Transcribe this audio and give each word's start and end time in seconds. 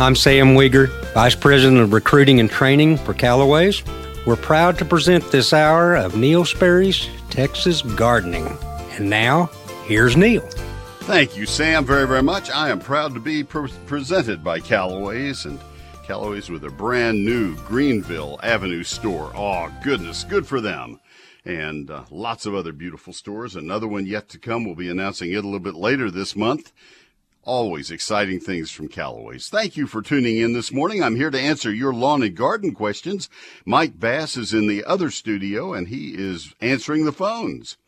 I'm 0.00 0.14
Sam 0.14 0.54
Weeger, 0.54 0.86
Vice 1.12 1.34
President 1.34 1.80
of 1.80 1.92
Recruiting 1.92 2.38
and 2.38 2.48
Training 2.48 2.98
for 2.98 3.14
Callaway's. 3.14 3.82
We're 4.24 4.36
proud 4.36 4.78
to 4.78 4.84
present 4.84 5.28
this 5.32 5.52
hour 5.52 5.96
of 5.96 6.16
Neil 6.16 6.44
Sperry's 6.44 7.08
Texas 7.30 7.82
Gardening. 7.82 8.46
And 8.92 9.10
now, 9.10 9.46
here's 9.86 10.16
Neil. 10.16 10.46
Thank 11.00 11.36
you, 11.36 11.46
Sam, 11.46 11.84
very, 11.84 12.06
very 12.06 12.22
much. 12.22 12.48
I 12.48 12.68
am 12.68 12.78
proud 12.78 13.12
to 13.14 13.20
be 13.20 13.42
pre- 13.42 13.72
presented 13.86 14.44
by 14.44 14.60
Callaway's 14.60 15.46
and 15.46 15.58
Callaway's 16.04 16.48
with 16.48 16.62
a 16.62 16.70
brand 16.70 17.24
new 17.24 17.56
Greenville 17.56 18.38
Avenue 18.44 18.84
store. 18.84 19.32
Oh, 19.34 19.68
goodness, 19.82 20.22
good 20.22 20.46
for 20.46 20.60
them. 20.60 21.00
And 21.44 21.90
uh, 21.90 22.04
lots 22.12 22.46
of 22.46 22.54
other 22.54 22.72
beautiful 22.72 23.12
stores. 23.12 23.56
Another 23.56 23.88
one 23.88 24.06
yet 24.06 24.28
to 24.28 24.38
come. 24.38 24.64
We'll 24.64 24.76
be 24.76 24.90
announcing 24.90 25.32
it 25.32 25.38
a 25.38 25.48
little 25.48 25.58
bit 25.58 25.74
later 25.74 26.08
this 26.08 26.36
month. 26.36 26.72
Always 27.48 27.90
exciting 27.90 28.40
things 28.40 28.70
from 28.70 28.88
Callaway's. 28.88 29.48
Thank 29.48 29.74
you 29.74 29.86
for 29.86 30.02
tuning 30.02 30.36
in 30.36 30.52
this 30.52 30.70
morning. 30.70 31.02
I'm 31.02 31.16
here 31.16 31.30
to 31.30 31.40
answer 31.40 31.72
your 31.72 31.94
lawn 31.94 32.22
and 32.22 32.36
garden 32.36 32.74
questions. 32.74 33.30
Mike 33.64 33.98
Bass 33.98 34.36
is 34.36 34.52
in 34.52 34.66
the 34.66 34.84
other 34.84 35.10
studio 35.10 35.72
and 35.72 35.88
he 35.88 36.10
is 36.10 36.54
answering 36.60 37.06
the 37.06 37.10
phones 37.10 37.78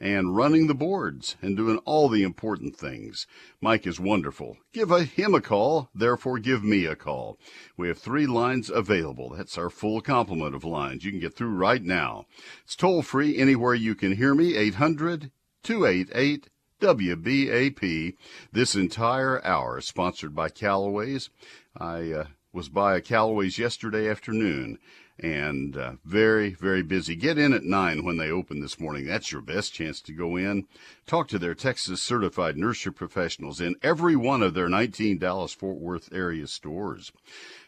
and 0.00 0.34
running 0.34 0.68
the 0.68 0.74
boards 0.74 1.36
and 1.42 1.54
doing 1.54 1.76
all 1.84 2.08
the 2.08 2.22
important 2.22 2.74
things. 2.76 3.26
Mike 3.60 3.86
is 3.86 4.00
wonderful. 4.00 4.56
Give 4.72 4.90
a, 4.90 5.04
him 5.04 5.34
a 5.34 5.42
call, 5.42 5.90
therefore 5.94 6.38
give 6.38 6.64
me 6.64 6.86
a 6.86 6.96
call. 6.96 7.38
We 7.76 7.88
have 7.88 7.98
three 7.98 8.26
lines 8.26 8.70
available. 8.70 9.34
That's 9.36 9.58
our 9.58 9.68
full 9.68 10.00
complement 10.00 10.54
of 10.54 10.64
lines 10.64 11.04
you 11.04 11.10
can 11.10 11.20
get 11.20 11.36
through 11.36 11.54
right 11.56 11.82
now. 11.82 12.24
It's 12.64 12.74
toll 12.74 13.02
free 13.02 13.36
anywhere 13.36 13.74
you 13.74 13.94
can 13.94 14.16
hear 14.16 14.34
me, 14.34 14.56
800 14.56 15.30
288 15.62 16.48
WBAP. 16.80 18.16
This 18.52 18.74
entire 18.74 19.44
hour 19.44 19.80
sponsored 19.80 20.34
by 20.34 20.48
Callaway's. 20.48 21.30
I 21.76 22.12
uh, 22.12 22.24
was 22.52 22.68
by 22.68 22.96
a 22.96 23.00
Callaway's 23.00 23.58
yesterday 23.58 24.08
afternoon 24.08 24.78
and 25.22 25.76
uh, 25.76 25.92
very, 26.04 26.50
very 26.54 26.82
busy. 26.82 27.14
Get 27.14 27.36
in 27.36 27.52
at 27.52 27.62
9 27.62 28.04
when 28.04 28.16
they 28.16 28.30
open 28.30 28.60
this 28.60 28.80
morning. 28.80 29.06
That's 29.06 29.30
your 29.30 29.42
best 29.42 29.74
chance 29.74 30.00
to 30.02 30.12
go 30.12 30.36
in. 30.36 30.66
Talk 31.06 31.28
to 31.28 31.38
their 31.38 31.54
Texas 31.54 32.02
certified 32.02 32.56
nursery 32.56 32.92
professionals 32.92 33.60
in 33.60 33.76
every 33.82 34.16
one 34.16 34.42
of 34.42 34.54
their 34.54 34.68
19 34.68 35.18
Dallas 35.18 35.52
Fort 35.52 35.76
Worth 35.76 36.08
area 36.12 36.46
stores 36.46 37.12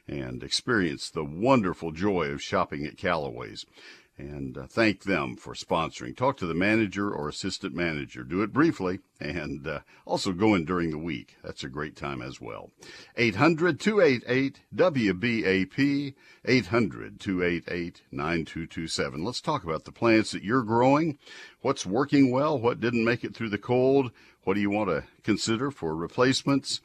and 0.09 0.43
experience 0.43 1.11
the 1.11 1.25
wonderful 1.25 1.93
joy 1.93 2.29
of 2.29 2.43
shopping 2.43 2.87
at 2.87 2.97
Callaway's 2.97 3.67
and 4.23 4.57
uh, 4.57 4.67
thank 4.69 5.03
them 5.03 5.37
for 5.37 5.55
sponsoring. 5.55 6.17
Talk 6.17 6.37
to 6.39 6.47
the 6.47 6.55
manager 6.55 7.11
or 7.11 7.29
assistant 7.29 7.75
manager. 7.75 8.23
Do 8.23 8.43
it 8.43 8.53
briefly 8.53 9.01
and 9.21 9.67
uh, 9.67 9.81
also 10.07 10.33
go 10.33 10.55
in 10.55 10.65
during 10.65 10.91
the 10.91 10.99
week. 10.99 11.37
That's 11.43 11.65
a 11.65 11.69
great 11.69 11.97
time 11.97 12.23
as 12.23 12.41
well. 12.41 12.71
800 13.17 13.81
288 13.81 14.61
WBAP, 14.75 16.15
800 16.45 17.21
288 17.21 18.03
9227. 18.13 19.25
Let's 19.25 19.41
talk 19.41 19.65
about 19.65 19.85
the 19.85 19.93
plants 19.93 20.31
that 20.31 20.45
you're 20.45 20.63
growing. 20.63 21.19
What's 21.61 21.85
working 21.85 22.31
well? 22.31 22.59
What 22.59 22.81
didn't 22.81 23.05
make 23.05 23.25
it 23.25 23.35
through 23.35 23.51
the 23.51 23.59
cold? 23.59 24.13
What 24.45 24.55
do 24.55 24.61
you 24.61 24.71
want 24.71 24.91
to 24.91 25.05
consider 25.25 25.71
for 25.71 25.97
replacements? 25.97 26.81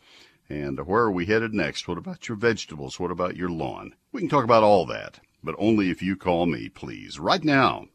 And 0.50 0.80
where 0.88 1.04
are 1.04 1.12
we 1.12 1.26
headed 1.26 1.54
next? 1.54 1.88
What 1.88 1.98
about 1.98 2.28
your 2.30 2.38
vegetables? 2.38 3.00
What 3.00 3.12
about 3.12 3.36
your 3.36 3.50
lawn? 3.50 3.94
We 4.12 4.22
can 4.22 4.30
talk 4.30 4.46
about 4.46 4.64
all 4.64 4.86
that 4.88 5.20
but 5.48 5.56
only 5.58 5.90
if 5.90 6.02
you 6.02 6.17
call 6.17 6.45
me, 6.45 6.67
please. 6.67 7.20
Right 7.20 7.42
now 7.42 7.88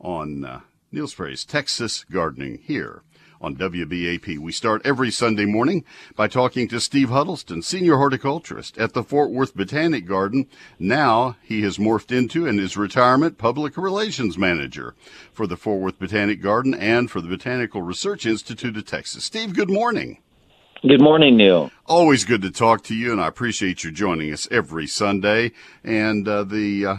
on 0.00 0.44
uh, 0.44 0.60
Neil 0.92 1.08
Sperry's 1.08 1.44
Texas 1.44 2.04
Gardening 2.04 2.58
here 2.58 3.02
on 3.40 3.56
WBAP. 3.56 4.38
We 4.38 4.52
start 4.52 4.80
every 4.84 5.10
Sunday 5.10 5.44
morning 5.44 5.84
by 6.14 6.28
talking 6.28 6.68
to 6.68 6.78
Steve 6.78 7.08
Huddleston, 7.08 7.62
senior 7.62 7.96
horticulturist 7.96 8.78
at 8.78 8.92
the 8.92 9.02
Fort 9.02 9.32
Worth 9.32 9.56
Botanic 9.56 10.06
Garden. 10.06 10.46
Now 10.78 11.36
he 11.42 11.62
has 11.62 11.78
morphed 11.78 12.16
into 12.16 12.46
and 12.46 12.60
is 12.60 12.76
retirement 12.76 13.38
public 13.38 13.76
relations 13.76 14.38
manager 14.38 14.94
for 15.32 15.48
the 15.48 15.56
Fort 15.56 15.80
Worth 15.80 15.98
Botanic 15.98 16.40
Garden 16.40 16.74
and 16.74 17.10
for 17.10 17.20
the 17.20 17.28
Botanical 17.28 17.82
Research 17.82 18.24
Institute 18.24 18.76
of 18.76 18.86
Texas. 18.86 19.24
Steve, 19.24 19.52
good 19.52 19.68
morning. 19.68 20.18
Good 20.86 21.00
morning, 21.00 21.38
Neil. 21.38 21.70
Always 21.86 22.26
good 22.26 22.42
to 22.42 22.50
talk 22.50 22.82
to 22.84 22.94
you, 22.94 23.10
and 23.10 23.18
I 23.18 23.26
appreciate 23.26 23.84
you 23.84 23.90
joining 23.90 24.30
us 24.34 24.46
every 24.50 24.86
Sunday. 24.86 25.52
And 25.82 26.28
uh, 26.28 26.44
the 26.44 26.86
uh, 26.86 26.96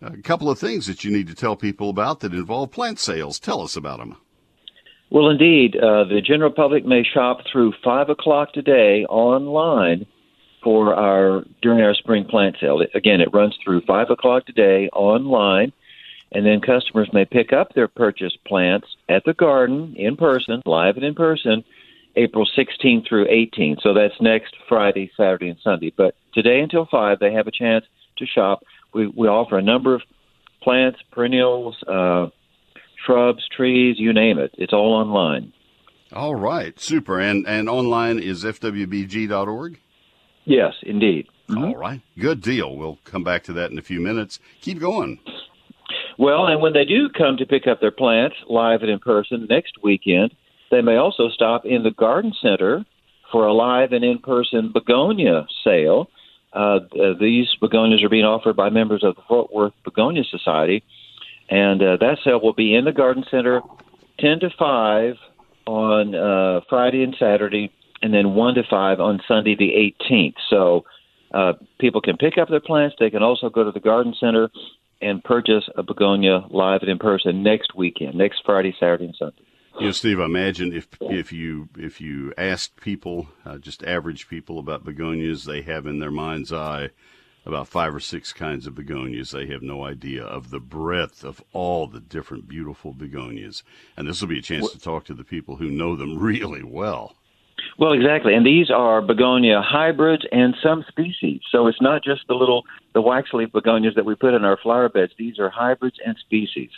a 0.00 0.16
couple 0.22 0.48
of 0.48 0.58
things 0.58 0.86
that 0.86 1.04
you 1.04 1.10
need 1.10 1.26
to 1.26 1.34
tell 1.34 1.56
people 1.56 1.90
about 1.90 2.20
that 2.20 2.32
involve 2.32 2.70
plant 2.70 2.98
sales. 2.98 3.38
Tell 3.38 3.60
us 3.60 3.76
about 3.76 3.98
them. 3.98 4.16
Well, 5.10 5.28
indeed, 5.28 5.76
uh, 5.76 6.04
the 6.04 6.22
general 6.26 6.50
public 6.50 6.86
may 6.86 7.04
shop 7.04 7.40
through 7.52 7.74
five 7.84 8.08
o'clock 8.08 8.54
today 8.54 9.04
online 9.10 10.06
for 10.64 10.94
our 10.94 11.44
during 11.60 11.82
our 11.82 11.94
spring 11.94 12.24
plant 12.24 12.56
sale. 12.62 12.80
Again, 12.94 13.20
it 13.20 13.28
runs 13.34 13.58
through 13.62 13.82
five 13.82 14.08
o'clock 14.08 14.46
today 14.46 14.88
online, 14.94 15.74
and 16.32 16.46
then 16.46 16.62
customers 16.62 17.10
may 17.12 17.26
pick 17.26 17.52
up 17.52 17.74
their 17.74 17.88
purchased 17.88 18.42
plants 18.46 18.86
at 19.06 19.22
the 19.26 19.34
garden 19.34 19.94
in 19.98 20.16
person, 20.16 20.62
live 20.64 20.96
and 20.96 21.04
in 21.04 21.14
person 21.14 21.62
April 22.16 22.46
16th 22.56 23.08
through 23.08 23.26
18th. 23.26 23.82
So 23.82 23.94
that's 23.94 24.14
next 24.20 24.54
Friday, 24.68 25.10
Saturday, 25.16 25.48
and 25.48 25.58
Sunday. 25.62 25.92
But 25.96 26.14
today 26.32 26.60
until 26.60 26.86
5, 26.90 27.18
they 27.18 27.32
have 27.32 27.46
a 27.46 27.52
chance 27.52 27.84
to 28.18 28.26
shop. 28.26 28.64
We, 28.94 29.06
we 29.08 29.28
offer 29.28 29.58
a 29.58 29.62
number 29.62 29.94
of 29.94 30.02
plants, 30.62 30.98
perennials, 31.12 31.76
uh, 31.86 32.28
shrubs, 33.04 33.46
trees, 33.54 33.96
you 33.98 34.12
name 34.12 34.38
it. 34.38 34.52
It's 34.54 34.72
all 34.72 34.92
online. 34.92 35.52
All 36.12 36.34
right, 36.34 36.78
super. 36.78 37.20
And 37.20 37.46
and 37.46 37.68
online 37.68 38.18
is 38.18 38.44
fwbg.org? 38.44 39.80
Yes, 40.44 40.74
indeed. 40.82 41.26
Mm-hmm. 41.48 41.64
All 41.64 41.76
right, 41.76 42.00
good 42.18 42.40
deal. 42.40 42.76
We'll 42.76 42.98
come 43.04 43.24
back 43.24 43.42
to 43.44 43.52
that 43.54 43.70
in 43.70 43.78
a 43.78 43.82
few 43.82 44.00
minutes. 44.00 44.38
Keep 44.60 44.78
going. 44.80 45.20
Well, 46.18 46.46
and 46.46 46.62
when 46.62 46.72
they 46.72 46.84
do 46.84 47.08
come 47.10 47.36
to 47.36 47.46
pick 47.46 47.66
up 47.66 47.80
their 47.80 47.90
plants 47.90 48.36
live 48.48 48.82
and 48.82 48.90
in 48.90 48.98
person 48.98 49.46
next 49.50 49.74
weekend, 49.82 50.34
they 50.70 50.80
may 50.80 50.96
also 50.96 51.28
stop 51.28 51.64
in 51.64 51.82
the 51.82 51.90
garden 51.90 52.32
center 52.40 52.84
for 53.30 53.46
a 53.46 53.52
live 53.52 53.92
and 53.92 54.04
in 54.04 54.18
person 54.18 54.70
begonia 54.72 55.46
sale. 55.64 56.08
Uh, 56.52 56.80
these 57.20 57.48
begonias 57.60 58.02
are 58.02 58.08
being 58.08 58.24
offered 58.24 58.56
by 58.56 58.70
members 58.70 59.04
of 59.04 59.16
the 59.16 59.22
Fort 59.28 59.52
Worth 59.52 59.74
Begonia 59.84 60.22
Society, 60.30 60.82
and 61.50 61.82
uh, 61.82 61.96
that 62.00 62.18
sale 62.24 62.40
will 62.40 62.54
be 62.54 62.74
in 62.74 62.84
the 62.84 62.92
garden 62.92 63.24
center 63.30 63.60
10 64.20 64.40
to 64.40 64.50
5 64.58 65.14
on 65.66 66.14
uh, 66.14 66.60
Friday 66.68 67.02
and 67.02 67.14
Saturday, 67.18 67.70
and 68.00 68.14
then 68.14 68.34
1 68.34 68.54
to 68.54 68.62
5 68.68 69.00
on 69.00 69.20
Sunday 69.28 69.54
the 69.54 69.92
18th. 70.10 70.34
So 70.48 70.84
uh, 71.34 71.54
people 71.78 72.00
can 72.00 72.16
pick 72.16 72.38
up 72.38 72.48
their 72.48 72.60
plants. 72.60 72.96
They 72.98 73.10
can 73.10 73.22
also 73.22 73.50
go 73.50 73.64
to 73.64 73.72
the 73.72 73.80
garden 73.80 74.14
center 74.18 74.48
and 75.02 75.22
purchase 75.22 75.64
a 75.76 75.82
begonia 75.82 76.46
live 76.50 76.80
and 76.80 76.90
in 76.90 76.98
person 76.98 77.42
next 77.42 77.74
weekend, 77.76 78.14
next 78.14 78.42
Friday, 78.46 78.74
Saturday, 78.78 79.06
and 79.06 79.16
Sunday. 79.18 79.42
You 79.78 79.86
know, 79.86 79.92
Steve, 79.92 80.20
I 80.20 80.24
imagine 80.24 80.72
if 80.72 80.88
if 81.02 81.32
you 81.32 81.68
if 81.76 82.00
you 82.00 82.32
asked 82.38 82.80
people, 82.80 83.28
uh, 83.44 83.58
just 83.58 83.84
average 83.84 84.26
people, 84.26 84.58
about 84.58 84.84
begonias, 84.84 85.44
they 85.44 85.62
have 85.62 85.86
in 85.86 85.98
their 85.98 86.10
mind's 86.10 86.52
eye 86.52 86.90
about 87.44 87.68
five 87.68 87.94
or 87.94 88.00
six 88.00 88.32
kinds 88.32 88.66
of 88.66 88.74
begonias. 88.74 89.30
They 89.32 89.46
have 89.46 89.62
no 89.62 89.84
idea 89.84 90.24
of 90.24 90.50
the 90.50 90.60
breadth 90.60 91.24
of 91.24 91.42
all 91.52 91.86
the 91.86 92.00
different 92.00 92.48
beautiful 92.48 92.92
begonias, 92.92 93.62
and 93.96 94.08
this 94.08 94.20
will 94.20 94.28
be 94.28 94.38
a 94.38 94.42
chance 94.42 94.70
to 94.70 94.78
talk 94.78 95.04
to 95.04 95.14
the 95.14 95.24
people 95.24 95.56
who 95.56 95.68
know 95.68 95.94
them 95.94 96.18
really 96.18 96.62
well. 96.62 97.14
Well, 97.78 97.92
exactly, 97.92 98.34
and 98.34 98.46
these 98.46 98.70
are 98.70 99.02
begonia 99.02 99.60
hybrids 99.60 100.24
and 100.32 100.54
some 100.62 100.84
species. 100.88 101.42
So 101.52 101.66
it's 101.66 101.82
not 101.82 102.02
just 102.02 102.26
the 102.28 102.34
little 102.34 102.64
the 102.94 103.02
waxleaf 103.02 103.52
begonias 103.52 103.94
that 103.96 104.06
we 104.06 104.14
put 104.14 104.32
in 104.32 104.44
our 104.44 104.56
flower 104.56 104.88
beds. 104.88 105.12
These 105.18 105.38
are 105.38 105.50
hybrids 105.50 105.98
and 106.04 106.16
species. 106.16 106.70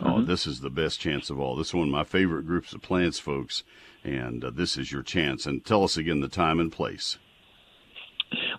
Oh, 0.00 0.04
mm-hmm. 0.04 0.24
this 0.26 0.46
is 0.46 0.60
the 0.60 0.70
best 0.70 1.00
chance 1.00 1.30
of 1.30 1.40
all. 1.40 1.56
This 1.56 1.68
is 1.68 1.74
one 1.74 1.88
of 1.88 1.92
my 1.92 2.04
favorite 2.04 2.46
groups 2.46 2.72
of 2.72 2.82
plants, 2.82 3.18
folks, 3.18 3.62
and 4.04 4.44
uh, 4.44 4.50
this 4.50 4.76
is 4.76 4.92
your 4.92 5.02
chance. 5.02 5.46
And 5.46 5.64
tell 5.64 5.84
us 5.84 5.96
again 5.96 6.20
the 6.20 6.28
time 6.28 6.60
and 6.60 6.70
place. 6.70 7.18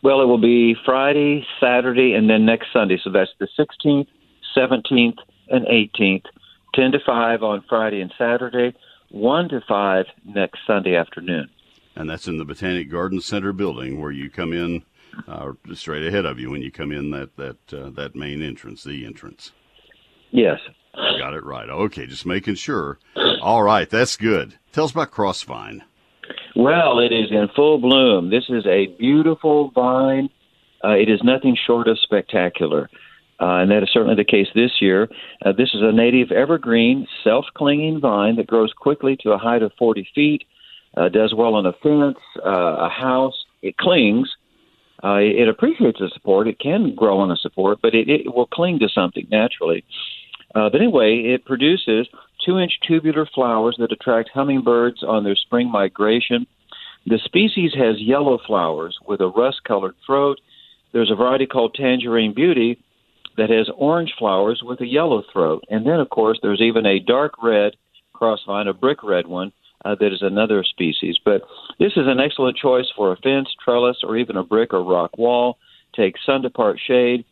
Well, 0.02 0.22
it 0.22 0.26
will 0.26 0.42
be 0.42 0.76
Friday, 0.86 1.46
Saturday, 1.60 2.14
and 2.14 2.30
then 2.30 2.46
next 2.46 2.68
Sunday. 2.72 3.00
So 3.04 3.12
that's 3.12 3.32
the 3.40 3.48
16th, 3.58 4.08
17th, 4.56 5.18
and 5.50 5.66
18th. 5.68 6.26
10 6.74 6.92
to 6.92 7.00
5 7.06 7.44
on 7.44 7.64
Friday 7.68 8.02
and 8.02 8.14
Saturday, 8.18 8.76
1 9.10 9.50
to 9.50 9.62
5 9.68 10.06
next 10.26 10.60
Sunday 10.68 10.96
afternoon. 10.96 11.50
And 11.96 12.10
that's 12.10 12.28
in 12.28 12.38
the 12.38 12.46
Botanic 12.46 12.92
Garden 12.92 13.20
Center 13.22 13.52
building 13.52 14.00
where 14.00 14.12
you 14.12 14.30
come 14.30 14.54
in 14.54 14.84
uh, 15.28 15.54
straight 15.74 16.06
ahead 16.06 16.26
of 16.26 16.40
you 16.40 16.52
when 16.52 16.62
you 16.62 16.72
come 16.72 16.92
in 16.92 17.10
that, 17.12 17.36
that, 17.38 17.74
uh, 17.74 17.90
that 17.92 18.16
main 18.16 18.44
entrance, 18.44 18.84
the 18.84 19.06
entrance. 19.06 19.52
Yes. 20.30 20.60
Got 21.20 21.34
it 21.34 21.44
right. 21.44 21.70
Okay, 21.70 22.06
just 22.08 22.26
making 22.26 22.56
sure. 22.56 22.98
All 23.42 23.64
right, 23.64 23.90
that's 23.90 24.16
good. 24.18 24.56
Tell 24.72 24.86
us 24.86 24.92
about 24.92 25.12
crossvine. 25.12 25.82
Well, 26.56 27.00
it 27.00 27.12
is 27.14 27.30
in 27.32 27.50
full 27.56 27.78
bloom. 27.80 28.30
This 28.30 28.46
is 28.50 28.66
a 28.66 28.88
beautiful 28.98 29.70
vine. 29.72 30.30
Uh, 30.84 30.90
it 30.94 31.10
is 31.10 31.20
nothing 31.24 31.56
short 31.66 31.88
of 31.88 32.00
spectacular. 32.00 32.90
Uh, 33.40 33.62
and 33.62 33.70
that 33.70 33.84
is 33.84 33.90
certainly 33.94 34.16
the 34.16 34.24
case 34.24 34.48
this 34.56 34.72
year. 34.82 35.08
Uh, 35.46 35.52
this 35.52 35.70
is 35.76 35.82
a 35.82 35.92
native 35.92 36.32
evergreen, 36.32 37.06
self 37.24 37.46
clinging 37.56 38.00
vine 38.00 38.36
that 38.38 38.48
grows 38.48 38.74
quickly 38.74 39.16
to 39.22 39.32
a 39.32 39.38
height 39.38 39.62
of 39.62 39.72
40 39.78 40.08
feet, 40.16 40.44
uh, 40.96 41.10
does 41.10 41.34
well 41.36 41.54
on 41.54 41.68
a 41.68 41.74
fence, 41.74 42.18
uh, 42.44 42.50
a 42.86 42.90
house. 42.90 43.46
It 43.62 43.78
clings, 43.78 44.30
Uh, 45.04 45.20
it 45.22 45.48
appreciates 45.48 46.00
the 46.00 46.10
support. 46.10 46.48
It 46.48 46.58
can 46.58 46.96
grow 46.96 47.20
on 47.20 47.30
a 47.30 47.38
support, 47.38 47.78
but 47.84 47.94
it, 47.94 48.10
it 48.10 48.34
will 48.34 48.48
cling 48.48 48.80
to 48.80 48.90
something 48.90 49.28
naturally. 49.30 49.84
Uh, 50.56 50.70
but 50.70 50.82
anyway, 50.82 51.34
it 51.34 51.46
produces 51.46 52.08
two 52.46 52.58
inch 52.58 52.80
tubular 52.88 53.28
flowers 53.34 53.76
that 53.80 53.92
attract 53.92 54.30
hummingbirds 54.34 55.04
on 55.04 55.24
their 55.24 55.36
spring 55.36 55.72
migration. 55.72 56.48
The 57.06 57.20
species 57.24 57.72
has 57.76 58.00
yellow 58.00 58.40
flowers 58.46 58.98
with 59.08 59.22
a 59.22 59.28
rust 59.28 59.64
colored 59.66 59.96
throat. 60.06 60.40
There's 60.94 61.12
a 61.12 61.16
variety 61.16 61.46
called 61.46 61.74
Tangerine 61.74 62.34
Beauty 62.34 62.82
that 63.38 63.50
has 63.50 63.70
orange 63.78 64.14
flowers 64.18 64.62
with 64.64 64.82
a 64.82 64.88
yellow 64.88 65.24
throat. 65.32 65.64
And 65.70 65.86
then, 65.86 66.00
of 66.00 66.10
course, 66.10 66.40
there's 66.42 66.62
even 66.62 66.86
a 66.86 67.00
dark 67.00 67.34
red 67.42 67.74
crossvine, 68.14 68.68
a 68.68 68.74
brick 68.74 69.04
red 69.04 69.28
one, 69.28 69.52
uh, 69.86 69.96
that 70.00 70.12
is 70.12 70.22
another 70.22 70.64
species. 70.64 71.18
But 71.24 71.44
this 71.80 71.94
is 71.96 72.08
an 72.08 72.20
excellent 72.20 72.58
choice 72.58 72.88
for 72.96 73.12
a 73.12 73.18
fence, 73.18 73.50
trellis, 73.64 73.98
or 74.04 74.18
even 74.18 74.36
a 74.36 74.44
brick 74.44 74.74
or 74.74 74.84
rock 74.84 75.18
wall. 75.18 75.58
Take 75.96 76.16
sun 76.26 76.42
to 76.42 76.50
part 76.50 76.80
shade. 76.86 77.26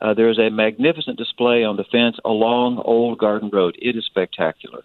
Uh, 0.00 0.14
there's 0.14 0.38
a 0.38 0.50
magnificent 0.50 1.16
display 1.16 1.64
on 1.64 1.76
the 1.76 1.84
fence 1.84 2.16
along 2.24 2.82
Old 2.84 3.18
Garden 3.18 3.50
Road. 3.52 3.76
It 3.80 3.96
is 3.96 4.04
spectacular. 4.04 4.82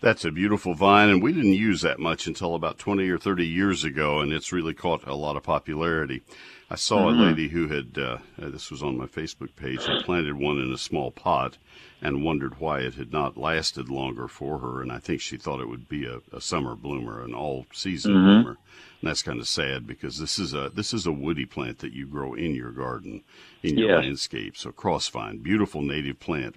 That's 0.00 0.26
a 0.26 0.30
beautiful 0.30 0.74
vine, 0.74 1.08
and 1.08 1.22
we 1.22 1.32
didn't 1.32 1.54
use 1.54 1.80
that 1.80 1.98
much 1.98 2.26
until 2.26 2.54
about 2.54 2.78
20 2.78 3.08
or 3.08 3.18
30 3.18 3.46
years 3.46 3.82
ago, 3.82 4.20
and 4.20 4.30
it's 4.30 4.52
really 4.52 4.74
caught 4.74 5.06
a 5.06 5.14
lot 5.14 5.36
of 5.36 5.42
popularity. 5.42 6.22
I 6.68 6.74
saw 6.74 7.06
mm-hmm. 7.06 7.20
a 7.20 7.24
lady 7.26 7.48
who 7.48 7.68
had, 7.68 7.96
uh, 7.96 8.18
uh, 8.42 8.48
this 8.50 8.70
was 8.70 8.82
on 8.82 8.98
my 8.98 9.06
Facebook 9.06 9.54
page, 9.54 9.84
had 9.86 10.04
planted 10.04 10.36
one 10.36 10.58
in 10.58 10.72
a 10.72 10.78
small 10.78 11.12
pot 11.12 11.58
and 12.02 12.24
wondered 12.24 12.58
why 12.58 12.80
it 12.80 12.94
had 12.94 13.12
not 13.12 13.36
lasted 13.36 13.88
longer 13.88 14.26
for 14.26 14.58
her. 14.58 14.82
And 14.82 14.90
I 14.90 14.98
think 14.98 15.20
she 15.20 15.36
thought 15.36 15.60
it 15.60 15.68
would 15.68 15.88
be 15.88 16.06
a, 16.06 16.20
a 16.32 16.40
summer 16.40 16.74
bloomer, 16.74 17.22
an 17.22 17.34
all 17.34 17.66
season 17.72 18.14
mm-hmm. 18.14 18.24
bloomer. 18.24 18.58
And 19.00 19.10
that's 19.10 19.22
kind 19.22 19.38
of 19.38 19.46
sad 19.46 19.86
because 19.86 20.18
this 20.18 20.38
is 20.38 20.54
a 20.54 20.70
this 20.70 20.92
is 20.92 21.06
a 21.06 21.12
woody 21.12 21.44
plant 21.44 21.78
that 21.80 21.92
you 21.92 22.06
grow 22.06 22.34
in 22.34 22.54
your 22.54 22.72
garden, 22.72 23.22
in 23.62 23.78
your 23.78 24.00
landscape. 24.00 24.56
So 24.56 24.72
crossvine, 24.72 25.42
beautiful 25.42 25.82
native 25.82 26.18
plant. 26.18 26.56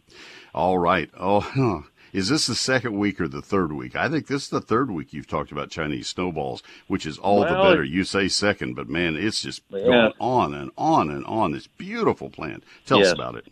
All 0.56 0.80
right. 0.80 1.10
Oh, 1.20 1.84
Is 2.14 2.30
this 2.30 2.48
the 2.48 2.56
second 2.56 2.98
week 2.98 3.22
or 3.22 3.28
the 3.28 3.42
third 3.42 3.72
week? 3.74 3.96
I 3.96 4.10
think 4.10 4.28
this 4.28 4.44
is 4.44 4.50
the 4.50 4.62
third 4.62 4.92
week 4.92 5.14
you've 5.14 5.28
talked 5.28 5.52
about 5.52 5.70
Chinese 5.70 6.08
snowballs, 6.08 6.64
which 6.88 7.06
is 7.06 7.18
all 7.18 7.42
well, 7.42 7.50
the 7.50 7.70
better. 7.70 7.84
You 7.84 8.04
say 8.04 8.28
second, 8.28 8.76
but 8.76 8.90
man, 8.90 9.16
it's 9.16 9.42
just 9.42 9.62
yeah. 9.70 9.80
going 9.80 10.14
on 10.20 10.54
and 10.54 10.72
on 10.78 11.10
and 11.10 11.26
on. 11.26 11.52
This 11.52 11.68
beautiful 11.68 12.30
plant. 12.30 12.64
Tell 12.86 13.02
us 13.02 13.12
about 13.12 13.36
it. 13.36 13.46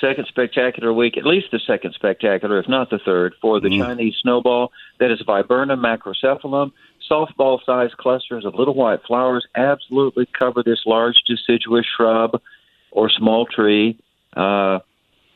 Second 0.00 0.26
spectacular 0.26 0.92
week, 0.92 1.16
at 1.16 1.24
least 1.24 1.46
the 1.52 1.60
second 1.60 1.94
spectacular, 1.94 2.58
if 2.58 2.68
not 2.68 2.90
the 2.90 2.98
third, 2.98 3.34
for 3.40 3.60
the 3.60 3.68
mm. 3.68 3.78
Chinese 3.78 4.14
snowball. 4.20 4.72
That 4.98 5.10
is 5.10 5.22
Viburnum 5.24 5.80
macrocephalum. 5.80 6.72
Softball 7.10 7.58
sized 7.64 7.96
clusters 7.96 8.44
of 8.44 8.54
little 8.54 8.74
white 8.74 9.02
flowers 9.06 9.46
absolutely 9.54 10.26
cover 10.26 10.62
this 10.62 10.82
large 10.84 11.16
deciduous 11.26 11.86
shrub 11.96 12.40
or 12.90 13.08
small 13.08 13.46
tree. 13.46 13.98
Uh, 14.36 14.80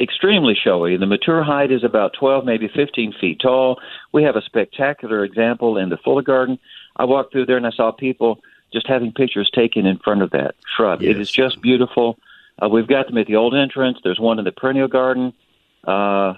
extremely 0.01 0.55
showy. 0.55 0.97
The 0.97 1.07
mature 1.07 1.43
height 1.43 1.73
is 1.73 1.85
about 1.85 2.13
12, 2.19 2.45
maybe 2.45 2.69
15 2.69 3.15
feet 3.21 3.41
tall. 3.41 3.81
We 4.13 4.23
have 4.23 4.37
a 4.37 4.43
spectacular 4.43 5.25
example 5.25 5.77
in 5.77 5.89
the 5.89 5.97
Fuller 5.99 6.23
Garden. 6.23 6.59
I 6.97 7.05
walked 7.05 7.33
through 7.33 7.47
there 7.47 7.57
and 7.57 7.67
I 7.67 7.71
saw 7.71 7.93
people 7.93 8.41
just 8.73 8.87
having 8.87 9.13
pictures 9.13 9.51
taken 9.55 9.87
in 9.87 9.99
front 9.99 10.23
of 10.23 10.31
that 10.31 10.55
shrub. 10.77 11.03
Yes. 11.03 11.11
It 11.11 11.21
is 11.21 11.31
just 11.31 11.61
beautiful. 11.63 12.19
Uh, 12.63 12.69
we've 12.69 12.89
got 12.89 13.07
them 13.07 13.19
at 13.19 13.27
the 13.27 13.37
old 13.37 13.55
entrance. 13.55 13.99
There's 14.03 14.21
one 14.21 14.39
in 14.39 14.45
the 14.45 14.53
perennial 14.53 14.89
garden. 14.89 15.33
Uh, 15.85 16.35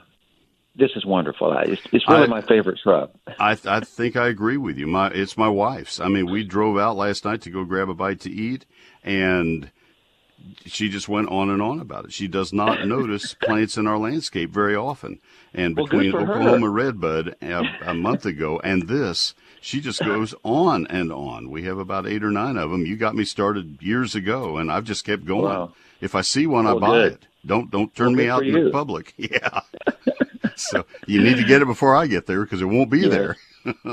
this 0.77 0.91
is 0.95 1.05
wonderful. 1.05 1.53
It's, 1.59 1.83
it's 1.93 2.09
really 2.09 2.25
I, 2.25 2.27
my 2.27 2.43
favorite 2.43 2.79
shrub. 2.79 3.11
I, 3.39 3.57
I 3.65 3.81
think 3.81 4.17
I 4.17 4.29
agree 4.29 4.57
with 4.57 4.79
you. 4.79 4.87
My 4.87 5.09
it's 5.09 5.37
my 5.37 5.49
wife's. 5.49 5.99
I 5.99 6.09
mean, 6.09 6.31
we 6.31 6.45
drove 6.45 6.79
out 6.79 6.97
last 6.97 7.25
night 7.25 7.43
to 7.43 7.51
go 7.51 7.65
grab 7.65 7.89
a 7.89 7.95
bite 7.95 8.21
to 8.21 8.31
eat, 8.31 8.67
and 9.03 9.71
she 10.66 10.88
just 10.88 11.08
went 11.08 11.28
on 11.28 11.50
and 11.50 11.62
on 11.62 11.81
about 11.81 12.06
it. 12.06 12.12
She 12.12 12.28
does 12.28 12.52
not 12.52 12.87
notice 12.87 13.34
plants 13.34 13.76
in 13.76 13.87
our 13.87 13.98
landscape 13.98 14.50
very 14.50 14.76
often. 14.76 15.20
And 15.52 15.75
between 15.75 16.12
well, 16.12 16.22
Oklahoma 16.22 16.66
her. 16.66 16.70
redbud 16.70 17.37
a, 17.42 17.64
a, 17.87 17.94
month 17.94 18.25
ago 18.25 18.60
and 18.62 18.87
this, 18.87 19.34
she 19.60 19.81
just 19.81 20.00
goes 20.00 20.34
on 20.44 20.87
and 20.87 21.12
on. 21.12 21.50
We 21.50 21.64
have 21.64 21.78
about 21.78 22.06
eight 22.06 22.22
or 22.22 22.31
nine 22.31 22.56
of 22.56 22.70
them. 22.70 22.87
You 22.87 22.96
got 22.96 23.16
me 23.16 23.25
started 23.25 23.78
years 23.81 24.14
ago, 24.14 24.58
and 24.58 24.70
I've 24.70 24.84
just 24.84 25.04
kept 25.04 25.25
going. 25.25 25.44
Wow. 25.44 25.72
If 26.00 26.14
I 26.14 26.20
see 26.20 26.46
one, 26.46 26.64
well, 26.64 26.76
I 26.76 26.81
buy 26.81 26.87
good. 26.92 27.12
it. 27.12 27.26
Don't 27.44 27.70
don't 27.70 27.94
turn 27.94 28.08
well, 28.08 28.16
me 28.16 28.28
out 28.28 28.46
in 28.46 28.64
the 28.64 28.70
public. 28.70 29.14
Yeah. 29.19 29.60
so 30.56 30.84
you 31.06 31.22
need 31.22 31.37
to 31.37 31.44
get 31.44 31.62
it 31.62 31.66
before 31.66 31.96
I 31.96 32.06
get 32.06 32.26
there 32.26 32.42
because 32.42 32.62
it 32.62 32.66
won't 32.66 32.90
be 32.90 33.08
there. 33.08 33.37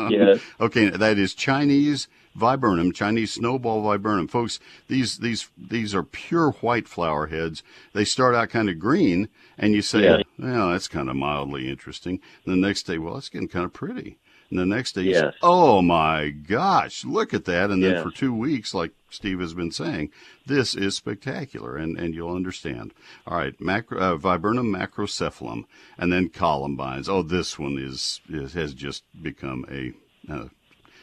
yes. 0.10 0.40
Okay, 0.60 0.90
that 0.90 1.18
is 1.18 1.34
Chinese 1.34 2.08
viburnum, 2.38 2.94
Chinese 2.94 3.34
snowball 3.34 3.82
viburnum. 3.82 4.28
Folks, 4.28 4.60
these 4.88 5.18
these 5.18 5.50
these 5.58 5.94
are 5.96 6.04
pure 6.04 6.52
white 6.52 6.88
flower 6.88 7.28
heads. 7.28 7.64
They 7.94 8.06
start 8.06 8.36
out 8.36 8.50
kind 8.50 8.70
of 8.70 8.80
green, 8.80 9.28
and 9.58 9.74
you 9.74 9.82
say, 9.82 10.04
yeah. 10.04 10.22
well, 10.38 10.70
that's 10.70 10.88
kind 10.88 11.10
of 11.10 11.16
mildly 11.16 11.70
interesting. 11.70 12.22
And 12.46 12.54
the 12.54 12.68
next 12.68 12.84
day, 12.84 12.98
well, 12.98 13.18
it's 13.18 13.30
getting 13.30 13.48
kind 13.48 13.66
of 13.66 13.74
pretty. 13.74 14.20
And 14.50 14.60
the 14.60 14.66
next 14.66 14.94
day, 14.94 15.02
yes. 15.02 15.20
say, 15.20 15.38
oh 15.42 15.82
my 15.82 16.30
gosh, 16.30 17.04
look 17.04 17.34
at 17.34 17.46
that. 17.46 17.70
And 17.70 17.84
then 17.84 17.96
yes. 17.96 18.04
for 18.04 18.12
two 18.12 18.34
weeks, 18.34 18.74
like 18.74 18.92
Steve 19.10 19.40
has 19.42 19.54
been 19.54 19.72
saying, 19.72 20.12
this 20.46 20.74
is 20.74 20.96
spectacular, 20.96 21.76
and, 21.76 21.98
and 21.98 22.14
you'll 22.14 22.34
understand. 22.34 22.94
All 23.26 23.38
right, 23.38 23.60
macro, 23.60 24.00
uh, 24.00 24.16
Viburnum 24.16 24.74
macrocephalum, 24.74 25.66
and 25.98 26.14
then 26.14 26.30
columbines. 26.30 27.10
Oh, 27.10 27.24
this 27.24 27.60
one 27.60 27.78
is, 27.78 28.22
is 28.30 28.54
has 28.54 28.74
just 28.74 29.04
become 29.22 29.66
a 29.70 29.92
uh, 30.32 30.48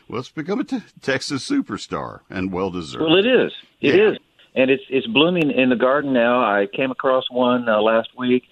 well, 0.08 0.20
it's 0.20 0.28
become 0.30 0.60
a 0.60 0.64
t- 0.64 0.82
Texas 1.00 1.48
superstar 1.48 2.20
and 2.28 2.52
well 2.52 2.70
deserved. 2.70 3.04
Well, 3.04 3.16
it 3.16 3.26
is. 3.26 3.52
It 3.80 3.94
yeah. 3.94 4.10
is, 4.10 4.18
and 4.54 4.70
it's 4.70 4.82
it's 4.88 5.06
blooming 5.06 5.50
in 5.50 5.70
the 5.70 5.76
garden 5.76 6.12
now. 6.12 6.40
I 6.40 6.66
came 6.66 6.90
across 6.90 7.30
one 7.30 7.68
uh, 7.68 7.80
last 7.80 8.10
week 8.16 8.44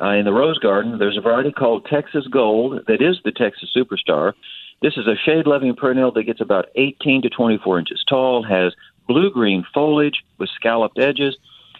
uh, 0.00 0.10
in 0.10 0.24
the 0.24 0.32
rose 0.32 0.58
garden. 0.58 0.98
There's 0.98 1.18
a 1.18 1.20
variety 1.20 1.52
called 1.52 1.86
Texas 1.86 2.26
Gold 2.26 2.84
that 2.86 3.02
is 3.02 3.18
the 3.24 3.32
Texas 3.32 3.70
superstar. 3.76 4.32
This 4.82 4.96
is 4.96 5.06
a 5.06 5.14
shade-loving 5.26 5.76
perennial 5.76 6.10
that 6.12 6.22
gets 6.22 6.40
about 6.40 6.70
18 6.74 7.22
to 7.22 7.28
24 7.28 7.80
inches 7.80 8.02
tall, 8.08 8.42
has 8.42 8.72
blue-green 9.06 9.66
foliage 9.74 10.24
with 10.38 10.48
scalloped 10.56 10.98
edges, 10.98 11.36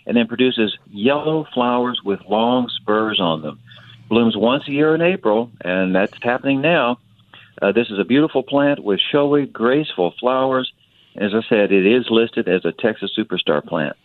and 0.06 0.16
then 0.16 0.26
produces 0.26 0.76
yellow 0.90 1.46
flowers 1.54 2.02
with 2.04 2.20
long 2.28 2.68
spurs 2.68 3.18
on 3.18 3.40
them. 3.40 3.58
Blooms 4.10 4.36
once 4.36 4.68
a 4.68 4.72
year 4.72 4.94
in 4.94 5.00
April, 5.00 5.50
and 5.62 5.94
that's 5.94 6.12
happening 6.20 6.60
now. 6.60 6.98
Uh, 7.60 7.72
this 7.72 7.90
is 7.90 7.98
a 7.98 8.04
beautiful 8.04 8.42
plant 8.42 8.82
with 8.82 9.00
showy, 9.12 9.46
graceful 9.46 10.14
flowers. 10.18 10.72
As 11.16 11.32
I 11.34 11.42
said, 11.48 11.72
it 11.72 11.86
is 11.86 12.06
listed 12.08 12.48
as 12.48 12.64
a 12.64 12.72
Texas 12.72 13.10
superstar 13.18 13.64
plant. 13.64 13.96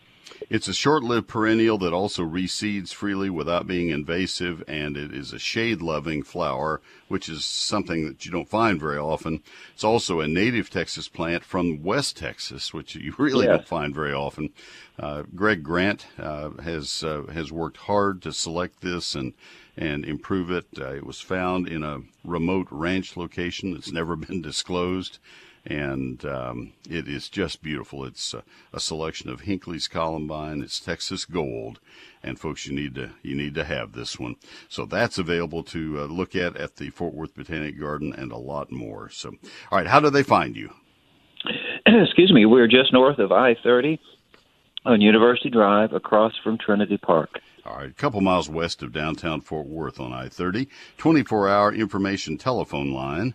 It's 0.50 0.68
a 0.68 0.74
short 0.74 1.02
lived 1.02 1.28
perennial 1.28 1.78
that 1.78 1.92
also 1.92 2.22
reseeds 2.22 2.92
freely 2.92 3.30
without 3.30 3.66
being 3.66 3.90
invasive, 3.90 4.62
and 4.68 4.96
it 4.96 5.12
is 5.12 5.32
a 5.32 5.38
shade 5.38 5.80
loving 5.80 6.22
flower, 6.22 6.80
which 7.08 7.28
is 7.28 7.44
something 7.44 8.06
that 8.06 8.26
you 8.26 8.32
don't 8.32 8.48
find 8.48 8.78
very 8.78 8.98
often. 8.98 9.42
It's 9.72 9.84
also 9.84 10.20
a 10.20 10.28
native 10.28 10.68
Texas 10.68 11.08
plant 11.08 11.44
from 11.44 11.82
West 11.82 12.16
Texas, 12.16 12.74
which 12.74 12.94
you 12.96 13.14
really 13.18 13.46
yes. 13.46 13.56
don't 13.56 13.68
find 13.68 13.94
very 13.94 14.12
often. 14.12 14.50
Uh, 14.98 15.22
Greg 15.34 15.62
Grant 15.62 16.06
uh, 16.18 16.50
has 16.62 17.02
uh, 17.02 17.22
has 17.32 17.52
worked 17.52 17.76
hard 17.78 18.22
to 18.22 18.32
select 18.32 18.80
this 18.80 19.14
and 19.14 19.34
and 19.76 20.04
improve 20.04 20.50
it. 20.50 20.66
Uh, 20.78 20.94
it 20.94 21.06
was 21.06 21.20
found 21.20 21.68
in 21.68 21.82
a 21.82 22.00
remote 22.24 22.68
ranch 22.70 23.16
location 23.16 23.72
that's 23.72 23.92
never 23.92 24.16
been 24.16 24.42
disclosed, 24.42 25.18
and 25.64 26.24
um, 26.24 26.72
it 26.88 27.08
is 27.08 27.28
just 27.28 27.62
beautiful. 27.62 28.04
It's 28.04 28.32
a, 28.32 28.42
a, 28.72 28.80
selection 28.80 29.28
of 29.28 29.42
Hinckley's 29.42 29.88
Columbine. 29.88 30.62
It's 30.62 30.80
Texas 30.80 31.24
Gold, 31.24 31.80
and 32.22 32.38
folks, 32.38 32.66
you 32.66 32.74
need 32.74 32.94
to 32.94 33.10
you 33.22 33.34
need 33.34 33.54
to 33.56 33.64
have 33.64 33.92
this 33.92 34.18
one. 34.18 34.36
So 34.68 34.86
that's 34.86 35.18
available 35.18 35.62
to 35.64 36.00
uh, 36.00 36.04
look 36.04 36.36
at 36.36 36.56
at 36.56 36.76
the 36.76 36.90
Fort 36.90 37.14
Worth 37.14 37.34
Botanic 37.34 37.78
Garden, 37.78 38.14
and 38.16 38.32
a 38.32 38.38
lot 38.38 38.70
more. 38.70 39.10
So, 39.10 39.34
all 39.70 39.78
right, 39.78 39.86
how 39.86 40.00
do 40.00 40.10
they 40.10 40.22
find 40.22 40.56
you? 40.56 40.70
Excuse 41.86 42.32
me, 42.32 42.46
we're 42.46 42.68
just 42.68 42.92
north 42.92 43.18
of 43.18 43.32
I 43.32 43.56
thirty 43.62 44.00
on 44.84 45.00
University 45.00 45.50
Drive, 45.50 45.92
across 45.92 46.32
from 46.44 46.56
Trinity 46.58 46.96
Park. 46.96 47.40
All 47.66 47.78
right, 47.78 47.90
a 47.90 47.94
couple 47.94 48.20
miles 48.20 48.48
west 48.48 48.82
of 48.82 48.92
downtown 48.92 49.40
Fort 49.40 49.66
Worth 49.66 49.98
on 49.98 50.12
I 50.12 50.28
30. 50.28 50.68
24 50.98 51.48
hour 51.48 51.74
information 51.74 52.38
telephone 52.38 52.92
line. 52.92 53.34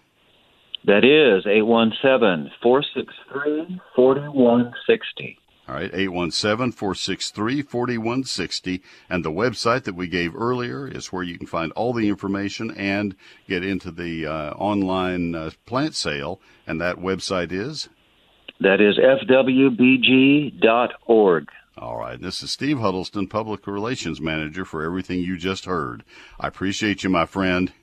That 0.85 1.03
is 1.03 1.45
817 1.45 2.49
463 2.61 3.81
4160. 3.93 5.37
All 5.67 5.75
right, 5.75 5.91
817 5.93 6.71
463 6.71 7.61
4160. 7.61 8.81
And 9.09 9.25
the 9.25 9.31
website 9.31 9.83
that 9.83 9.95
we 9.95 10.07
gave 10.07 10.33
earlier 10.35 10.87
is 10.87 11.11
where 11.11 11.23
you 11.23 11.37
can 11.37 11.47
find 11.47 11.73
all 11.73 11.91
the 11.91 12.07
information 12.07 12.71
and 12.71 13.15
get 13.47 13.65
into 13.65 13.91
the 13.91 14.25
uh, 14.25 14.51
online 14.51 15.35
uh, 15.35 15.51
plant 15.65 15.93
sale. 15.93 16.39
And 16.65 16.79
that 16.79 16.97
website 16.97 17.51
is? 17.51 17.89
That 18.61 18.79
is 18.79 18.97
fwbg.org. 18.97 20.61
All 21.81 21.97
right. 21.97 22.21
This 22.21 22.43
is 22.43 22.51
Steve 22.51 22.79
Huddleston, 22.79 23.25
Public 23.25 23.65
Relations 23.65 24.21
Manager 24.21 24.65
for 24.65 24.83
everything 24.83 25.19
you 25.19 25.35
just 25.35 25.65
heard. 25.65 26.03
I 26.39 26.47
appreciate 26.47 27.03
you, 27.03 27.09
my 27.09 27.25
friend. 27.25 27.73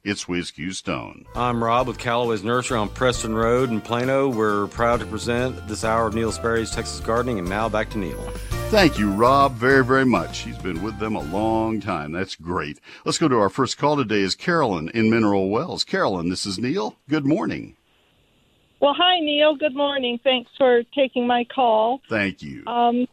It's 0.03 0.25
WhizQ 0.25 0.75
Stone. 0.75 1.27
I'm 1.37 1.63
Rob 1.63 1.89
with 1.89 1.99
Callaway's 1.99 2.43
Nursery 2.43 2.79
on 2.79 2.89
Preston 2.89 3.35
Road 3.35 3.69
in 3.69 3.83
Plano. 3.83 4.31
We're 4.31 4.69
proud 4.69 5.01
to 5.01 5.07
present 5.07 5.69
this 5.69 5.85
hour 5.85 6.07
of 6.07 6.15
Neil 6.15 6.33
Sperry's 6.33 6.71
Texas 6.71 7.01
Gardening, 7.01 7.39
and 7.39 7.49
now 7.49 7.69
back 7.69 7.91
to 7.91 7.99
Neil. 7.99 8.33
Thank 8.73 8.99
you, 8.99 9.13
Rob, 9.13 9.53
very, 9.53 9.85
very 9.85 10.07
much. 10.07 10.39
He's 10.39 10.57
been 10.57 10.83
with 10.83 10.99
them 10.99 11.15
a 11.15 11.21
long 11.21 11.79
time. 11.79 12.11
That's 12.11 12.35
great. 12.35 12.81
Let's 13.05 13.19
go 13.19 13.29
to 13.29 13.39
our 13.39 13.51
first 13.51 13.77
call 13.77 13.99
today 13.99 14.23
is 14.23 14.35
Carolyn 14.35 14.89
in 14.95 15.11
Mineral 15.11 15.51
Wells. 15.51 15.85
Carolyn, 15.85 16.31
this 16.31 16.47
is 16.47 16.59
Neil. 16.59 16.97
Good 17.07 17.27
morning. 17.27 17.77
Well, 18.81 18.95
hi, 18.97 19.21
Neil. 19.21 19.57
Good 19.57 19.75
morning. 19.77 20.19
Thanks 20.25 20.51
for 20.57 20.85
taking 20.95 21.27
my 21.27 21.45
call. 21.55 22.01
Thank 22.09 22.41
you. 22.41 22.67
Um, 22.67 23.07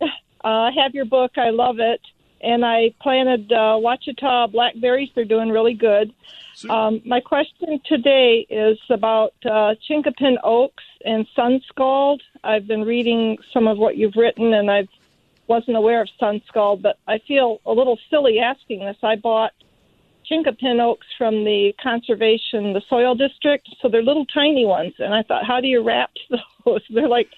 uh, 0.00 0.06
I 0.44 0.70
have 0.80 0.94
your 0.94 1.06
book. 1.06 1.32
I 1.36 1.50
love 1.50 1.80
it. 1.80 2.00
And 2.40 2.64
I 2.64 2.94
planted 3.02 3.50
uh, 3.50 3.78
Ouachita 3.82 4.52
blackberries. 4.52 5.08
They're 5.16 5.24
doing 5.24 5.50
really 5.50 5.74
good. 5.74 6.14
Um, 6.68 7.02
my 7.04 7.20
question 7.20 7.80
today 7.86 8.46
is 8.48 8.78
about 8.90 9.32
uh, 9.44 9.74
chinkapin 9.88 10.36
oaks 10.44 10.84
and 11.04 11.26
sunscald. 11.36 12.20
I've 12.44 12.68
been 12.68 12.82
reading 12.82 13.38
some 13.52 13.66
of 13.66 13.76
what 13.78 13.96
you've 13.96 14.14
written, 14.14 14.52
and 14.52 14.70
I 14.70 14.86
wasn't 15.50 15.76
aware 15.76 16.00
of 16.00 16.08
sun 16.20 16.40
scald, 16.46 16.80
but 16.80 16.96
I 17.08 17.18
feel 17.26 17.58
a 17.66 17.72
little 17.72 17.98
silly 18.08 18.38
asking 18.38 18.86
this. 18.86 18.96
I 19.02 19.16
bought 19.16 19.50
chinkapin 20.30 20.80
oaks 20.80 21.08
from 21.18 21.44
the 21.44 21.72
conservation, 21.82 22.72
the 22.72 22.82
soil 22.88 23.16
district. 23.16 23.68
So 23.82 23.88
they're 23.88 24.00
little 24.04 24.26
tiny 24.26 24.64
ones. 24.64 24.94
And 25.00 25.12
I 25.12 25.24
thought, 25.24 25.44
how 25.44 25.60
do 25.60 25.66
you 25.66 25.82
wrap 25.82 26.10
those? 26.64 26.82
They're 26.88 27.08
like 27.08 27.28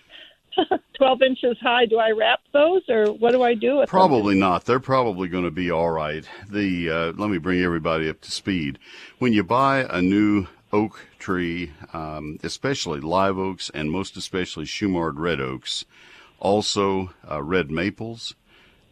12 0.99 1.23
inches 1.23 1.57
high. 1.63 1.87
Do 1.87 1.99
I 1.99 2.11
wrap 2.11 2.41
those 2.53 2.83
or 2.91 3.07
what 3.13 3.33
do 3.33 3.43
I 3.43 3.55
do 3.55 3.79
with 3.79 3.89
Probably 3.89 4.35
them? 4.35 4.41
not. 4.41 4.67
They're 4.67 4.79
probably 4.79 5.29
going 5.29 5.45
to 5.45 5.51
be 5.51 5.71
all 5.71 5.91
right. 5.91 6.29
The 6.51 6.91
uh, 6.91 7.13
Let 7.17 7.31
me 7.31 7.39
bring 7.39 7.63
everybody 7.63 8.11
up 8.11 8.21
to 8.21 8.31
speed. 8.31 8.79
When 9.21 9.33
you 9.33 9.43
buy 9.43 9.87
a 9.89 10.03
new 10.03 10.49
oak 10.71 11.07
tree, 11.19 11.73
um, 11.95 12.39
especially 12.43 13.01
live 13.01 13.39
oaks 13.39 13.71
and 13.73 13.91
most 13.91 14.19
especially 14.19 14.67
Shumard 14.67 15.15
red 15.17 15.41
oaks, 15.41 15.87
also 16.43 17.15
uh, 17.31 17.41
red 17.41 17.71
maples, 17.71 18.35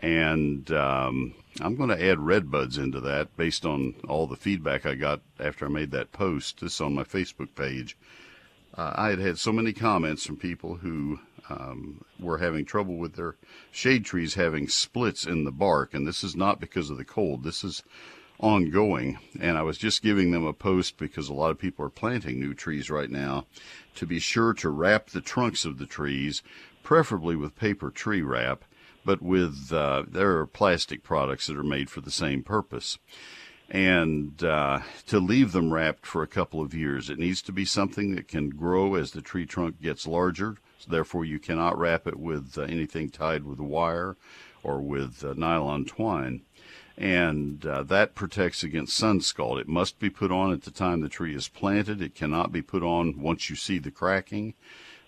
and 0.00 0.70
um, 0.70 1.34
I'm 1.60 1.74
going 1.74 1.90
to 1.90 2.02
add 2.02 2.20
red 2.20 2.50
buds 2.50 2.78
into 2.78 3.00
that 3.00 3.36
based 3.36 3.66
on 3.66 3.96
all 4.08 4.26
the 4.26 4.36
feedback 4.36 4.86
I 4.86 4.94
got 4.94 5.20
after 5.38 5.66
I 5.66 5.68
made 5.68 5.90
that 5.90 6.12
post. 6.12 6.60
This 6.60 6.80
on 6.80 6.94
my 6.94 7.04
Facebook 7.04 7.54
page. 7.56 7.98
Uh, 8.72 8.92
I 8.94 9.08
had 9.08 9.18
had 9.18 9.38
so 9.38 9.52
many 9.52 9.72
comments 9.72 10.24
from 10.24 10.36
people 10.36 10.76
who 10.76 11.18
um, 11.50 12.04
were 12.20 12.38
having 12.38 12.64
trouble 12.64 12.96
with 12.96 13.14
their 13.14 13.34
shade 13.72 14.04
trees 14.04 14.34
having 14.34 14.68
splits 14.68 15.26
in 15.26 15.42
the 15.42 15.50
bark, 15.50 15.92
and 15.92 16.06
this 16.06 16.22
is 16.22 16.36
not 16.36 16.60
because 16.60 16.88
of 16.88 16.98
the 16.98 17.04
cold. 17.04 17.42
This 17.42 17.64
is 17.64 17.82
ongoing, 18.38 19.18
and 19.38 19.58
I 19.58 19.62
was 19.62 19.76
just 19.76 20.02
giving 20.02 20.30
them 20.30 20.46
a 20.46 20.52
post 20.52 20.96
because 20.98 21.28
a 21.28 21.34
lot 21.34 21.50
of 21.50 21.58
people 21.58 21.84
are 21.84 21.90
planting 21.90 22.38
new 22.38 22.54
trees 22.54 22.90
right 22.90 23.10
now 23.10 23.46
to 23.96 24.06
be 24.06 24.18
sure 24.18 24.54
to 24.54 24.70
wrap 24.70 25.10
the 25.10 25.20
trunks 25.20 25.64
of 25.64 25.78
the 25.78 25.86
trees, 25.86 26.42
preferably 26.90 27.36
with 27.36 27.54
paper 27.54 27.88
tree 27.88 28.20
wrap, 28.20 28.64
but 29.04 29.22
with 29.22 29.72
uh, 29.72 30.02
there 30.08 30.38
are 30.38 30.44
plastic 30.44 31.04
products 31.04 31.46
that 31.46 31.56
are 31.56 31.62
made 31.62 31.88
for 31.88 32.00
the 32.00 32.10
same 32.10 32.42
purpose. 32.42 32.98
And 33.70 34.42
uh, 34.42 34.80
to 35.06 35.20
leave 35.20 35.52
them 35.52 35.72
wrapped 35.72 36.04
for 36.04 36.24
a 36.24 36.26
couple 36.26 36.60
of 36.60 36.74
years, 36.74 37.08
it 37.08 37.16
needs 37.16 37.42
to 37.42 37.52
be 37.52 37.64
something 37.64 38.16
that 38.16 38.26
can 38.26 38.50
grow 38.50 38.96
as 38.96 39.12
the 39.12 39.22
tree 39.22 39.46
trunk 39.46 39.80
gets 39.80 40.04
larger. 40.04 40.56
So 40.78 40.90
therefore, 40.90 41.24
you 41.24 41.38
cannot 41.38 41.78
wrap 41.78 42.08
it 42.08 42.18
with 42.18 42.58
uh, 42.58 42.62
anything 42.62 43.08
tied 43.08 43.44
with 43.44 43.60
wire 43.60 44.16
or 44.64 44.80
with 44.80 45.24
uh, 45.24 45.34
nylon 45.36 45.84
twine. 45.84 46.40
And 46.98 47.64
uh, 47.64 47.84
that 47.84 48.16
protects 48.16 48.64
against 48.64 48.96
sun 48.96 49.20
scald. 49.20 49.60
It 49.60 49.68
must 49.68 50.00
be 50.00 50.10
put 50.10 50.32
on 50.32 50.52
at 50.52 50.62
the 50.62 50.72
time 50.72 51.02
the 51.02 51.08
tree 51.08 51.36
is 51.36 51.46
planted. 51.46 52.02
It 52.02 52.16
cannot 52.16 52.50
be 52.50 52.62
put 52.62 52.82
on 52.82 53.22
once 53.22 53.48
you 53.48 53.54
see 53.54 53.78
the 53.78 53.92
cracking. 53.92 54.54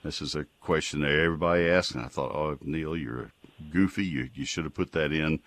This 0.02 0.20
is 0.20 0.34
a 0.34 0.46
question 0.60 1.00
that 1.02 1.10
everybody 1.10 1.68
asks, 1.68 1.94
and 1.94 2.04
I 2.04 2.08
thought, 2.08 2.34
oh, 2.34 2.58
Neil, 2.60 2.96
you're 2.96 3.30
goofy. 3.70 4.04
You, 4.04 4.28
you 4.34 4.44
should 4.44 4.64
have 4.64 4.74
put 4.74 4.92
that 4.92 5.12
in. 5.12 5.40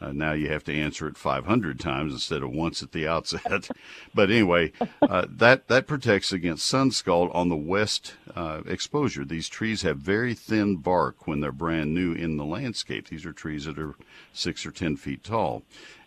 Uh, 0.00 0.12
now 0.12 0.32
you 0.32 0.48
have 0.48 0.64
to 0.64 0.74
answer 0.74 1.06
it 1.06 1.16
500 1.16 1.78
times 1.78 2.12
instead 2.12 2.42
of 2.42 2.50
once 2.50 2.82
at 2.82 2.92
the 2.92 3.06
outset. 3.08 3.68
but 4.14 4.30
anyway, 4.30 4.72
uh, 5.00 5.26
that 5.28 5.68
that 5.68 5.86
protects 5.86 6.32
against 6.32 6.66
sun 6.66 6.90
scald 6.90 7.30
on 7.32 7.48
the 7.48 7.56
west 7.56 8.14
uh, 8.34 8.62
exposure. 8.66 9.24
These 9.24 9.48
trees 9.48 9.82
have 9.82 9.98
very 9.98 10.34
thin 10.34 10.76
bark 10.76 11.26
when 11.26 11.40
they're 11.40 11.52
brand 11.52 11.94
new 11.94 12.12
in 12.12 12.36
the 12.36 12.44
landscape. 12.44 13.08
These 13.08 13.24
are 13.24 13.32
trees 13.32 13.64
that 13.64 13.78
are 13.78 13.94
six 14.32 14.66
or 14.66 14.72
ten 14.72 14.96
feet 14.96 15.22
tall, 15.22 15.62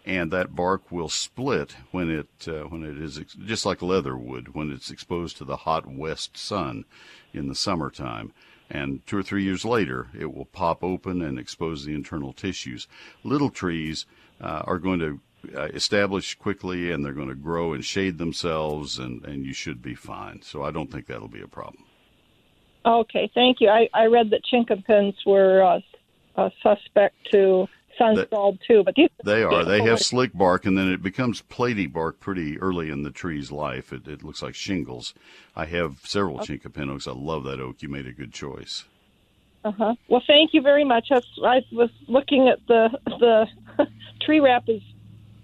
and 0.05 0.31
that 0.31 0.55
bark 0.55 0.91
will 0.91 1.09
split 1.09 1.75
when 1.91 2.09
it 2.09 2.47
uh, 2.47 2.63
when 2.69 2.83
it 2.83 2.97
is 3.01 3.17
ex- 3.19 3.33
just 3.33 3.65
like 3.65 3.81
leather 3.81 4.15
would 4.15 4.53
when 4.53 4.71
it's 4.71 4.91
exposed 4.91 5.37
to 5.37 5.45
the 5.45 5.57
hot 5.57 5.87
west 5.87 6.37
sun 6.37 6.85
in 7.33 7.47
the 7.47 7.55
summertime 7.55 8.31
and 8.69 9.05
two 9.05 9.17
or 9.17 9.23
three 9.23 9.43
years 9.43 9.63
later, 9.63 10.07
it 10.17 10.33
will 10.33 10.45
pop 10.45 10.83
open 10.83 11.21
and 11.21 11.37
expose 11.37 11.85
the 11.85 11.93
internal 11.93 12.33
tissues. 12.33 12.87
Little 13.23 13.49
trees 13.49 14.05
uh, 14.41 14.63
are 14.65 14.79
going 14.79 14.99
to 14.99 15.19
uh, 15.55 15.65
establish 15.65 16.35
quickly 16.35 16.91
and 16.91 17.05
they're 17.05 17.13
going 17.13 17.29
to 17.29 17.35
grow 17.35 17.73
and 17.73 17.85
shade 17.85 18.17
themselves, 18.17 18.97
and, 18.97 19.23
and 19.25 19.45
you 19.45 19.53
should 19.53 19.81
be 19.81 19.93
fine. 19.93 20.41
So 20.41 20.63
I 20.63 20.71
don't 20.71 20.91
think 20.91 21.05
that'll 21.05 21.27
be 21.27 21.41
a 21.41 21.47
problem. 21.47 21.83
Okay, 22.85 23.29
thank 23.33 23.61
you. 23.61 23.69
I, 23.69 23.89
I 23.93 24.05
read 24.05 24.29
that 24.31 24.43
chinkapins 24.43 25.15
were 25.25 25.63
uh, 25.63 25.79
a 26.35 26.51
suspect 26.61 27.15
to 27.31 27.67
too, 27.97 28.83
but 28.83 28.95
these 28.95 29.09
they 29.23 29.43
are. 29.43 29.63
They 29.63 29.81
have 29.83 29.99
slick 29.99 30.33
bark, 30.33 30.65
and 30.65 30.77
then 30.77 30.91
it 30.91 31.01
becomes 31.01 31.41
platy 31.41 31.91
bark 31.91 32.19
pretty 32.19 32.59
early 32.59 32.89
in 32.89 33.03
the 33.03 33.11
tree's 33.11 33.51
life. 33.51 33.91
It, 33.93 34.07
it 34.07 34.23
looks 34.23 34.41
like 34.41 34.55
shingles. 34.55 35.13
I 35.55 35.65
have 35.65 35.99
several 36.03 36.39
okay. 36.41 36.57
chinkapin 36.57 36.89
oaks. 36.89 37.07
I 37.07 37.11
love 37.11 37.43
that 37.45 37.59
oak. 37.59 37.81
You 37.81 37.89
made 37.89 38.07
a 38.07 38.13
good 38.13 38.33
choice. 38.33 38.85
Uh 39.63 39.71
huh. 39.71 39.95
Well, 40.07 40.23
thank 40.27 40.53
you 40.53 40.61
very 40.61 40.83
much. 40.83 41.07
I, 41.11 41.21
I 41.43 41.61
was 41.71 41.89
looking 42.07 42.47
at 42.49 42.59
the 42.67 42.89
the 43.05 43.47
tree 44.21 44.39
wrap 44.39 44.63
is 44.67 44.81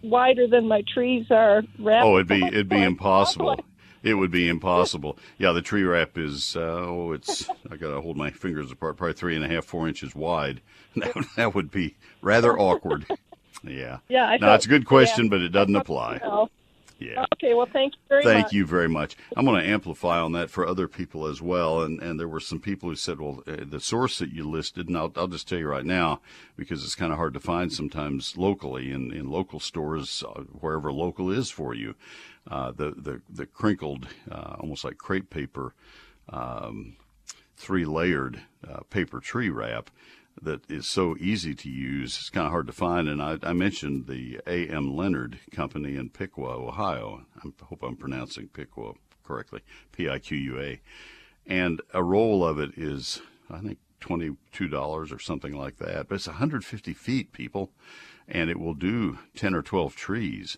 wider 0.04 0.48
than 0.48 0.68
my 0.68 0.84
trees 0.94 1.26
are 1.32 1.64
wrapped. 1.80 2.06
Oh, 2.06 2.16
it'd 2.16 2.28
be 2.28 2.46
it'd 2.48 2.70
be 2.70 2.84
impossible. 2.84 3.58
It 4.04 4.16
would 4.16 4.32
be 4.32 4.50
impossible. 4.50 5.18
Yeah, 5.38 5.52
the 5.52 5.62
tree 5.62 5.84
wrap 5.84 6.18
is 6.18 6.56
uh, 6.56 6.60
oh, 6.60 7.12
it's 7.12 7.48
I 7.70 7.76
gotta 7.76 8.02
hold 8.02 8.18
my 8.18 8.32
fingers 8.32 8.72
apart, 8.72 8.98
probably 8.98 9.14
three 9.14 9.36
and 9.36 9.46
a 9.46 9.48
half, 9.48 9.66
four 9.66 9.88
inches 9.88 10.16
wide. 10.16 10.62
That, 10.94 11.26
that 11.38 11.56
would 11.56 11.72
be 11.72 11.96
rather 12.22 12.58
awkward. 12.60 13.06
Yeah. 13.64 14.00
Yeah. 14.10 14.26
I 14.26 14.38
no, 14.38 14.54
it's 14.56 14.66
a 14.66 14.70
good 14.70 14.86
question, 14.86 15.26
yeah. 15.26 15.30
but 15.30 15.42
it 15.42 15.50
doesn't 15.50 15.76
apply. 15.76 16.20
Yeah. 17.02 17.26
Okay. 17.34 17.56
Well, 17.56 17.68
thank 17.72 17.94
you 17.94 18.00
very 18.10 18.24
thank 18.24 18.46
much. 18.46 18.54
you 18.54 18.66
very 18.66 18.88
much. 18.88 19.16
I'm 19.36 19.46
going 19.46 19.62
to 19.62 19.68
amplify 19.68 20.20
on 20.20 20.34
that 20.34 20.52
for 20.52 20.68
other 20.68 20.88
people 20.88 21.26
as 21.26 21.42
well. 21.42 21.82
And 21.82 22.00
and 22.02 22.20
there 22.20 22.28
were 22.28 22.40
some 22.40 22.60
people 22.60 22.90
who 22.90 22.96
said, 22.96 23.20
well, 23.20 23.42
uh, 23.48 23.58
the 23.66 23.80
source 23.80 24.20
that 24.20 24.32
you 24.32 24.48
listed, 24.48 24.88
and 24.88 24.98
I'll, 24.98 25.12
I'll 25.16 25.28
just 25.28 25.48
tell 25.48 25.58
you 25.58 25.68
right 25.68 25.86
now 25.86 26.22
because 26.56 26.84
it's 26.84 26.96
kind 26.96 27.12
of 27.12 27.18
hard 27.18 27.34
to 27.34 27.40
find 27.40 27.74
sometimes 27.74 28.38
locally 28.38 28.92
in 28.92 29.12
in 29.12 29.32
local 29.32 29.60
stores 29.60 30.24
uh, 30.28 30.42
wherever 30.42 30.92
local 30.92 31.32
is 31.32 31.50
for 31.50 31.74
you 31.74 31.96
uh, 32.50 32.72
the, 32.72 32.92
the, 32.92 33.22
the 33.30 33.46
crinkled, 33.46 34.08
uh, 34.30 34.56
almost 34.60 34.84
like 34.84 34.98
crepe 34.98 35.30
paper, 35.30 35.74
um, 36.30 36.96
three 37.56 37.86
layered 37.86 38.42
uh, 38.68 38.80
paper 38.90 39.20
tree 39.20 39.50
wrap 39.50 39.90
that 40.42 40.70
is 40.70 40.88
so 40.88 41.16
easy 41.20 41.54
to 41.54 41.70
use. 41.70 42.18
It's 42.18 42.30
kind 42.30 42.46
of 42.46 42.52
hard 42.52 42.68
to 42.68 42.74
find. 42.74 43.08
And 43.08 43.22
I, 43.22 43.38
I 43.44 43.54
mentioned 43.54 44.08
the 44.08 44.40
A.M. 44.48 44.96
Leonard 44.96 45.40
Company 45.52 45.96
in 45.96 46.10
Piqua, 46.10 46.56
Ohio. 46.56 47.26
I 47.38 47.50
hope 47.66 47.84
I'm 47.84 47.98
pronouncing 47.98 48.48
Piqua 48.48 48.94
correctly, 49.24 49.62
P 49.92 50.10
I 50.10 50.20
Q 50.20 50.38
U 50.38 50.60
A. 50.60 50.82
And 51.46 51.82
a 51.94 52.04
roll 52.04 52.46
of 52.46 52.60
it 52.60 52.78
is, 52.78 53.22
I 53.50 53.60
think, 53.60 53.80
$22 54.02 55.14
or 55.14 55.20
something 55.20 55.56
like 55.56 55.78
that. 55.78 56.08
But 56.08 56.16
it's 56.16 56.28
150 56.28 56.94
feet, 56.94 57.32
people, 57.32 57.72
and 58.28 58.50
it 58.50 58.60
will 58.60 58.74
do 58.74 59.20
10 59.36 59.54
or 59.54 59.62
12 59.62 59.96
trees. 59.96 60.58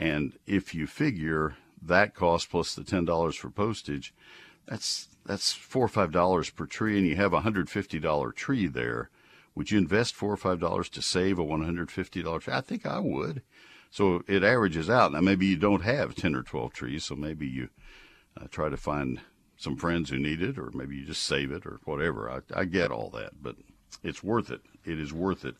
And 0.00 0.38
if 0.46 0.74
you 0.74 0.86
figure 0.86 1.56
that 1.82 2.14
cost 2.14 2.50
plus 2.50 2.74
the 2.74 2.82
ten 2.82 3.04
dollars 3.04 3.36
for 3.36 3.50
postage, 3.50 4.14
that's 4.66 5.08
that's 5.26 5.52
four 5.52 5.84
or 5.84 5.88
five 5.88 6.10
dollars 6.10 6.48
per 6.48 6.64
tree, 6.64 6.98
and 6.98 7.06
you 7.06 7.16
have 7.16 7.34
a 7.34 7.42
hundred 7.42 7.68
fifty 7.68 8.00
dollar 8.00 8.32
tree 8.32 8.66
there. 8.66 9.10
Would 9.54 9.70
you 9.70 9.78
invest 9.78 10.14
four 10.14 10.32
or 10.32 10.38
five 10.38 10.58
dollars 10.58 10.88
to 10.90 11.02
save 11.02 11.38
a 11.38 11.44
one 11.44 11.62
hundred 11.62 11.90
fifty 11.90 12.22
dollar 12.22 12.40
tree? 12.40 12.54
I 12.54 12.62
think 12.62 12.86
I 12.86 12.98
would. 12.98 13.42
So 13.90 14.22
it 14.26 14.42
averages 14.42 14.88
out. 14.88 15.12
Now 15.12 15.20
maybe 15.20 15.46
you 15.46 15.56
don't 15.56 15.82
have 15.82 16.14
ten 16.14 16.34
or 16.34 16.42
twelve 16.42 16.72
trees, 16.72 17.04
so 17.04 17.14
maybe 17.14 17.46
you 17.46 17.68
uh, 18.40 18.46
try 18.50 18.70
to 18.70 18.78
find 18.78 19.20
some 19.58 19.76
friends 19.76 20.08
who 20.08 20.18
need 20.18 20.40
it, 20.40 20.56
or 20.56 20.70
maybe 20.72 20.96
you 20.96 21.04
just 21.04 21.24
save 21.24 21.52
it 21.52 21.66
or 21.66 21.78
whatever. 21.84 22.30
I, 22.30 22.60
I 22.60 22.64
get 22.64 22.90
all 22.90 23.10
that, 23.10 23.42
but 23.42 23.56
it's 24.02 24.22
worth 24.22 24.50
it. 24.50 24.62
It 24.82 24.98
is 24.98 25.12
worth 25.12 25.44
it. 25.44 25.56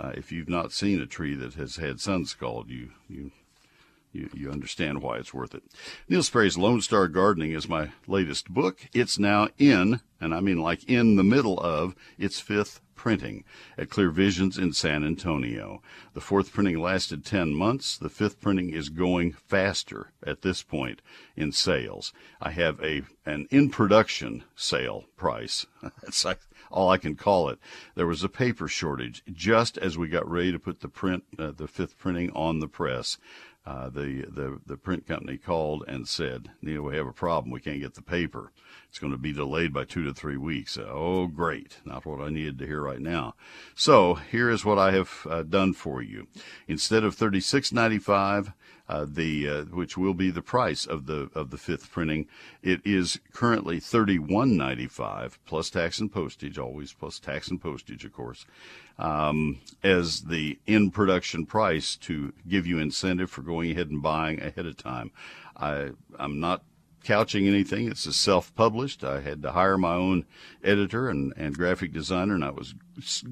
Uh, 0.00 0.10
if 0.16 0.32
you've 0.32 0.48
not 0.48 0.72
seen 0.72 1.00
a 1.00 1.06
tree 1.06 1.36
that 1.36 1.54
has 1.54 1.76
had 1.76 2.00
sun 2.00 2.24
scald, 2.24 2.68
you 2.68 2.90
you 3.08 3.30
you, 4.16 4.30
you 4.34 4.50
understand 4.50 5.02
why 5.02 5.18
it's 5.18 5.34
worth 5.34 5.54
it. 5.54 5.62
Neil 6.08 6.22
Sperry's 6.22 6.58
Lone 6.58 6.80
Star 6.80 7.08
Gardening 7.08 7.52
is 7.52 7.68
my 7.68 7.90
latest 8.06 8.48
book. 8.48 8.88
It's 8.92 9.18
now 9.18 9.48
in, 9.58 10.00
and 10.20 10.34
I 10.34 10.40
mean 10.40 10.60
like 10.60 10.84
in 10.84 11.16
the 11.16 11.24
middle 11.24 11.60
of, 11.60 11.94
its 12.18 12.40
fifth 12.40 12.80
printing 12.96 13.44
at 13.78 13.90
Clear 13.90 14.10
Visions 14.10 14.58
in 14.58 14.72
San 14.72 15.04
Antonio. 15.04 15.80
The 16.14 16.20
fourth 16.20 16.52
printing 16.52 16.80
lasted 16.80 17.24
10 17.24 17.54
months. 17.54 17.96
The 17.96 18.08
fifth 18.08 18.40
printing 18.40 18.70
is 18.70 18.88
going 18.88 19.32
faster 19.32 20.10
at 20.26 20.42
this 20.42 20.62
point 20.62 21.02
in 21.36 21.52
sales. 21.52 22.12
I 22.40 22.50
have 22.50 22.82
a 22.82 23.02
an 23.24 23.46
in 23.50 23.70
production 23.70 24.44
sale 24.56 25.04
price. 25.16 25.66
That's 26.02 26.24
like 26.24 26.40
all 26.70 26.90
I 26.90 26.96
can 26.98 27.14
call 27.14 27.48
it. 27.48 27.58
There 27.94 28.06
was 28.06 28.24
a 28.24 28.28
paper 28.28 28.66
shortage 28.66 29.22
just 29.32 29.78
as 29.78 29.96
we 29.96 30.08
got 30.08 30.28
ready 30.28 30.50
to 30.50 30.58
put 30.58 30.80
the 30.80 30.88
print, 30.88 31.24
uh, 31.38 31.52
the 31.52 31.68
fifth 31.68 31.98
printing 31.98 32.30
on 32.32 32.58
the 32.58 32.68
press 32.68 33.18
uh, 33.66 33.88
the, 33.88 34.24
the, 34.28 34.60
the 34.64 34.76
print 34.76 35.06
company 35.06 35.36
called 35.36 35.84
and 35.88 36.06
said, 36.06 36.50
Neil, 36.62 36.82
we 36.82 36.96
have 36.96 37.06
a 37.06 37.12
problem. 37.12 37.50
We 37.50 37.60
can't 37.60 37.80
get 37.80 37.94
the 37.94 38.02
paper. 38.02 38.52
It's 38.88 38.98
going 38.98 39.12
to 39.12 39.18
be 39.18 39.32
delayed 39.32 39.72
by 39.74 39.84
two 39.84 40.04
to 40.04 40.14
three 40.14 40.38
weeks. 40.38 40.78
Oh, 40.78 41.26
great. 41.26 41.78
Not 41.84 42.06
what 42.06 42.20
I 42.20 42.30
needed 42.30 42.58
to 42.58 42.66
hear 42.66 42.80
right 42.80 43.00
now. 43.00 43.34
So 43.74 44.14
here 44.14 44.48
is 44.48 44.64
what 44.64 44.78
I 44.78 44.92
have 44.92 45.26
uh, 45.28 45.42
done 45.42 45.74
for 45.74 46.00
you. 46.00 46.28
Instead 46.66 47.04
of 47.04 47.14
thirty-six 47.14 47.72
ninety-five, 47.72 48.52
uh, 48.88 49.04
the 49.06 49.48
uh, 49.48 49.62
which 49.64 49.98
will 49.98 50.14
be 50.14 50.30
the 50.30 50.40
price 50.40 50.86
of 50.86 51.04
the 51.04 51.28
of 51.34 51.50
the 51.50 51.58
fifth 51.58 51.90
printing. 51.90 52.26
It 52.62 52.80
is 52.86 53.20
currently 53.34 53.80
thirty 53.80 54.18
one 54.18 54.56
ninety 54.56 54.86
five 54.86 55.38
plus 55.44 55.68
tax 55.68 55.98
and 55.98 56.10
postage, 56.10 56.56
always 56.58 56.94
plus 56.94 57.18
tax 57.18 57.48
and 57.48 57.60
postage, 57.60 58.04
of 58.04 58.12
course, 58.14 58.46
um, 58.98 59.58
as 59.82 60.22
the 60.22 60.58
in 60.66 60.90
production 60.90 61.44
price 61.44 61.96
to 61.96 62.32
give 62.48 62.66
you 62.66 62.78
incentive 62.78 63.30
for 63.30 63.42
going 63.42 63.72
ahead 63.72 63.90
and 63.90 64.02
buying 64.02 64.40
ahead 64.40 64.64
of 64.64 64.78
time. 64.78 65.10
I 65.54 65.90
I'm 66.18 66.40
not 66.40 66.62
couching 67.06 67.46
anything. 67.46 67.88
It's 67.88 68.04
a 68.04 68.12
self 68.12 68.52
published. 68.56 69.04
I 69.04 69.20
had 69.20 69.40
to 69.42 69.52
hire 69.52 69.78
my 69.78 69.94
own 69.94 70.24
editor 70.64 71.08
and, 71.08 71.32
and 71.36 71.56
graphic 71.56 71.92
designer, 71.92 72.34
and 72.34 72.44
I 72.44 72.50
was 72.50 72.74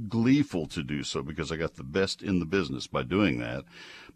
gleeful 0.08 0.66
to 0.68 0.82
do 0.82 1.02
so 1.02 1.22
because 1.22 1.50
I 1.50 1.56
got 1.56 1.74
the 1.74 1.82
best 1.82 2.22
in 2.22 2.38
the 2.38 2.46
business 2.46 2.86
by 2.86 3.02
doing 3.02 3.40
that. 3.40 3.64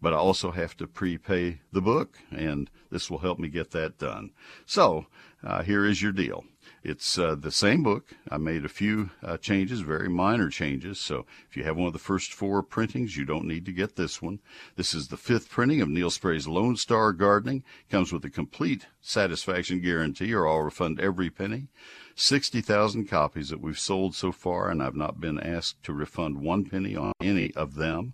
But 0.01 0.13
I 0.13 0.17
also 0.17 0.51
have 0.51 0.77
to 0.77 0.87
prepay 0.87 1.59
the 1.73 1.81
book, 1.81 2.17
and 2.31 2.69
this 2.89 3.11
will 3.11 3.19
help 3.19 3.37
me 3.37 3.49
get 3.49 3.71
that 3.71 3.97
done. 3.97 4.31
So 4.65 5.07
uh, 5.43 5.63
here 5.63 5.85
is 5.85 6.01
your 6.01 6.13
deal. 6.13 6.45
It's 6.83 7.17
uh, 7.17 7.35
the 7.35 7.51
same 7.51 7.83
book. 7.83 8.15
I 8.31 8.37
made 8.37 8.63
a 8.63 8.69
few 8.69 9.09
uh, 9.21 9.37
changes, 9.37 9.81
very 9.81 10.07
minor 10.07 10.49
changes. 10.49 10.99
So 10.99 11.25
if 11.49 11.57
you 11.57 11.63
have 11.63 11.75
one 11.75 11.87
of 11.87 11.93
the 11.93 11.99
first 11.99 12.31
four 12.31 12.63
printings, 12.63 13.17
you 13.17 13.25
don't 13.25 13.47
need 13.47 13.65
to 13.65 13.73
get 13.73 13.95
this 13.95 14.21
one. 14.21 14.39
This 14.75 14.93
is 14.93 15.09
the 15.09 15.17
fifth 15.17 15.49
printing 15.49 15.81
of 15.81 15.89
Neil 15.89 16.09
Sperry's 16.09 16.47
Lone 16.47 16.77
Star 16.77 17.11
Gardening. 17.11 17.63
Comes 17.89 18.13
with 18.13 18.23
a 18.23 18.29
complete 18.29 18.87
satisfaction 19.01 19.81
guarantee, 19.81 20.33
or 20.33 20.47
I'll 20.47 20.61
refund 20.61 20.99
every 20.99 21.29
penny. 21.29 21.67
60,000 22.15 23.07
copies 23.07 23.49
that 23.49 23.61
we've 23.61 23.79
sold 23.79 24.15
so 24.15 24.31
far, 24.31 24.69
and 24.69 24.81
I've 24.83 24.95
not 24.95 25.21
been 25.21 25.39
asked 25.39 25.83
to 25.83 25.93
refund 25.93 26.37
one 26.41 26.65
penny 26.65 26.95
on 26.95 27.13
any 27.21 27.53
of 27.55 27.75
them. 27.75 28.13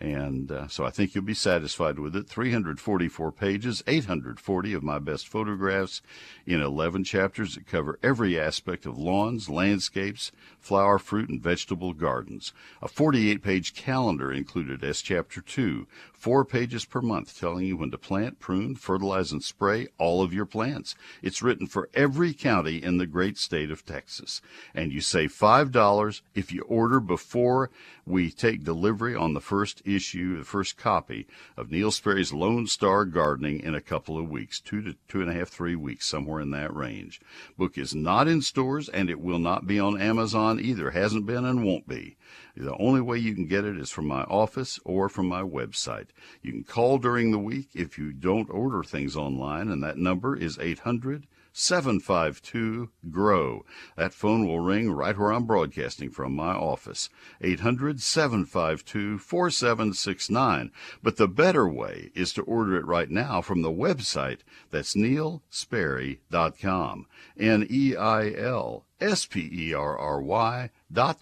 And 0.00 0.50
uh, 0.50 0.66
so 0.68 0.86
I 0.86 0.90
think 0.90 1.14
you'll 1.14 1.24
be 1.24 1.34
satisfied 1.34 1.98
with 1.98 2.16
it. 2.16 2.26
344 2.26 3.32
pages, 3.32 3.82
840 3.86 4.72
of 4.72 4.82
my 4.82 4.98
best 4.98 5.28
photographs 5.28 6.00
in 6.46 6.62
11 6.62 7.04
chapters 7.04 7.54
that 7.54 7.66
cover 7.66 7.98
every 8.02 8.40
aspect 8.40 8.86
of 8.86 8.96
lawns, 8.96 9.50
landscapes, 9.50 10.32
flower, 10.58 10.98
fruit, 10.98 11.28
and 11.28 11.42
vegetable 11.42 11.92
gardens. 11.92 12.54
A 12.80 12.88
48 12.88 13.42
page 13.42 13.74
calendar 13.74 14.32
included 14.32 14.82
as 14.82 15.02
chapter 15.02 15.42
2, 15.42 15.86
four 16.20 16.44
pages 16.44 16.84
per 16.84 17.00
month 17.00 17.40
telling 17.40 17.64
you 17.64 17.78
when 17.78 17.90
to 17.90 17.96
plant, 17.96 18.38
prune, 18.38 18.76
fertilize, 18.76 19.32
and 19.32 19.42
spray 19.42 19.88
all 19.96 20.22
of 20.22 20.34
your 20.34 20.44
plants. 20.44 20.94
It's 21.22 21.40
written 21.40 21.66
for 21.66 21.88
every 21.94 22.34
county 22.34 22.76
in 22.76 22.98
the 22.98 23.06
great 23.06 23.38
state 23.38 23.70
of 23.70 23.86
Texas. 23.86 24.42
And 24.74 24.92
you 24.92 25.00
save 25.00 25.32
$5 25.32 26.20
if 26.34 26.52
you 26.52 26.60
order 26.62 27.00
before 27.00 27.70
we 28.04 28.30
take 28.30 28.64
delivery 28.64 29.14
on 29.14 29.32
the 29.32 29.40
first 29.40 29.80
issue, 29.86 30.36
the 30.36 30.44
first 30.44 30.76
copy 30.76 31.26
of 31.56 31.70
Neil 31.70 31.90
Sperry's 31.90 32.34
Lone 32.34 32.66
Star 32.66 33.06
Gardening 33.06 33.60
in 33.60 33.74
a 33.74 33.80
couple 33.80 34.18
of 34.18 34.28
weeks, 34.28 34.60
two 34.60 34.82
to 34.82 34.96
two 35.08 35.22
and 35.22 35.30
a 35.30 35.34
half, 35.34 35.48
three 35.48 35.76
weeks, 35.76 36.06
somewhere 36.06 36.40
in 36.40 36.50
that 36.50 36.74
range. 36.74 37.22
Book 37.56 37.78
is 37.78 37.94
not 37.94 38.28
in 38.28 38.42
stores 38.42 38.90
and 38.90 39.08
it 39.08 39.20
will 39.20 39.38
not 39.38 39.66
be 39.66 39.80
on 39.80 39.98
Amazon 39.98 40.60
either. 40.60 40.90
Hasn't 40.90 41.24
been 41.24 41.46
and 41.46 41.64
won't 41.64 41.88
be. 41.88 42.16
The 42.56 42.76
only 42.76 43.00
way 43.00 43.16
you 43.18 43.34
can 43.34 43.46
get 43.46 43.64
it 43.64 43.78
is 43.78 43.90
from 43.90 44.06
my 44.06 44.24
office 44.24 44.78
or 44.84 45.08
from 45.08 45.26
my 45.26 45.42
website. 45.42 46.08
You 46.42 46.52
can 46.52 46.64
call 46.64 46.98
during 46.98 47.30
the 47.30 47.38
week 47.38 47.70
if 47.74 47.98
you 47.98 48.12
don't 48.12 48.50
order 48.50 48.82
things 48.82 49.16
online, 49.16 49.68
and 49.68 49.82
that 49.82 49.98
number 49.98 50.36
is 50.36 50.58
800 50.58 51.26
752 51.52 52.90
GROW. 53.10 53.64
That 53.96 54.14
phone 54.14 54.46
will 54.46 54.60
ring 54.60 54.92
right 54.92 55.18
where 55.18 55.32
I'm 55.32 55.46
broadcasting 55.46 56.10
from 56.10 56.32
my 56.34 56.52
office. 56.52 57.08
800 57.40 58.00
752 58.00 59.18
4769. 59.18 60.70
But 61.02 61.16
the 61.16 61.26
better 61.26 61.68
way 61.68 62.12
is 62.14 62.32
to 62.34 62.42
order 62.42 62.76
it 62.76 62.86
right 62.86 63.10
now 63.10 63.40
from 63.40 63.62
the 63.62 63.72
website. 63.72 64.42
That's 64.70 64.94
neilsperry.com. 64.94 67.06
N 67.38 67.66
E 67.68 67.96
I 67.96 68.32
L 68.32 68.86
S 69.00 69.26
P 69.26 69.50
E 69.52 69.74
R 69.74 69.98
R 69.98 70.22
Y 70.22 70.70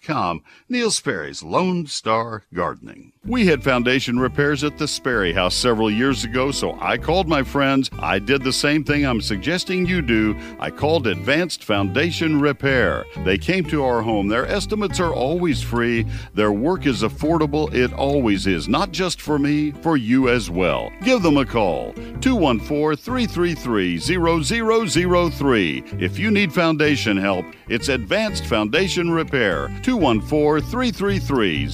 com. 0.01 0.43
Neil 0.67 0.91
Sperry's 0.91 1.43
Lone 1.43 1.87
Star 1.87 2.43
Gardening. 2.53 3.13
We 3.25 3.45
had 3.45 3.63
foundation 3.63 4.17
repairs 4.17 4.63
at 4.63 4.77
the 4.77 4.87
Sperry 4.87 5.33
House 5.33 5.53
several 5.53 5.91
years 5.91 6.23
ago, 6.23 6.51
so 6.51 6.77
I 6.79 6.97
called 6.97 7.27
my 7.27 7.43
friends. 7.43 7.89
I 7.99 8.17
did 8.17 8.43
the 8.43 8.53
same 8.53 8.83
thing 8.83 9.05
I'm 9.05 9.21
suggesting 9.21 9.85
you 9.85 10.01
do. 10.01 10.37
I 10.59 10.71
called 10.71 11.05
Advanced 11.05 11.63
Foundation 11.63 12.39
Repair. 12.39 13.05
They 13.25 13.37
came 13.37 13.65
to 13.65 13.83
our 13.83 14.01
home. 14.01 14.29
Their 14.29 14.47
estimates 14.47 14.99
are 14.99 15.13
always 15.13 15.61
free. 15.61 16.05
Their 16.33 16.53
work 16.53 16.85
is 16.85 17.03
affordable. 17.03 17.71
It 17.73 17.93
always 17.93 18.47
is, 18.47 18.67
not 18.67 18.91
just 18.91 19.21
for 19.21 19.37
me, 19.37 19.71
for 19.71 19.97
you 19.97 20.29
as 20.29 20.49
well. 20.49 20.89
Give 21.03 21.21
them 21.21 21.37
a 21.37 21.45
call 21.45 21.93
214 22.21 22.95
333 22.95 23.99
0003. 23.99 25.83
If 25.99 26.17
you 26.17 26.31
need 26.31 26.53
foundation 26.53 27.17
help, 27.17 27.45
it's 27.67 27.89
Advanced 27.89 28.45
Foundation 28.45 29.11
Repair. 29.11 29.58
214 29.83 30.61
333 30.69 31.67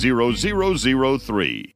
0003. 1.17 1.75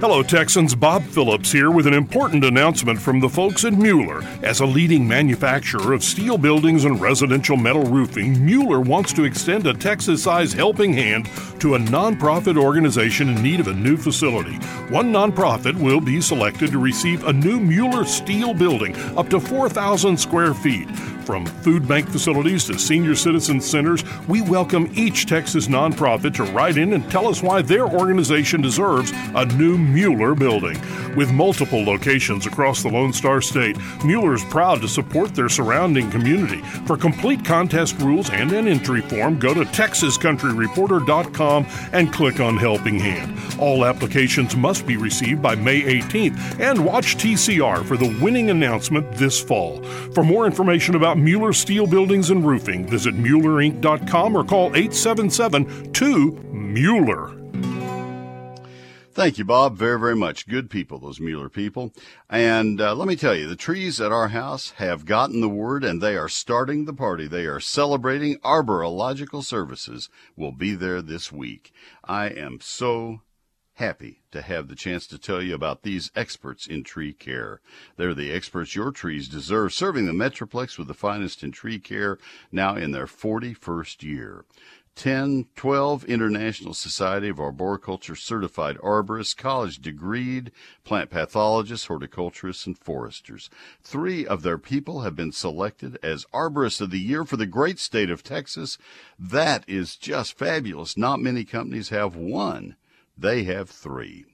Hello, 0.00 0.22
Texans. 0.22 0.74
Bob 0.74 1.02
Phillips 1.02 1.52
here 1.52 1.70
with 1.70 1.86
an 1.86 1.92
important 1.92 2.42
announcement 2.42 2.98
from 2.98 3.20
the 3.20 3.28
folks 3.28 3.66
at 3.66 3.74
Mueller. 3.74 4.22
As 4.42 4.60
a 4.60 4.66
leading 4.66 5.06
manufacturer 5.06 5.92
of 5.92 6.02
steel 6.02 6.38
buildings 6.38 6.86
and 6.86 6.98
residential 7.00 7.56
metal 7.56 7.84
roofing, 7.84 8.42
Mueller 8.44 8.80
wants 8.80 9.12
to 9.12 9.24
extend 9.24 9.66
a 9.66 9.74
Texas 9.74 10.22
sized 10.22 10.56
helping 10.56 10.94
hand 10.94 11.28
to 11.60 11.74
a 11.74 11.78
nonprofit 11.78 12.56
organization 12.56 13.28
in 13.28 13.42
need 13.42 13.60
of 13.60 13.68
a 13.68 13.74
new 13.74 13.96
facility. 13.98 14.54
One 14.88 15.12
nonprofit 15.12 15.74
will 15.74 16.00
be 16.00 16.20
selected 16.22 16.72
to 16.72 16.78
receive 16.78 17.24
a 17.24 17.32
new 17.32 17.60
Mueller 17.60 18.06
steel 18.06 18.54
building 18.54 18.96
up 19.18 19.28
to 19.28 19.38
4,000 19.38 20.16
square 20.18 20.54
feet. 20.54 20.88
From 21.30 21.46
food 21.46 21.86
bank 21.86 22.08
facilities 22.08 22.64
to 22.64 22.76
senior 22.76 23.14
citizen 23.14 23.60
centers, 23.60 24.02
we 24.26 24.42
welcome 24.42 24.90
each 24.94 25.26
Texas 25.26 25.68
nonprofit 25.68 26.34
to 26.34 26.42
write 26.42 26.76
in 26.76 26.94
and 26.94 27.08
tell 27.08 27.28
us 27.28 27.40
why 27.40 27.62
their 27.62 27.86
organization 27.86 28.60
deserves 28.60 29.12
a 29.36 29.46
new 29.54 29.78
Mueller 29.78 30.34
building. 30.34 30.76
With 31.14 31.30
multiple 31.30 31.84
locations 31.84 32.46
across 32.46 32.82
the 32.82 32.88
Lone 32.88 33.12
Star 33.12 33.40
State, 33.40 33.76
Mueller 34.04 34.34
is 34.34 34.42
proud 34.46 34.80
to 34.80 34.88
support 34.88 35.36
their 35.36 35.48
surrounding 35.48 36.10
community. 36.10 36.62
For 36.84 36.96
complete 36.96 37.44
contest 37.44 38.00
rules 38.00 38.28
and 38.30 38.50
an 38.50 38.66
entry 38.66 39.00
form, 39.00 39.38
go 39.38 39.54
to 39.54 39.60
TexasCountryReporter.com 39.60 41.66
and 41.92 42.12
click 42.12 42.40
on 42.40 42.56
Helping 42.56 42.98
Hand. 42.98 43.38
All 43.60 43.84
applications 43.84 44.56
must 44.56 44.84
be 44.84 44.96
received 44.96 45.40
by 45.40 45.54
May 45.54 45.82
18th 45.82 46.58
and 46.58 46.84
watch 46.84 47.16
TCR 47.16 47.84
for 47.84 47.96
the 47.96 48.18
winning 48.20 48.50
announcement 48.50 49.12
this 49.12 49.40
fall. 49.40 49.80
For 50.12 50.24
more 50.24 50.46
information 50.46 50.96
about 50.96 51.19
Mueller 51.24 51.52
Steel 51.52 51.86
Buildings 51.86 52.30
and 52.30 52.46
Roofing, 52.46 52.86
visit 52.86 53.14
MuellerInc.com 53.14 54.36
or 54.36 54.44
call 54.44 54.74
877 54.74 55.92
2 55.92 56.32
Mueller. 56.52 57.36
Thank 59.12 59.38
you, 59.38 59.44
Bob, 59.44 59.76
very, 59.76 59.98
very 59.98 60.16
much. 60.16 60.48
Good 60.48 60.70
people, 60.70 60.98
those 60.98 61.20
Mueller 61.20 61.48
people. 61.48 61.92
And 62.30 62.80
uh, 62.80 62.94
let 62.94 63.08
me 63.08 63.16
tell 63.16 63.34
you, 63.34 63.46
the 63.46 63.56
trees 63.56 64.00
at 64.00 64.12
our 64.12 64.28
house 64.28 64.70
have 64.76 65.04
gotten 65.04 65.40
the 65.40 65.48
word 65.48 65.84
and 65.84 66.00
they 66.00 66.16
are 66.16 66.28
starting 66.28 66.84
the 66.84 66.94
party. 66.94 67.26
They 67.26 67.44
are 67.44 67.60
celebrating 67.60 68.38
Arborological 68.38 69.44
Services 69.44 70.08
will 70.36 70.52
be 70.52 70.74
there 70.74 71.02
this 71.02 71.30
week. 71.30 71.72
I 72.04 72.28
am 72.28 72.60
so 72.62 73.20
happy 73.74 74.19
to 74.32 74.42
have 74.42 74.68
the 74.68 74.74
chance 74.74 75.06
to 75.08 75.18
tell 75.18 75.42
you 75.42 75.54
about 75.54 75.82
these 75.82 76.10
experts 76.14 76.66
in 76.66 76.82
tree 76.84 77.12
care. 77.12 77.60
They're 77.96 78.14
the 78.14 78.32
experts 78.32 78.74
your 78.74 78.90
trees 78.90 79.28
deserve, 79.28 79.72
serving 79.72 80.06
the 80.06 80.12
Metroplex 80.12 80.78
with 80.78 80.88
the 80.88 80.94
finest 80.94 81.42
in 81.42 81.52
tree 81.52 81.78
care 81.78 82.18
now 82.50 82.76
in 82.76 82.92
their 82.92 83.06
41st 83.06 84.02
year. 84.02 84.44
10, 84.96 85.46
12 85.56 86.04
International 86.04 86.74
Society 86.74 87.28
of 87.28 87.40
Arboriculture 87.40 88.14
certified 88.14 88.76
arborists, 88.78 89.36
college 89.36 89.80
degreed 89.80 90.50
plant 90.84 91.08
pathologists, 91.08 91.86
horticulturists, 91.86 92.66
and 92.66 92.76
foresters. 92.76 93.48
Three 93.82 94.26
of 94.26 94.42
their 94.42 94.58
people 94.58 95.00
have 95.00 95.16
been 95.16 95.32
selected 95.32 95.98
as 96.02 96.26
Arborists 96.34 96.82
of 96.82 96.90
the 96.90 96.98
Year 96.98 97.24
for 97.24 97.38
the 97.38 97.46
great 97.46 97.78
state 97.78 98.10
of 98.10 98.22
Texas. 98.22 98.76
That 99.18 99.64
is 99.66 99.96
just 99.96 100.36
fabulous. 100.36 100.98
Not 100.98 101.20
many 101.20 101.44
companies 101.44 101.88
have 101.88 102.14
one. 102.14 102.76
They 103.20 103.44
have 103.44 103.68
three. 103.68 104.24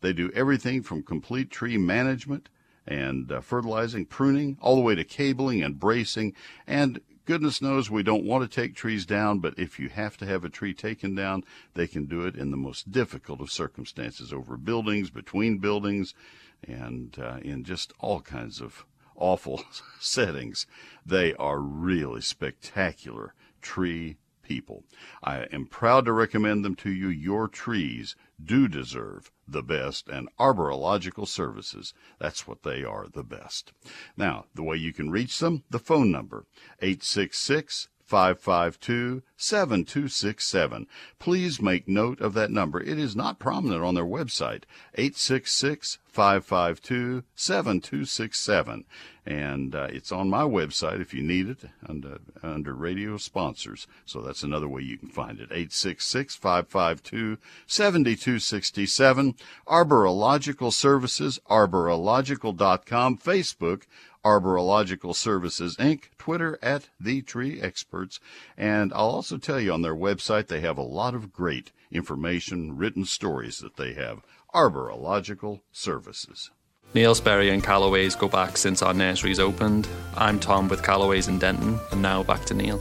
They 0.00 0.12
do 0.12 0.30
everything 0.32 0.84
from 0.84 1.02
complete 1.02 1.50
tree 1.50 1.76
management 1.76 2.48
and 2.86 3.32
uh, 3.32 3.40
fertilizing, 3.40 4.06
pruning, 4.06 4.56
all 4.60 4.76
the 4.76 4.80
way 4.80 4.94
to 4.94 5.02
cabling 5.02 5.60
and 5.60 5.78
bracing. 5.78 6.34
And 6.64 7.00
goodness 7.24 7.60
knows 7.60 7.90
we 7.90 8.04
don't 8.04 8.24
want 8.24 8.48
to 8.48 8.60
take 8.60 8.76
trees 8.76 9.04
down, 9.04 9.40
but 9.40 9.58
if 9.58 9.80
you 9.80 9.88
have 9.88 10.16
to 10.18 10.26
have 10.26 10.44
a 10.44 10.48
tree 10.48 10.72
taken 10.72 11.16
down, 11.16 11.42
they 11.74 11.88
can 11.88 12.06
do 12.06 12.26
it 12.26 12.36
in 12.36 12.52
the 12.52 12.56
most 12.56 12.92
difficult 12.92 13.40
of 13.40 13.50
circumstances 13.50 14.32
over 14.32 14.56
buildings, 14.56 15.10
between 15.10 15.58
buildings, 15.58 16.14
and 16.62 17.18
uh, 17.18 17.38
in 17.42 17.64
just 17.64 17.92
all 17.98 18.20
kinds 18.20 18.60
of 18.60 18.84
awful 19.16 19.64
settings. 20.00 20.64
They 21.04 21.34
are 21.34 21.58
really 21.58 22.20
spectacular 22.20 23.34
tree 23.60 24.16
people. 24.48 24.82
I 25.22 25.42
am 25.52 25.66
proud 25.66 26.06
to 26.06 26.12
recommend 26.12 26.64
them 26.64 26.74
to 26.76 26.90
you. 26.90 27.08
Your 27.08 27.46
trees 27.48 28.16
do 28.42 28.66
deserve 28.66 29.30
the 29.46 29.62
best, 29.62 30.08
and 30.08 30.28
Arborological 30.38 31.28
Services, 31.28 31.92
that's 32.18 32.46
what 32.46 32.62
they 32.62 32.82
are, 32.82 33.06
the 33.12 33.22
best. 33.22 33.72
Now, 34.16 34.46
the 34.54 34.62
way 34.62 34.76
you 34.76 34.92
can 34.92 35.10
reach 35.10 35.38
them, 35.38 35.64
the 35.70 35.78
phone 35.78 36.10
number, 36.10 36.46
866 36.80 37.88
552 38.08 39.22
7267. 39.36 40.86
Please 41.18 41.60
make 41.60 41.86
note 41.86 42.22
of 42.22 42.32
that 42.32 42.50
number. 42.50 42.80
It 42.80 42.98
is 42.98 43.14
not 43.14 43.38
prominent 43.38 43.84
on 43.84 43.94
their 43.94 44.04
website. 44.04 44.62
866 44.94 45.98
552 46.08 47.22
7267. 47.36 48.84
And 49.26 49.74
uh, 49.74 49.88
it's 49.90 50.10
on 50.10 50.30
my 50.30 50.42
website 50.42 51.02
if 51.02 51.12
you 51.12 51.22
need 51.22 51.50
it 51.50 51.64
under, 51.86 52.18
under 52.42 52.72
radio 52.72 53.18
sponsors. 53.18 53.86
So 54.06 54.22
that's 54.22 54.42
another 54.42 54.66
way 54.66 54.80
you 54.80 54.96
can 54.96 55.10
find 55.10 55.38
it. 55.38 55.52
866 55.52 56.34
552 56.36 57.36
7267. 57.66 59.34
Arborological 59.66 60.72
Services, 60.72 61.38
arborological.com, 61.50 63.18
Facebook, 63.18 63.82
Arborological 64.24 65.14
Services 65.14 65.76
Inc., 65.76 66.04
Twitter 66.18 66.58
at 66.62 66.88
The 67.00 67.22
Tree 67.22 67.60
Experts. 67.60 68.20
And 68.56 68.92
I'll 68.92 69.10
also 69.10 69.38
tell 69.38 69.60
you 69.60 69.72
on 69.72 69.82
their 69.82 69.94
website 69.94 70.46
they 70.46 70.60
have 70.60 70.78
a 70.78 70.82
lot 70.82 71.14
of 71.14 71.32
great 71.32 71.72
information, 71.90 72.76
written 72.76 73.04
stories 73.04 73.58
that 73.58 73.76
they 73.76 73.94
have. 73.94 74.22
Arborological 74.54 75.60
Services. 75.72 76.50
Neil 76.94 77.14
Sperry 77.14 77.50
and 77.50 77.62
Callaway's 77.62 78.16
go 78.16 78.28
back 78.28 78.56
since 78.56 78.82
our 78.82 78.94
nurseries 78.94 79.38
opened. 79.38 79.86
I'm 80.16 80.40
Tom 80.40 80.68
with 80.68 80.82
Callaway's 80.82 81.28
in 81.28 81.38
Denton, 81.38 81.78
and 81.92 82.00
now 82.00 82.22
back 82.22 82.44
to 82.46 82.54
Neil. 82.54 82.80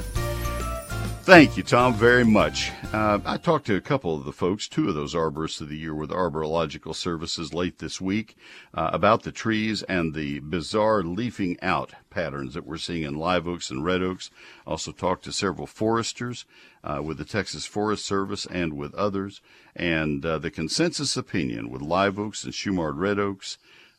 Thank 1.28 1.58
you, 1.58 1.64
Tom, 1.64 1.94
very 1.94 2.24
much. 2.24 2.72
Uh, 2.94 3.20
I 3.26 3.36
talked 3.36 3.66
to 3.66 3.76
a 3.76 3.82
couple 3.82 4.16
of 4.16 4.24
the 4.24 4.32
folks, 4.32 4.66
two 4.66 4.88
of 4.88 4.96
those 4.96 5.14
arborists 5.14 5.60
of 5.60 5.68
the 5.68 5.76
year 5.76 5.94
with 5.94 6.10
Arborological 6.10 6.96
Services 6.96 7.54
late 7.54 7.80
this 7.80 8.00
week, 8.00 8.38
uh, 8.74 8.92
about 8.94 9.24
the 9.24 9.34
trees 9.34 9.84
and 9.84 10.14
the 10.14 10.40
bizarre 10.40 11.04
leafing 11.04 11.58
out 11.62 11.92
patterns 12.10 12.54
that 12.54 12.66
we're 12.66 12.78
seeing 12.78 13.04
in 13.04 13.16
live 13.16 13.46
oaks 13.46 13.70
and 13.70 13.84
red 13.84 14.02
oaks. 14.02 14.32
Also 14.66 14.94
talked 14.94 15.26
to 15.26 15.34
several 15.34 15.68
foresters 15.68 16.46
uh, 16.82 17.02
with 17.04 17.18
the 17.18 17.26
Texas 17.26 17.66
Forest 17.66 18.06
Service 18.06 18.46
and 18.46 18.78
with 18.78 18.96
others. 18.96 19.42
And 19.76 20.26
uh, 20.26 20.38
the 20.38 20.50
consensus 20.50 21.18
opinion 21.18 21.70
with 21.70 21.82
live 21.82 22.18
oaks 22.18 22.46
and 22.46 22.54
Shumard 22.54 22.96
red 22.96 23.20
oaks 23.20 23.58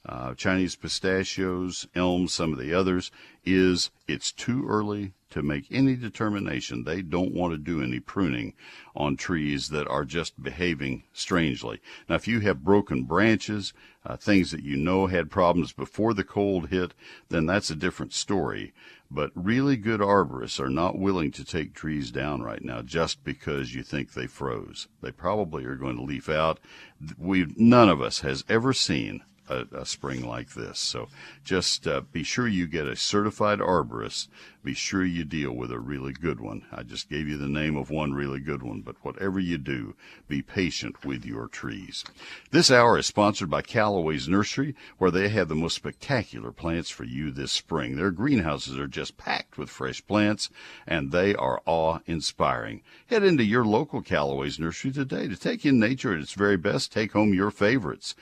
uh, 0.08 0.34
Chinese 0.34 0.74
pistachios, 0.74 1.86
elms, 1.94 2.32
some 2.32 2.52
of 2.52 2.58
the 2.58 2.72
others, 2.72 3.10
is 3.44 3.90
it's 4.06 4.32
too 4.32 4.66
early 4.66 5.12
to 5.30 5.42
make 5.42 5.66
any 5.70 5.94
determination. 5.94 6.84
They 6.84 7.02
don't 7.02 7.34
want 7.34 7.52
to 7.52 7.58
do 7.58 7.82
any 7.82 8.00
pruning 8.00 8.54
on 8.96 9.16
trees 9.16 9.68
that 9.68 9.86
are 9.88 10.06
just 10.06 10.42
behaving 10.42 11.04
strangely. 11.12 11.80
Now, 12.08 12.14
if 12.14 12.26
you 12.26 12.40
have 12.40 12.64
broken 12.64 13.04
branches, 13.04 13.74
uh, 14.06 14.16
things 14.16 14.50
that 14.52 14.62
you 14.62 14.76
know 14.76 15.06
had 15.06 15.30
problems 15.30 15.72
before 15.72 16.14
the 16.14 16.24
cold 16.24 16.70
hit, 16.70 16.94
then 17.28 17.44
that's 17.44 17.68
a 17.68 17.76
different 17.76 18.14
story. 18.14 18.72
But 19.10 19.30
really 19.34 19.76
good 19.76 20.00
arborists 20.00 20.60
are 20.60 20.70
not 20.70 20.98
willing 20.98 21.30
to 21.32 21.44
take 21.44 21.74
trees 21.74 22.10
down 22.10 22.42
right 22.42 22.62
now 22.62 22.82
just 22.82 23.24
because 23.24 23.74
you 23.74 23.82
think 23.82 24.12
they 24.12 24.26
froze. 24.26 24.88
They 25.02 25.12
probably 25.12 25.64
are 25.64 25.76
going 25.76 25.96
to 25.96 26.02
leaf 26.02 26.28
out. 26.28 26.60
We 27.18 27.46
none 27.56 27.88
of 27.88 28.00
us 28.00 28.20
has 28.20 28.44
ever 28.48 28.72
seen 28.72 29.22
a, 29.48 29.66
a 29.72 29.86
spring 29.86 30.26
like 30.26 30.54
this. 30.54 30.78
So 30.78 31.08
just 31.44 31.86
uh, 31.86 32.02
be 32.12 32.22
sure 32.22 32.46
you 32.46 32.66
get 32.66 32.86
a 32.86 32.96
certified 32.96 33.58
arborist. 33.58 34.28
Be 34.64 34.74
sure 34.74 35.04
you 35.04 35.24
deal 35.24 35.52
with 35.52 35.70
a 35.70 35.78
really 35.78 36.12
good 36.12 36.40
one. 36.40 36.66
I 36.72 36.82
just 36.82 37.08
gave 37.08 37.28
you 37.28 37.38
the 37.38 37.48
name 37.48 37.76
of 37.76 37.90
one 37.90 38.12
really 38.12 38.40
good 38.40 38.62
one, 38.62 38.82
but 38.82 38.96
whatever 39.02 39.38
you 39.38 39.56
do, 39.56 39.94
be 40.26 40.42
patient 40.42 41.04
with 41.04 41.24
your 41.24 41.46
trees. 41.46 42.04
This 42.50 42.70
hour 42.70 42.98
is 42.98 43.06
sponsored 43.06 43.48
by 43.48 43.62
Callaway's 43.62 44.28
Nursery, 44.28 44.74
where 44.98 45.10
they 45.10 45.28
have 45.28 45.48
the 45.48 45.54
most 45.54 45.76
spectacular 45.76 46.52
plants 46.52 46.90
for 46.90 47.04
you 47.04 47.30
this 47.30 47.52
spring. 47.52 47.96
Their 47.96 48.10
greenhouses 48.10 48.78
are 48.78 48.88
just 48.88 49.16
packed 49.16 49.56
with 49.56 49.70
fresh 49.70 50.06
plants, 50.06 50.50
and 50.86 51.12
they 51.12 51.34
are 51.34 51.62
awe 51.64 52.00
inspiring. 52.06 52.82
Head 53.06 53.22
into 53.22 53.44
your 53.44 53.64
local 53.64 54.02
Callaway's 54.02 54.58
Nursery 54.58 54.90
today 54.90 55.28
to 55.28 55.36
take 55.36 55.64
in 55.64 55.78
nature 55.78 56.12
at 56.12 56.20
its 56.20 56.32
very 56.32 56.56
best. 56.56 56.92
Take 56.92 57.12
home 57.12 57.32
your 57.32 57.50
favorites. 57.50 58.14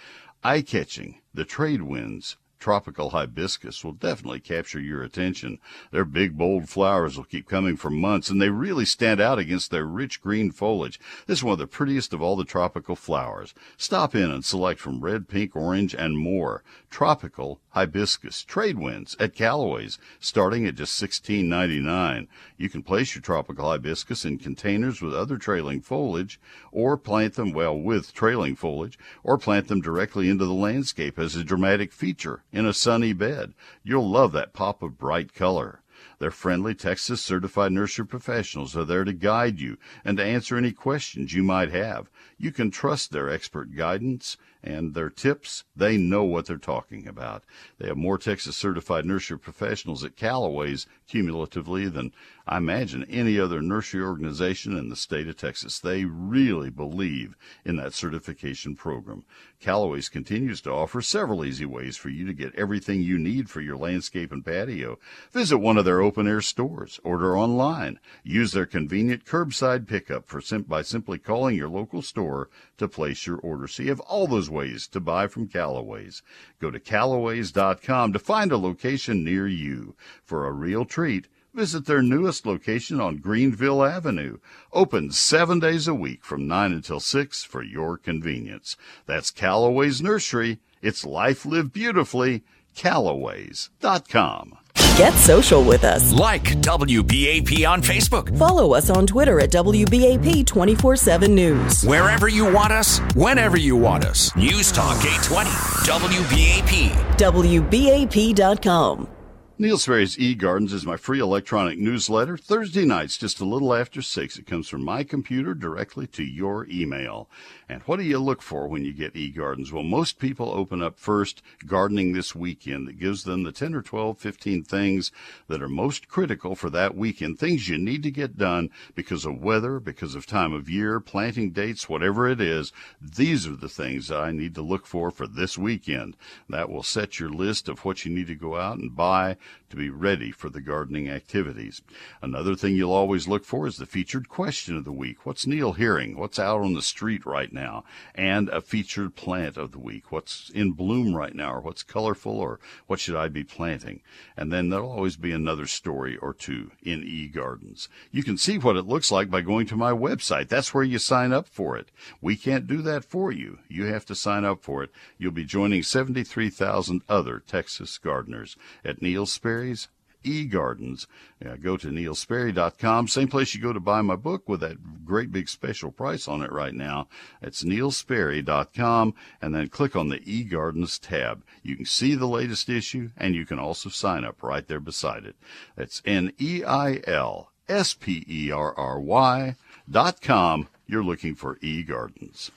Eye 0.48 0.62
catching, 0.62 1.22
the 1.34 1.44
trade 1.44 1.82
winds, 1.82 2.36
tropical 2.60 3.10
hibiscus 3.10 3.82
will 3.82 3.94
definitely 3.94 4.38
capture 4.38 4.78
your 4.78 5.02
attention. 5.02 5.58
Their 5.90 6.04
big, 6.04 6.38
bold 6.38 6.68
flowers 6.68 7.16
will 7.16 7.24
keep 7.24 7.48
coming 7.48 7.76
for 7.76 7.90
months, 7.90 8.30
and 8.30 8.40
they 8.40 8.50
really 8.50 8.84
stand 8.84 9.20
out 9.20 9.40
against 9.40 9.72
their 9.72 9.84
rich 9.84 10.22
green 10.22 10.52
foliage. 10.52 11.00
This 11.26 11.40
is 11.40 11.42
one 11.42 11.54
of 11.54 11.58
the 11.58 11.66
prettiest 11.66 12.12
of 12.12 12.22
all 12.22 12.36
the 12.36 12.44
tropical 12.44 12.94
flowers. 12.94 13.54
Stop 13.76 14.14
in 14.14 14.30
and 14.30 14.44
select 14.44 14.78
from 14.78 15.00
red, 15.00 15.26
pink, 15.26 15.56
orange, 15.56 15.96
and 15.96 16.16
more. 16.16 16.62
Tropical 16.90 17.60
hibiscus 17.76 18.42
trade 18.42 18.78
winds 18.78 19.14
at 19.20 19.34
Callaway's, 19.34 19.98
starting 20.18 20.64
at 20.64 20.76
just 20.76 20.98
$16.99. 20.98 22.26
You 22.56 22.70
can 22.70 22.82
place 22.82 23.14
your 23.14 23.20
tropical 23.20 23.68
hibiscus 23.68 24.24
in 24.24 24.38
containers 24.38 25.02
with 25.02 25.12
other 25.12 25.36
trailing 25.36 25.82
foliage, 25.82 26.40
or 26.72 26.96
plant 26.96 27.34
them, 27.34 27.52
well, 27.52 27.78
with 27.78 28.14
trailing 28.14 28.56
foliage, 28.56 28.98
or 29.22 29.36
plant 29.36 29.68
them 29.68 29.82
directly 29.82 30.30
into 30.30 30.46
the 30.46 30.54
landscape 30.54 31.18
as 31.18 31.36
a 31.36 31.44
dramatic 31.44 31.92
feature 31.92 32.44
in 32.50 32.64
a 32.64 32.72
sunny 32.72 33.12
bed. 33.12 33.52
You'll 33.84 34.08
love 34.08 34.32
that 34.32 34.54
pop 34.54 34.82
of 34.82 34.96
bright 34.96 35.34
color. 35.34 35.82
Their 36.18 36.30
friendly 36.30 36.74
Texas 36.74 37.20
certified 37.20 37.72
nursery 37.72 38.06
professionals 38.06 38.74
are 38.76 38.84
there 38.84 39.04
to 39.04 39.12
guide 39.12 39.60
you 39.60 39.76
and 40.04 40.16
to 40.16 40.24
answer 40.24 40.56
any 40.56 40.72
questions 40.72 41.34
you 41.34 41.42
might 41.42 41.70
have. 41.70 42.10
You 42.38 42.52
can 42.52 42.70
trust 42.70 43.12
their 43.12 43.28
expert 43.28 43.74
guidance 43.74 44.38
and 44.62 44.94
their 44.94 45.10
tips. 45.10 45.64
They 45.76 45.96
know 45.96 46.24
what 46.24 46.46
they're 46.46 46.56
talking 46.56 47.06
about. 47.06 47.44
They 47.78 47.88
have 47.88 47.96
more 47.96 48.18
Texas 48.18 48.56
certified 48.56 49.04
nursery 49.04 49.38
professionals 49.38 50.04
at 50.04 50.16
Callaway's 50.16 50.86
cumulatively 51.06 51.88
than 51.88 52.12
I 52.48 52.58
imagine 52.58 53.04
any 53.10 53.40
other 53.40 53.60
nursery 53.60 54.02
organization 54.02 54.76
in 54.78 54.88
the 54.88 54.94
state 54.94 55.26
of 55.26 55.36
Texas. 55.36 55.80
They 55.80 56.04
really 56.04 56.70
believe 56.70 57.34
in 57.64 57.74
that 57.76 57.92
certification 57.92 58.76
program. 58.76 59.24
Callaway's 59.58 60.08
continues 60.08 60.60
to 60.60 60.70
offer 60.70 61.02
several 61.02 61.44
easy 61.44 61.64
ways 61.64 61.96
for 61.96 62.08
you 62.08 62.24
to 62.24 62.32
get 62.32 62.54
everything 62.54 63.02
you 63.02 63.18
need 63.18 63.50
for 63.50 63.60
your 63.60 63.76
landscape 63.76 64.30
and 64.30 64.44
patio. 64.44 64.96
Visit 65.32 65.58
one 65.58 65.76
of 65.76 65.84
their 65.84 66.00
open 66.00 66.28
air 66.28 66.40
stores, 66.40 67.00
order 67.02 67.36
online, 67.36 67.98
use 68.22 68.52
their 68.52 68.66
convenient 68.66 69.24
curbside 69.24 69.88
pickup 69.88 70.28
for 70.28 70.40
sim- 70.40 70.62
by 70.62 70.82
simply 70.82 71.18
calling 71.18 71.56
your 71.56 71.68
local 71.68 72.00
store 72.00 72.48
to 72.78 72.86
place 72.86 73.26
your 73.26 73.38
order. 73.38 73.66
So 73.66 73.82
you 73.82 73.88
have 73.88 74.00
all 74.00 74.28
those 74.28 74.48
ways 74.48 74.86
to 74.88 75.00
buy 75.00 75.26
from 75.26 75.48
Callaway's. 75.48 76.22
Go 76.60 76.70
to 76.70 76.78
Callaways.com 76.78 78.12
to 78.12 78.18
find 78.20 78.52
a 78.52 78.56
location 78.56 79.24
near 79.24 79.48
you. 79.48 79.96
For 80.22 80.46
a 80.46 80.52
real 80.52 80.84
treat, 80.84 81.26
visit 81.56 81.86
their 81.86 82.02
newest 82.02 82.44
location 82.44 83.00
on 83.00 83.16
Greenville 83.16 83.82
Avenue. 83.82 84.38
Open 84.72 85.10
seven 85.10 85.58
days 85.58 85.88
a 85.88 85.94
week 85.94 86.24
from 86.24 86.46
9 86.46 86.72
until 86.72 87.00
6 87.00 87.44
for 87.44 87.62
your 87.62 87.96
convenience. 87.96 88.76
That's 89.06 89.30
Callaway's 89.30 90.02
Nursery. 90.02 90.58
It's 90.82 91.04
life 91.04 91.46
lived 91.46 91.72
beautifully. 91.72 92.44
Callaways.com. 92.76 94.58
Get 94.96 95.14
social 95.14 95.64
with 95.64 95.84
us. 95.84 96.12
Like 96.12 96.44
WBAP 96.44 97.68
on 97.68 97.82
Facebook. 97.82 98.36
Follow 98.38 98.74
us 98.74 98.90
on 98.90 99.06
Twitter 99.06 99.40
at 99.40 99.50
WBAP 99.50 100.46
24 100.46 100.96
7 100.96 101.34
News. 101.34 101.82
Wherever 101.82 102.28
you 102.28 102.50
want 102.52 102.72
us, 102.72 102.98
whenever 103.14 103.56
you 103.56 103.76
want 103.76 104.04
us. 104.04 104.34
News 104.36 104.70
Talk 104.72 104.98
820. 104.98 105.50
WBAP. 105.86 107.16
WBAP.com. 107.16 109.15
Neil 109.58 109.78
Sperry's 109.78 110.18
eGardens 110.18 110.74
is 110.74 110.84
my 110.84 110.98
free 110.98 111.18
electronic 111.18 111.78
newsletter. 111.78 112.36
Thursday 112.36 112.84
nights, 112.84 113.16
just 113.16 113.40
a 113.40 113.44
little 113.46 113.72
after 113.72 114.02
6. 114.02 114.38
It 114.38 114.46
comes 114.46 114.68
from 114.68 114.84
my 114.84 115.02
computer 115.02 115.54
directly 115.54 116.06
to 116.08 116.22
your 116.22 116.66
email. 116.68 117.30
And 117.66 117.80
what 117.84 117.96
do 117.96 118.02
you 118.02 118.18
look 118.18 118.42
for 118.42 118.68
when 118.68 118.84
you 118.84 118.92
get 118.92 119.14
eGardens? 119.14 119.72
Well, 119.72 119.82
most 119.82 120.18
people 120.18 120.50
open 120.50 120.82
up 120.82 120.98
first 120.98 121.40
gardening 121.66 122.12
this 122.12 122.34
weekend 122.34 122.86
that 122.86 122.98
gives 122.98 123.24
them 123.24 123.44
the 123.44 123.50
10 123.50 123.74
or 123.74 123.80
12, 123.80 124.18
15 124.18 124.62
things 124.62 125.10
that 125.48 125.62
are 125.62 125.70
most 125.70 126.06
critical 126.06 126.54
for 126.54 126.68
that 126.68 126.94
weekend. 126.94 127.38
Things 127.38 127.66
you 127.66 127.78
need 127.78 128.02
to 128.02 128.10
get 128.10 128.36
done 128.36 128.68
because 128.94 129.24
of 129.24 129.42
weather, 129.42 129.80
because 129.80 130.14
of 130.14 130.26
time 130.26 130.52
of 130.52 130.68
year, 130.68 131.00
planting 131.00 131.52
dates, 131.52 131.88
whatever 131.88 132.28
it 132.28 132.42
is. 132.42 132.74
These 133.00 133.46
are 133.46 133.56
the 133.56 133.70
things 133.70 134.08
that 134.08 134.20
I 134.20 134.32
need 134.32 134.54
to 134.56 134.62
look 134.62 134.84
for 134.84 135.10
for 135.10 135.26
this 135.26 135.56
weekend. 135.56 136.14
That 136.50 136.68
will 136.68 136.82
set 136.82 137.18
your 137.18 137.30
list 137.30 137.70
of 137.70 137.86
what 137.86 138.04
you 138.04 138.14
need 138.14 138.26
to 138.26 138.34
go 138.34 138.56
out 138.56 138.76
and 138.76 138.94
buy 138.94 139.38
to 139.70 139.76
be 139.76 139.90
ready 139.90 140.30
for 140.30 140.48
the 140.48 140.60
gardening 140.60 141.08
activities. 141.08 141.82
Another 142.22 142.54
thing 142.54 142.76
you'll 142.76 142.92
always 142.92 143.26
look 143.26 143.44
for 143.44 143.66
is 143.66 143.76
the 143.76 143.86
featured 143.86 144.28
question 144.28 144.76
of 144.76 144.84
the 144.84 144.92
week. 144.92 145.26
What's 145.26 145.46
Neil 145.46 145.72
hearing? 145.72 146.16
What's 146.16 146.38
out 146.38 146.60
on 146.60 146.74
the 146.74 146.82
street 146.82 147.26
right 147.26 147.52
now? 147.52 147.84
And 148.14 148.48
a 148.50 148.60
featured 148.60 149.16
plant 149.16 149.56
of 149.56 149.72
the 149.72 149.78
week. 149.78 150.12
What's 150.12 150.50
in 150.50 150.72
bloom 150.72 151.14
right 151.14 151.34
now 151.34 151.54
or 151.54 151.60
what's 151.60 151.82
colorful 151.82 152.38
or 152.38 152.60
what 152.86 153.00
should 153.00 153.16
I 153.16 153.28
be 153.28 153.44
planting? 153.44 154.02
And 154.36 154.52
then 154.52 154.68
there'll 154.68 154.90
always 154.90 155.16
be 155.16 155.32
another 155.32 155.66
story 155.66 156.16
or 156.16 156.32
two 156.32 156.70
in 156.82 157.02
eGardens. 157.02 157.88
You 158.10 158.22
can 158.22 158.38
see 158.38 158.58
what 158.58 158.76
it 158.76 158.86
looks 158.86 159.10
like 159.10 159.30
by 159.30 159.40
going 159.40 159.66
to 159.66 159.76
my 159.76 159.92
website. 159.92 160.48
That's 160.48 160.72
where 160.72 160.84
you 160.84 160.98
sign 160.98 161.32
up 161.32 161.48
for 161.48 161.76
it. 161.76 161.90
We 162.20 162.36
can't 162.36 162.66
do 162.66 162.82
that 162.82 163.04
for 163.04 163.32
you. 163.32 163.58
You 163.68 163.86
have 163.86 164.06
to 164.06 164.14
sign 164.14 164.44
up 164.44 164.62
for 164.62 164.82
it. 164.82 164.90
You'll 165.18 165.32
be 165.32 165.44
joining 165.44 165.82
73,000 165.82 167.02
other 167.08 167.42
Texas 167.46 167.98
gardeners 167.98 168.56
at 168.84 169.02
Neil 169.02 169.26
Sperry's 169.36 169.88
eGardens. 170.26 171.06
Uh, 171.44 171.56
go 171.56 171.76
to 171.76 171.88
neilsperry.com, 171.88 173.08
same 173.08 173.28
place 173.28 173.54
you 173.54 173.62
go 173.62 173.72
to 173.72 173.80
buy 173.80 174.02
my 174.02 174.16
book 174.16 174.48
with 174.48 174.60
that 174.60 175.04
great 175.04 175.30
big 175.30 175.48
special 175.48 175.90
price 175.90 176.26
on 176.26 176.42
it 176.42 176.50
right 176.50 176.74
now. 176.74 177.08
It's 177.40 177.62
neilsperry.com, 177.62 179.14
and 179.40 179.54
then 179.54 179.68
click 179.68 179.94
on 179.94 180.08
the 180.08 180.18
eGardens 180.20 180.98
tab. 181.00 181.44
You 181.62 181.76
can 181.76 181.86
see 181.86 182.14
the 182.14 182.26
latest 182.26 182.68
issue, 182.68 183.10
and 183.16 183.34
you 183.34 183.46
can 183.46 183.58
also 183.58 183.88
sign 183.88 184.24
up 184.24 184.42
right 184.42 184.66
there 184.66 184.80
beside 184.80 185.24
it. 185.24 185.36
That's 185.76 186.02
N 186.04 186.32
E 186.38 186.64
I 186.64 187.00
L 187.06 187.52
S 187.68 187.94
P 187.94 188.24
E 188.28 188.50
R 188.50 188.74
R 188.76 189.00
Y 189.00 189.56
dot 189.88 190.20
com. 190.20 190.68
You're 190.86 191.04
looking 191.04 191.34
for 191.34 191.56
eGardens. 191.56 192.50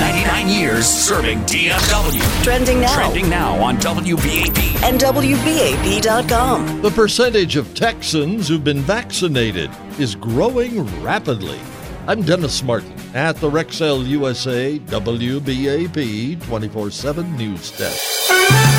99 0.00 0.48
years 0.48 0.86
serving 0.86 1.40
DFW. 1.40 2.44
Trending 2.44 2.80
now. 2.80 2.94
Trending 2.94 3.30
now 3.30 3.54
on 3.62 3.76
WBAP. 3.78 4.82
And 4.82 5.00
WBAP.com. 5.00 6.82
The 6.82 6.90
percentage 6.90 7.56
of 7.56 7.74
Texans 7.74 8.48
who've 8.48 8.64
been 8.64 8.80
vaccinated 8.82 9.70
is 9.98 10.14
growing 10.14 10.84
rapidly. 11.02 11.60
I'm 12.06 12.22
Dennis 12.22 12.62
Martin 12.62 12.94
at 13.14 13.36
the 13.36 13.50
Rexel 13.50 14.06
USA 14.06 14.78
WBAP 14.78 16.42
24 16.44 16.90
7 16.90 17.36
News 17.36 17.70
Desk. 17.76 18.75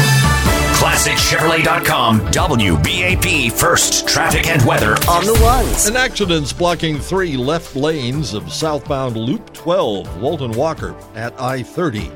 ClassicChevrolet.com, 0.78 2.20
WBAP 2.28 3.52
First 3.52 4.08
Traffic 4.08 4.46
and 4.46 4.63
Weather. 4.63 4.92
On 5.10 5.26
the 5.26 5.40
ones. 5.42 5.88
An 5.88 5.98
accident's 5.98 6.54
blocking 6.54 7.00
three 7.00 7.36
left 7.36 7.76
lanes 7.76 8.36
of 8.36 8.54
southbound 8.54 9.18
Loop 9.18 9.52
12, 9.54 10.22
Walton 10.22 10.52
Walker 10.52 10.96
at 11.16 11.34
I 11.42 11.63
30. 11.63 12.12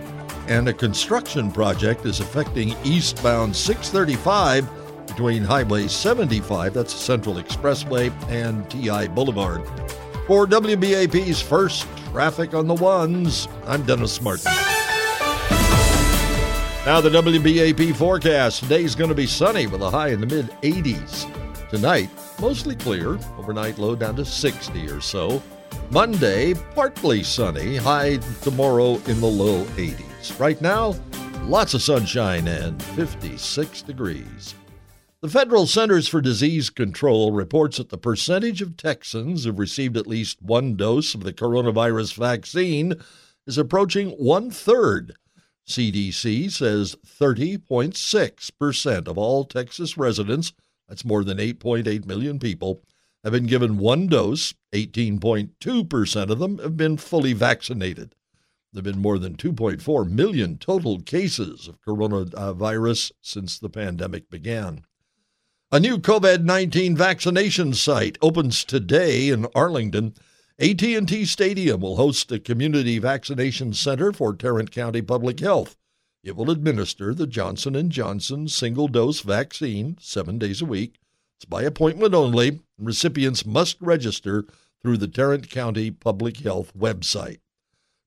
And 0.47 0.69
a 0.69 0.73
construction 0.73 1.51
project 1.51 2.05
is 2.05 2.19
affecting 2.19 2.75
eastbound 2.83 3.55
635 3.55 4.69
between 5.07 5.43
Highway 5.43 5.87
75, 5.87 6.75
that's 6.75 6.93
Central 6.93 7.37
Expressway, 7.37 8.13
and 8.29 8.69
TI 8.69 9.07
Boulevard. 9.07 9.63
For 10.27 10.45
WBAP's 10.45 11.41
first 11.41 11.87
Traffic 12.11 12.53
on 12.53 12.67
the 12.67 12.75
Ones, 12.75 13.47
I'm 13.65 13.81
Dennis 13.87 14.21
Martin. 14.21 14.51
Now, 16.83 16.99
the 16.99 17.11
WBAP 17.11 17.95
forecast. 17.95 18.63
Today's 18.63 18.95
going 18.95 19.09
to 19.09 19.15
be 19.15 19.27
sunny 19.27 19.67
with 19.67 19.83
a 19.83 19.89
high 19.91 20.07
in 20.07 20.19
the 20.19 20.25
mid 20.25 20.49
80s. 20.63 21.29
Tonight, 21.69 22.09
mostly 22.39 22.75
clear, 22.75 23.19
overnight 23.37 23.77
low 23.77 23.95
down 23.95 24.15
to 24.15 24.25
60 24.25 24.87
or 24.89 24.99
so. 24.99 25.43
Monday, 25.91 26.55
partly 26.73 27.21
sunny, 27.21 27.75
high 27.75 28.17
tomorrow 28.41 28.95
in 29.05 29.21
the 29.21 29.27
low 29.27 29.63
80s. 29.75 30.39
Right 30.39 30.59
now, 30.59 30.95
lots 31.43 31.75
of 31.75 31.83
sunshine 31.83 32.47
and 32.47 32.81
56 32.81 33.83
degrees. 33.83 34.55
The 35.21 35.29
Federal 35.29 35.67
Centers 35.67 36.07
for 36.07 36.19
Disease 36.19 36.71
Control 36.71 37.31
reports 37.31 37.77
that 37.77 37.89
the 37.89 37.97
percentage 37.99 38.63
of 38.63 38.75
Texans 38.75 39.43
who've 39.43 39.59
received 39.59 39.97
at 39.97 40.07
least 40.07 40.41
one 40.41 40.75
dose 40.75 41.13
of 41.13 41.23
the 41.23 41.31
coronavirus 41.31 42.15
vaccine 42.15 42.95
is 43.45 43.59
approaching 43.59 44.09
one 44.13 44.49
third. 44.49 45.13
CDC 45.67 46.51
says 46.51 46.95
30.6% 47.05 49.07
of 49.07 49.17
all 49.17 49.45
Texas 49.45 49.97
residents, 49.97 50.53
that's 50.87 51.05
more 51.05 51.23
than 51.23 51.37
8.8 51.37 52.05
million 52.05 52.39
people, 52.39 52.83
have 53.23 53.33
been 53.33 53.45
given 53.45 53.77
one 53.77 54.07
dose. 54.07 54.53
18.2% 54.73 56.29
of 56.29 56.39
them 56.39 56.57
have 56.59 56.77
been 56.77 56.97
fully 56.97 57.33
vaccinated. 57.33 58.15
There 58.73 58.79
have 58.79 58.85
been 58.85 59.01
more 59.01 59.19
than 59.19 59.35
2.4 59.35 60.09
million 60.09 60.57
total 60.57 61.01
cases 61.01 61.67
of 61.67 61.81
coronavirus 61.81 63.11
since 63.21 63.59
the 63.59 63.69
pandemic 63.69 64.29
began. 64.29 64.85
A 65.73 65.79
new 65.79 65.97
COVID-19 65.97 66.97
vaccination 66.97 67.73
site 67.73 68.17
opens 68.21 68.63
today 68.63 69.29
in 69.29 69.47
Arlington. 69.55 70.13
AT&T 70.61 71.25
Stadium 71.25 71.81
will 71.81 71.95
host 71.95 72.31
a 72.31 72.37
community 72.37 72.99
vaccination 72.99 73.73
center 73.73 74.13
for 74.13 74.35
Tarrant 74.35 74.69
County 74.69 75.01
Public 75.01 75.39
Health. 75.39 75.75
It 76.23 76.35
will 76.35 76.51
administer 76.51 77.15
the 77.15 77.25
Johnson 77.25 77.89
& 77.89 77.91
Johnson 77.91 78.47
single-dose 78.47 79.21
vaccine 79.21 79.97
7 79.99 80.37
days 80.37 80.61
a 80.61 80.67
week. 80.67 80.99
It's 81.35 81.45
by 81.45 81.63
appointment 81.63 82.13
only. 82.13 82.59
Recipients 82.77 83.43
must 83.43 83.81
register 83.81 84.45
through 84.83 84.97
the 84.97 85.07
Tarrant 85.07 85.49
County 85.49 85.89
Public 85.89 86.37
Health 86.37 86.77
website. 86.77 87.39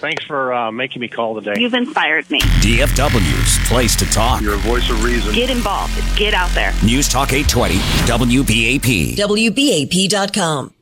Thanks 0.00 0.24
for 0.24 0.54
uh, 0.54 0.72
making 0.72 1.00
me 1.00 1.08
call 1.08 1.34
today. 1.34 1.60
You've 1.60 1.74
inspired 1.74 2.30
me. 2.30 2.40
DFW's 2.40 3.39
place 3.70 3.94
to 3.94 4.04
talk. 4.06 4.42
Your 4.42 4.56
voice 4.56 4.90
of 4.90 5.02
reason. 5.04 5.32
Get 5.32 5.48
involved. 5.48 5.94
Get 6.18 6.34
out 6.34 6.50
there. 6.50 6.74
News 6.84 7.08
Talk 7.08 7.32
820, 7.32 7.76
WBAP. 8.06 9.14
WBAP.com. 9.14 10.74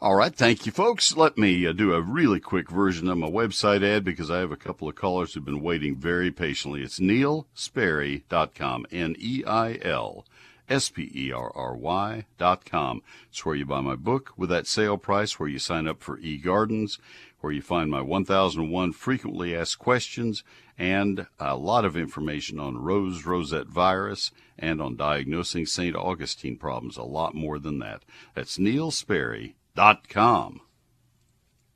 All 0.00 0.14
right, 0.14 0.32
thank 0.32 0.64
you, 0.64 0.70
folks. 0.70 1.16
Let 1.16 1.36
me 1.38 1.66
uh, 1.66 1.72
do 1.72 1.92
a 1.92 2.00
really 2.00 2.38
quick 2.38 2.70
version 2.70 3.08
of 3.08 3.18
my 3.18 3.28
website 3.28 3.82
ad 3.82 4.04
because 4.04 4.30
I 4.30 4.38
have 4.38 4.52
a 4.52 4.56
couple 4.56 4.88
of 4.88 4.94
callers 4.94 5.34
who've 5.34 5.44
been 5.44 5.60
waiting 5.60 5.96
very 5.96 6.30
patiently. 6.30 6.82
It's 6.82 7.00
neilsperry.com, 7.00 8.86
N-E-I-L. 8.92 10.24
S-P-E-R-R-Y 10.68 12.26
dot 12.36 12.64
com. 12.64 13.02
It's 13.30 13.44
where 13.44 13.54
you 13.54 13.64
buy 13.64 13.80
my 13.80 13.96
book 13.96 14.32
with 14.36 14.50
that 14.50 14.66
sale 14.66 14.98
price, 14.98 15.38
where 15.38 15.48
you 15.48 15.58
sign 15.58 15.86
up 15.86 16.02
for 16.02 16.18
eGardens, 16.18 16.98
where 17.40 17.52
you 17.52 17.62
find 17.62 17.90
my 17.90 18.02
1001 18.02 18.92
frequently 18.92 19.54
asked 19.54 19.78
questions 19.78 20.42
and 20.76 21.26
a 21.38 21.56
lot 21.56 21.84
of 21.84 21.96
information 21.96 22.60
on 22.60 22.78
rose 22.78 23.24
rosette 23.24 23.68
virus 23.68 24.30
and 24.58 24.80
on 24.80 24.96
diagnosing 24.96 25.66
St. 25.66 25.96
Augustine 25.96 26.56
problems. 26.56 26.96
A 26.96 27.02
lot 27.02 27.34
more 27.34 27.58
than 27.58 27.78
that. 27.80 28.04
That's 28.34 28.58
neilsperry.com. 28.58 30.60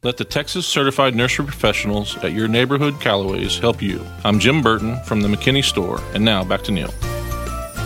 Let 0.05 0.17
the 0.17 0.25
Texas 0.25 0.67
Certified 0.67 1.15
Nursery 1.15 1.47
Professionals 1.47 2.17
at 2.25 2.33
your 2.33 2.49
neighborhood 2.49 2.95
Callaways 2.95 3.61
help 3.61 3.81
you. 3.81 4.05
I'm 4.25 4.41
Jim 4.41 4.61
Burton 4.61 5.01
from 5.05 5.21
the 5.21 5.29
McKinney 5.29 5.63
Store, 5.63 6.01
and 6.13 6.25
now 6.25 6.43
back 6.43 6.63
to 6.63 6.73
Neil. 6.73 6.93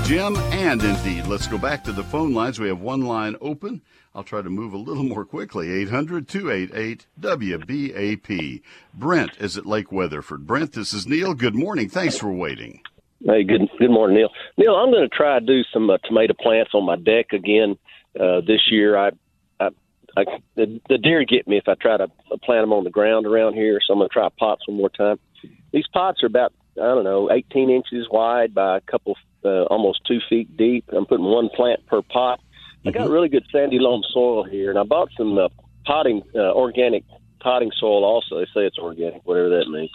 Jim, 0.07 0.37
and 0.37 0.81
indeed, 0.85 1.27
let's 1.27 1.49
go 1.49 1.59
back 1.59 1.83
to 1.83 1.91
the 1.91 2.05
phone 2.05 2.33
lines. 2.33 2.61
We 2.61 2.69
have 2.69 2.79
one 2.81 3.01
line 3.01 3.35
open. 3.41 3.83
I'll 4.15 4.23
try 4.23 4.41
to 4.41 4.49
move 4.49 4.73
a 4.73 4.79
little 4.79 5.03
more 5.03 5.25
quickly. 5.25 5.73
800 5.83 6.29
288 6.29 7.07
WBAP. 7.21 8.63
Brent 8.95 9.33
is 9.41 9.59
at 9.59 9.67
Lake 9.67 9.91
Weatherford. 9.91 10.47
Brent, 10.47 10.75
this 10.75 10.93
is 10.93 11.09
Neil. 11.09 11.35
Good 11.35 11.57
morning. 11.57 11.89
Thanks 11.89 12.17
for 12.17 12.31
waiting. 12.31 12.83
Hey, 13.25 13.43
good 13.43 13.63
good 13.81 13.91
morning, 13.91 14.19
Neil. 14.19 14.29
Neil, 14.57 14.77
I'm 14.77 14.93
going 14.93 15.03
to 15.03 15.15
try 15.15 15.41
to 15.41 15.45
do 15.45 15.63
some 15.73 15.91
uh, 15.91 15.99
tomato 16.05 16.35
plants 16.41 16.71
on 16.73 16.87
my 16.87 16.95
deck 16.95 17.33
again 17.33 17.77
uh, 18.15 18.43
this 18.47 18.61
year. 18.71 18.97
I, 18.97 19.11
I, 19.59 19.71
I 20.17 20.25
the, 20.55 20.81
the 20.89 20.99
deer 20.99 21.25
get 21.25 21.49
me 21.49 21.57
if 21.57 21.67
I 21.67 21.75
try 21.75 21.97
to 21.97 22.07
plant 22.45 22.63
them 22.63 22.73
on 22.73 22.85
the 22.85 22.91
ground 22.91 23.27
around 23.27 23.55
here, 23.55 23.81
so 23.85 23.93
I'm 23.93 23.99
going 23.99 24.09
to 24.09 24.13
try 24.13 24.29
pots 24.39 24.69
one 24.69 24.77
more 24.77 24.89
time. 24.89 25.19
These 25.73 25.89
pots 25.93 26.23
are 26.23 26.27
about 26.27 26.53
I 26.77 26.85
don't 26.85 27.03
know 27.03 27.29
18 27.33 27.71
inches 27.71 28.07
wide 28.09 28.55
by 28.55 28.77
a 28.77 28.81
couple 28.83 29.17
uh, 29.47 29.65
almost 29.65 30.01
two 30.07 30.21
feet 30.29 30.57
deep. 30.57 30.85
I'm 30.93 31.07
putting 31.07 31.27
one 31.27 31.49
plant 31.49 31.87
per 31.87 32.03
pot. 32.03 32.41
I 32.85 32.91
got 32.91 33.09
really 33.09 33.29
good 33.29 33.45
sandy 33.51 33.79
loam 33.81 34.03
soil 34.13 34.45
here, 34.45 34.71
and 34.71 34.79
I 34.79 34.85
bought 34.85 35.09
some 35.17 35.37
uh, 35.39 35.49
potting 35.85 36.23
uh, 36.35 36.53
organic 36.53 37.05
potting 37.41 37.73
soil. 37.79 38.05
Also, 38.05 38.39
they 38.39 38.45
say 38.47 38.67
it's 38.67 38.79
organic, 38.79 39.27
whatever 39.27 39.49
that 39.51 39.69
means. 39.69 39.91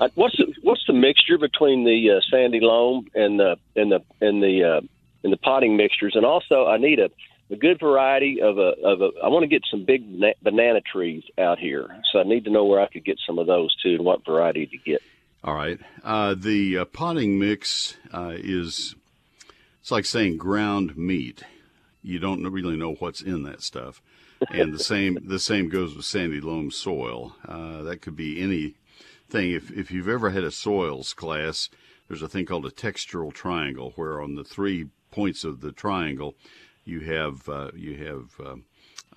Uh, 0.00 0.08
what's 0.14 0.36
the, 0.36 0.52
what's 0.62 0.84
the 0.86 0.92
mixture 0.92 1.38
between 1.38 1.84
the 1.84 2.16
uh, 2.16 2.20
sandy 2.30 2.60
loam 2.60 3.06
and 3.14 3.40
the 3.40 3.56
and 3.74 3.90
the 3.90 4.00
and 4.20 4.42
the 4.42 4.62
uh, 4.62 4.80
and 5.24 5.32
the 5.32 5.36
potting 5.36 5.76
mixtures? 5.76 6.14
And 6.14 6.24
also, 6.24 6.66
I 6.66 6.76
need 6.76 7.00
a, 7.00 7.10
a 7.50 7.56
good 7.56 7.80
variety 7.80 8.40
of 8.40 8.58
a 8.58 8.74
of 8.84 9.00
a. 9.00 9.10
I 9.22 9.28
want 9.28 9.42
to 9.42 9.48
get 9.48 9.62
some 9.68 9.84
big 9.84 10.08
na- 10.08 10.38
banana 10.42 10.80
trees 10.80 11.24
out 11.38 11.58
here, 11.58 11.88
so 12.12 12.20
I 12.20 12.22
need 12.22 12.44
to 12.44 12.50
know 12.50 12.64
where 12.64 12.80
I 12.80 12.86
could 12.86 13.04
get 13.04 13.18
some 13.26 13.38
of 13.38 13.48
those 13.48 13.74
too, 13.82 13.94
and 13.94 14.04
what 14.04 14.24
variety 14.24 14.66
to 14.66 14.78
get. 14.78 15.02
All 15.44 15.54
right. 15.54 15.78
Uh, 16.02 16.34
the 16.34 16.78
uh, 16.78 16.84
potting 16.84 17.38
mix 17.38 17.96
uh, 18.12 18.32
is 18.36 18.96
it's 19.80 19.90
like 19.90 20.04
saying 20.04 20.36
ground 20.36 20.96
meat. 20.96 21.44
You 22.02 22.18
don't 22.18 22.42
really 22.44 22.76
know 22.76 22.94
what's 22.94 23.20
in 23.20 23.44
that 23.44 23.62
stuff, 23.62 24.02
and 24.50 24.74
the 24.74 24.78
same 24.78 25.18
the 25.24 25.38
same 25.38 25.68
goes 25.68 25.94
with 25.94 26.04
sandy 26.04 26.40
loam 26.40 26.70
soil. 26.72 27.36
Uh, 27.46 27.82
that 27.82 28.02
could 28.02 28.16
be 28.16 28.40
anything. 28.42 29.52
If 29.52 29.70
if 29.70 29.92
you've 29.92 30.08
ever 30.08 30.30
had 30.30 30.42
a 30.42 30.50
soils 30.50 31.14
class, 31.14 31.70
there's 32.08 32.22
a 32.22 32.28
thing 32.28 32.44
called 32.44 32.66
a 32.66 32.70
textural 32.70 33.32
triangle, 33.32 33.92
where 33.94 34.20
on 34.20 34.34
the 34.34 34.44
three 34.44 34.88
points 35.12 35.44
of 35.44 35.60
the 35.60 35.70
triangle, 35.70 36.34
you 36.84 37.00
have 37.00 37.48
uh, 37.48 37.70
you 37.76 37.96
have 38.04 38.44
um, 38.44 38.64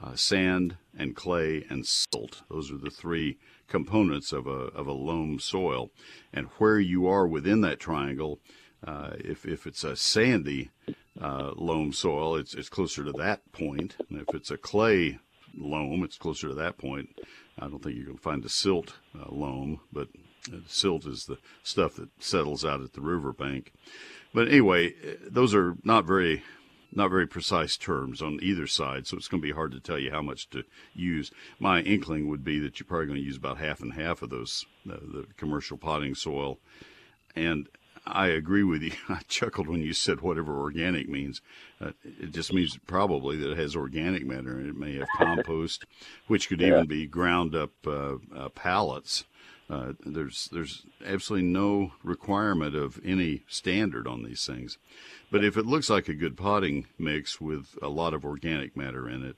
uh, 0.02 0.16
sand 0.16 0.78
and 0.98 1.16
clay 1.16 1.66
and 1.70 1.86
silt. 1.86 2.44
Those 2.50 2.72
are 2.72 2.78
the 2.78 2.90
three 2.90 3.38
components 3.68 4.34
of 4.34 4.48
a 4.48 4.70
of 4.76 4.88
a 4.88 4.92
loam 4.92 5.40
soil, 5.40 5.92
and 6.34 6.48
where 6.58 6.80
you 6.80 7.08
are 7.08 7.28
within 7.28 7.62
that 7.62 7.80
triangle, 7.80 8.40
uh, 8.86 9.12
if 9.18 9.46
if 9.46 9.68
it's 9.68 9.84
a 9.84 9.96
sandy 9.96 10.72
uh, 11.20 11.52
loam 11.56 11.94
soil, 11.94 12.36
it's 12.36 12.54
it's 12.54 12.70
closer 12.70 13.04
to 13.04 13.12
that 13.14 13.52
point, 13.52 13.96
and 14.10 14.20
if 14.20 14.34
it's 14.36 14.52
a 14.52 14.58
clay 14.58 15.20
loam, 15.58 16.04
it's 16.04 16.18
closer 16.18 16.48
to 16.50 16.56
that 16.56 16.78
point. 16.78 17.10
I 17.60 17.68
don't 17.68 17.84
think 17.84 17.96
you 17.96 18.06
can 18.06 18.18
find 18.18 18.44
a 18.44 18.50
silt 18.50 18.96
uh, 19.18 19.30
loam, 19.30 19.82
but 19.92 20.08
uh, 20.52 20.58
silt 20.68 21.06
is 21.06 21.26
the 21.26 21.38
stuff 21.64 21.96
that 21.96 22.10
settles 22.20 22.66
out 22.66 22.82
at 22.82 22.94
the 22.94 23.02
riverbank. 23.02 23.74
But 24.34 24.48
anyway, 24.48 24.96
those 25.30 25.54
are 25.54 25.76
not 25.84 26.06
very 26.06 26.42
not 26.94 27.10
very 27.10 27.28
precise 27.28 27.78
terms 27.78 28.22
on 28.22 28.40
either 28.42 28.68
side, 28.68 29.08
so 29.08 29.18
it's 29.18 29.28
going 29.28 29.42
to 29.42 29.48
be 29.48 29.54
hard 29.54 29.72
to 29.72 29.80
tell 29.80 30.00
you 30.00 30.12
how 30.12 30.22
much 30.22 30.50
to 30.50 30.64
use. 30.94 31.32
My 31.60 31.82
inkling 31.82 32.28
would 32.30 32.44
be 32.44 32.60
that 32.60 32.80
you're 32.80 32.88
probably 32.88 33.08
going 33.08 33.20
to 33.20 33.26
use 33.26 33.38
about 33.38 33.58
half 33.58 33.82
and 33.82 33.94
half 33.94 34.22
of 34.22 34.30
those, 34.30 34.66
uh, 34.90 34.96
the 35.02 35.26
commercial 35.38 35.78
potting 35.78 36.16
soil. 36.16 36.60
And 37.36 37.70
I 38.06 38.28
agree 38.28 38.64
with 38.64 38.82
you. 38.82 38.92
I 39.10 39.22
chuckled 39.28 39.68
when 39.68 39.82
you 39.82 39.94
said 39.94 40.22
whatever 40.22 40.60
organic 40.60 41.08
means. 41.08 41.42
Uh, 41.80 41.92
it 42.04 42.32
just 42.32 42.54
means 42.54 42.78
probably 42.88 43.38
that 43.38 43.52
it 43.52 43.58
has 43.58 43.76
organic 43.76 44.26
matter 44.26 44.60
in 44.60 44.66
it. 44.66 44.70
It 44.70 44.78
may 44.78 44.96
have 44.96 45.08
compost, 45.18 45.86
which 46.28 46.50
could 46.50 46.62
even 46.62 46.88
be 46.88 47.08
ground 47.08 47.56
up 47.56 47.72
uh, 47.86 48.16
uh, 48.36 48.50
pallets. 48.50 49.26
Uh, 49.72 49.94
there's 50.06 50.50
there's 50.52 50.86
absolutely 51.06 51.48
no 51.48 51.94
requirement 52.04 52.76
of 52.76 53.00
any 53.06 53.44
standard 53.48 54.06
on 54.06 54.24
these 54.24 54.46
things. 54.46 54.78
But 55.32 55.46
if 55.46 55.56
it 55.56 55.66
looks 55.66 55.90
like 55.90 56.10
a 56.10 56.14
good 56.14 56.36
potting 56.36 56.88
mix 57.00 57.40
with 57.40 57.78
a 57.82 57.88
lot 57.88 58.14
of 58.14 58.26
organic 58.26 58.76
matter 58.76 59.10
in 59.10 59.24
it, 59.24 59.38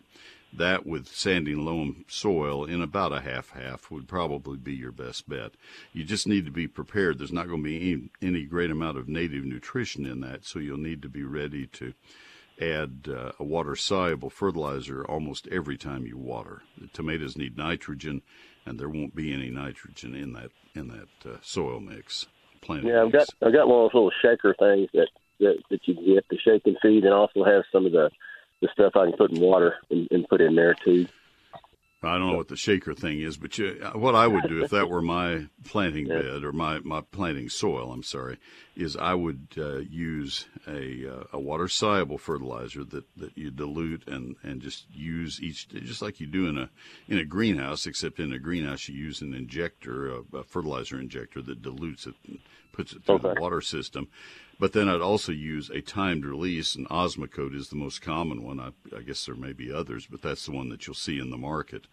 that 0.51 0.87
with 0.87 1.07
sandy 1.07 1.53
loam 1.53 2.03
soil 2.07 2.65
in 2.65 2.81
about 2.81 3.13
a 3.13 3.21
half 3.21 3.51
half 3.51 3.91
would 3.91 4.07
probably 4.07 4.57
be 4.57 4.73
your 4.73 4.91
best 4.91 5.29
bet. 5.29 5.51
You 5.93 6.03
just 6.03 6.27
need 6.27 6.45
to 6.45 6.51
be 6.51 6.67
prepared. 6.67 7.19
There's 7.19 7.31
not 7.31 7.47
going 7.47 7.63
to 7.63 7.69
be 7.69 7.91
any, 7.91 8.09
any 8.21 8.45
great 8.45 8.71
amount 8.71 8.97
of 8.97 9.07
native 9.07 9.45
nutrition 9.45 10.05
in 10.05 10.21
that, 10.21 10.45
so 10.45 10.57
you'll 10.57 10.77
need 10.77 11.03
to 11.03 11.09
be 11.09 11.23
ready 11.23 11.67
to 11.67 11.93
add 12.61 13.07
uh, 13.09 13.31
a 13.39 13.43
water 13.43 13.75
soluble 13.75 14.29
fertilizer 14.29 15.03
almost 15.05 15.47
every 15.47 15.77
time 15.77 16.05
you 16.05 16.17
water. 16.17 16.61
The 16.79 16.87
tomatoes 16.87 17.35
need 17.35 17.57
nitrogen, 17.57 18.21
and 18.65 18.79
there 18.79 18.89
won't 18.89 19.15
be 19.15 19.33
any 19.33 19.49
nitrogen 19.49 20.15
in 20.15 20.33
that 20.33 20.51
in 20.75 20.87
that 20.87 21.29
uh, 21.29 21.37
soil 21.41 21.79
mix. 21.79 22.27
Yeah, 22.67 23.03
I've 23.03 23.11
got 23.11 23.27
I've 23.41 23.53
got 23.53 23.67
one 23.67 23.85
of 23.85 23.91
those 23.91 23.93
little 23.93 24.11
shaker 24.21 24.55
things 24.57 24.89
that 24.93 25.09
that, 25.39 25.63
that 25.69 25.79
you 25.85 26.15
get 26.15 26.29
to 26.29 26.37
shake 26.37 26.63
and 26.65 26.77
feed, 26.81 27.03
and 27.03 27.13
also 27.13 27.43
have 27.43 27.63
some 27.71 27.85
of 27.85 27.91
the 27.91 28.09
the 28.61 28.69
stuff 28.71 28.93
I 28.95 29.05
can 29.05 29.17
put 29.17 29.31
in 29.31 29.41
water 29.41 29.75
and, 29.89 30.07
and 30.11 30.27
put 30.27 30.39
in 30.39 30.55
there 30.55 30.73
too. 30.73 31.07
I 32.05 32.17
don't 32.17 32.31
know 32.31 32.37
what 32.37 32.47
the 32.47 32.55
shaker 32.55 32.93
thing 32.93 33.21
is, 33.21 33.37
but 33.37 33.57
you, 33.57 33.75
what 33.93 34.15
I 34.15 34.27
would 34.27 34.47
do 34.47 34.63
if 34.63 34.71
that 34.71 34.89
were 34.89 35.01
my 35.19 35.47
planting 35.63 36.07
bed 36.07 36.43
or 36.43 36.51
my, 36.51 36.79
my 36.79 37.01
planting 37.01 37.49
soil, 37.49 37.91
I'm 37.91 38.03
sorry, 38.03 38.37
is 38.75 38.97
I 38.97 39.13
would 39.13 39.47
uh, 39.57 39.77
use 39.77 40.45
a, 40.67 41.07
uh, 41.07 41.23
a 41.33 41.39
water 41.39 41.67
soluble 41.67 42.17
fertilizer 42.17 42.83
that, 42.83 43.05
that 43.17 43.37
you 43.37 43.51
dilute 43.51 44.07
and, 44.07 44.35
and 44.43 44.61
just 44.61 44.85
use 44.91 45.41
each, 45.41 45.69
just 45.69 46.01
like 46.01 46.19
you 46.19 46.27
do 46.27 46.47
in 46.47 46.57
a, 46.57 46.69
in 47.07 47.17
a 47.17 47.25
greenhouse, 47.25 47.85
except 47.85 48.19
in 48.19 48.33
a 48.33 48.39
greenhouse 48.39 48.87
you 48.87 48.95
use 48.95 49.21
an 49.21 49.33
injector, 49.33 50.13
a, 50.13 50.37
a 50.37 50.43
fertilizer 50.43 50.99
injector 50.99 51.41
that 51.41 51.61
dilutes 51.61 52.07
it 52.07 52.15
and 52.27 52.39
puts 52.73 52.93
it 52.93 53.03
through 53.05 53.15
okay. 53.15 53.33
the 53.33 53.41
water 53.41 53.61
system. 53.61 54.07
But 54.59 54.73
then 54.73 54.87
I'd 54.87 55.01
also 55.01 55.31
use 55.31 55.69
a 55.69 55.81
timed 55.81 56.25
release, 56.25 56.75
and 56.75 56.87
Osmocote 56.89 57.55
is 57.55 57.69
the 57.69 57.75
most 57.75 58.01
common 58.01 58.43
one. 58.43 58.59
I, 58.59 58.69
I 58.95 59.01
guess 59.01 59.25
there 59.25 59.35
may 59.35 59.53
be 59.53 59.71
others, 59.73 60.07
but 60.09 60.21
that's 60.21 60.45
the 60.45 60.51
one 60.51 60.69
that 60.69 60.85
you'll 60.85 60.93
see 60.93 61.19
in 61.19 61.31
the 61.31 61.37
market. 61.37 61.87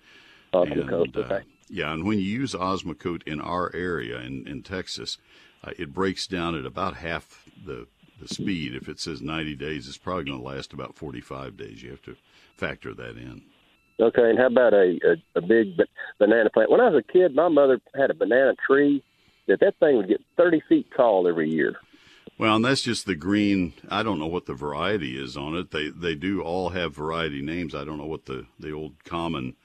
Osmocote, 0.52 1.04
and, 1.04 1.16
uh, 1.16 1.20
okay. 1.20 1.40
Yeah, 1.68 1.92
and 1.92 2.04
when 2.04 2.18
you 2.18 2.24
use 2.24 2.54
Osmocote 2.54 3.22
in 3.24 3.40
our 3.40 3.74
area 3.74 4.18
in, 4.20 4.46
in 4.46 4.62
Texas, 4.62 5.18
uh, 5.64 5.70
it 5.78 5.94
breaks 5.94 6.26
down 6.26 6.54
at 6.54 6.66
about 6.66 6.96
half 6.96 7.44
the, 7.64 7.86
the 8.20 8.28
speed. 8.28 8.74
If 8.74 8.88
it 8.88 9.00
says 9.00 9.22
90 9.22 9.54
days, 9.56 9.88
it's 9.88 9.98
probably 9.98 10.24
going 10.24 10.38
to 10.38 10.44
last 10.44 10.72
about 10.72 10.96
45 10.96 11.56
days. 11.56 11.82
You 11.82 11.90
have 11.90 12.02
to 12.02 12.16
factor 12.56 12.92
that 12.94 13.16
in. 13.16 13.42
Okay, 14.00 14.30
and 14.30 14.38
how 14.38 14.46
about 14.46 14.72
a, 14.72 14.98
a, 15.04 15.38
a 15.38 15.42
big 15.42 15.78
banana 16.18 16.48
plant? 16.50 16.70
When 16.70 16.80
I 16.80 16.88
was 16.88 17.04
a 17.06 17.12
kid, 17.12 17.34
my 17.34 17.48
mother 17.48 17.80
had 17.94 18.11
a 18.11 18.14
banana 18.14 18.54
tree 18.66 19.02
that 19.46 19.61
that 19.61 19.78
thing 19.78 19.96
would 19.96 20.08
get 20.08 20.22
30 20.36 20.62
feet 20.68 20.86
tall 20.96 21.28
every 21.28 21.50
year. 21.50 21.76
Well, 22.41 22.57
and 22.57 22.64
that's 22.64 22.80
just 22.80 23.05
the 23.05 23.14
green. 23.14 23.74
I 23.91 24.03
don't 24.03 24.18
know 24.18 24.26
what 24.26 24.47
the 24.47 24.55
variety 24.55 25.22
is 25.22 25.36
on 25.36 25.55
it. 25.55 25.72
They 25.72 25.91
they 25.91 26.14
do 26.14 26.41
all 26.41 26.70
have 26.70 26.95
variety 26.95 27.43
names. 27.43 27.74
I 27.74 27.84
don't 27.84 27.99
know 27.99 28.07
what 28.07 28.24
the 28.24 28.47
the 28.59 28.72
old 28.72 29.05
common 29.05 29.57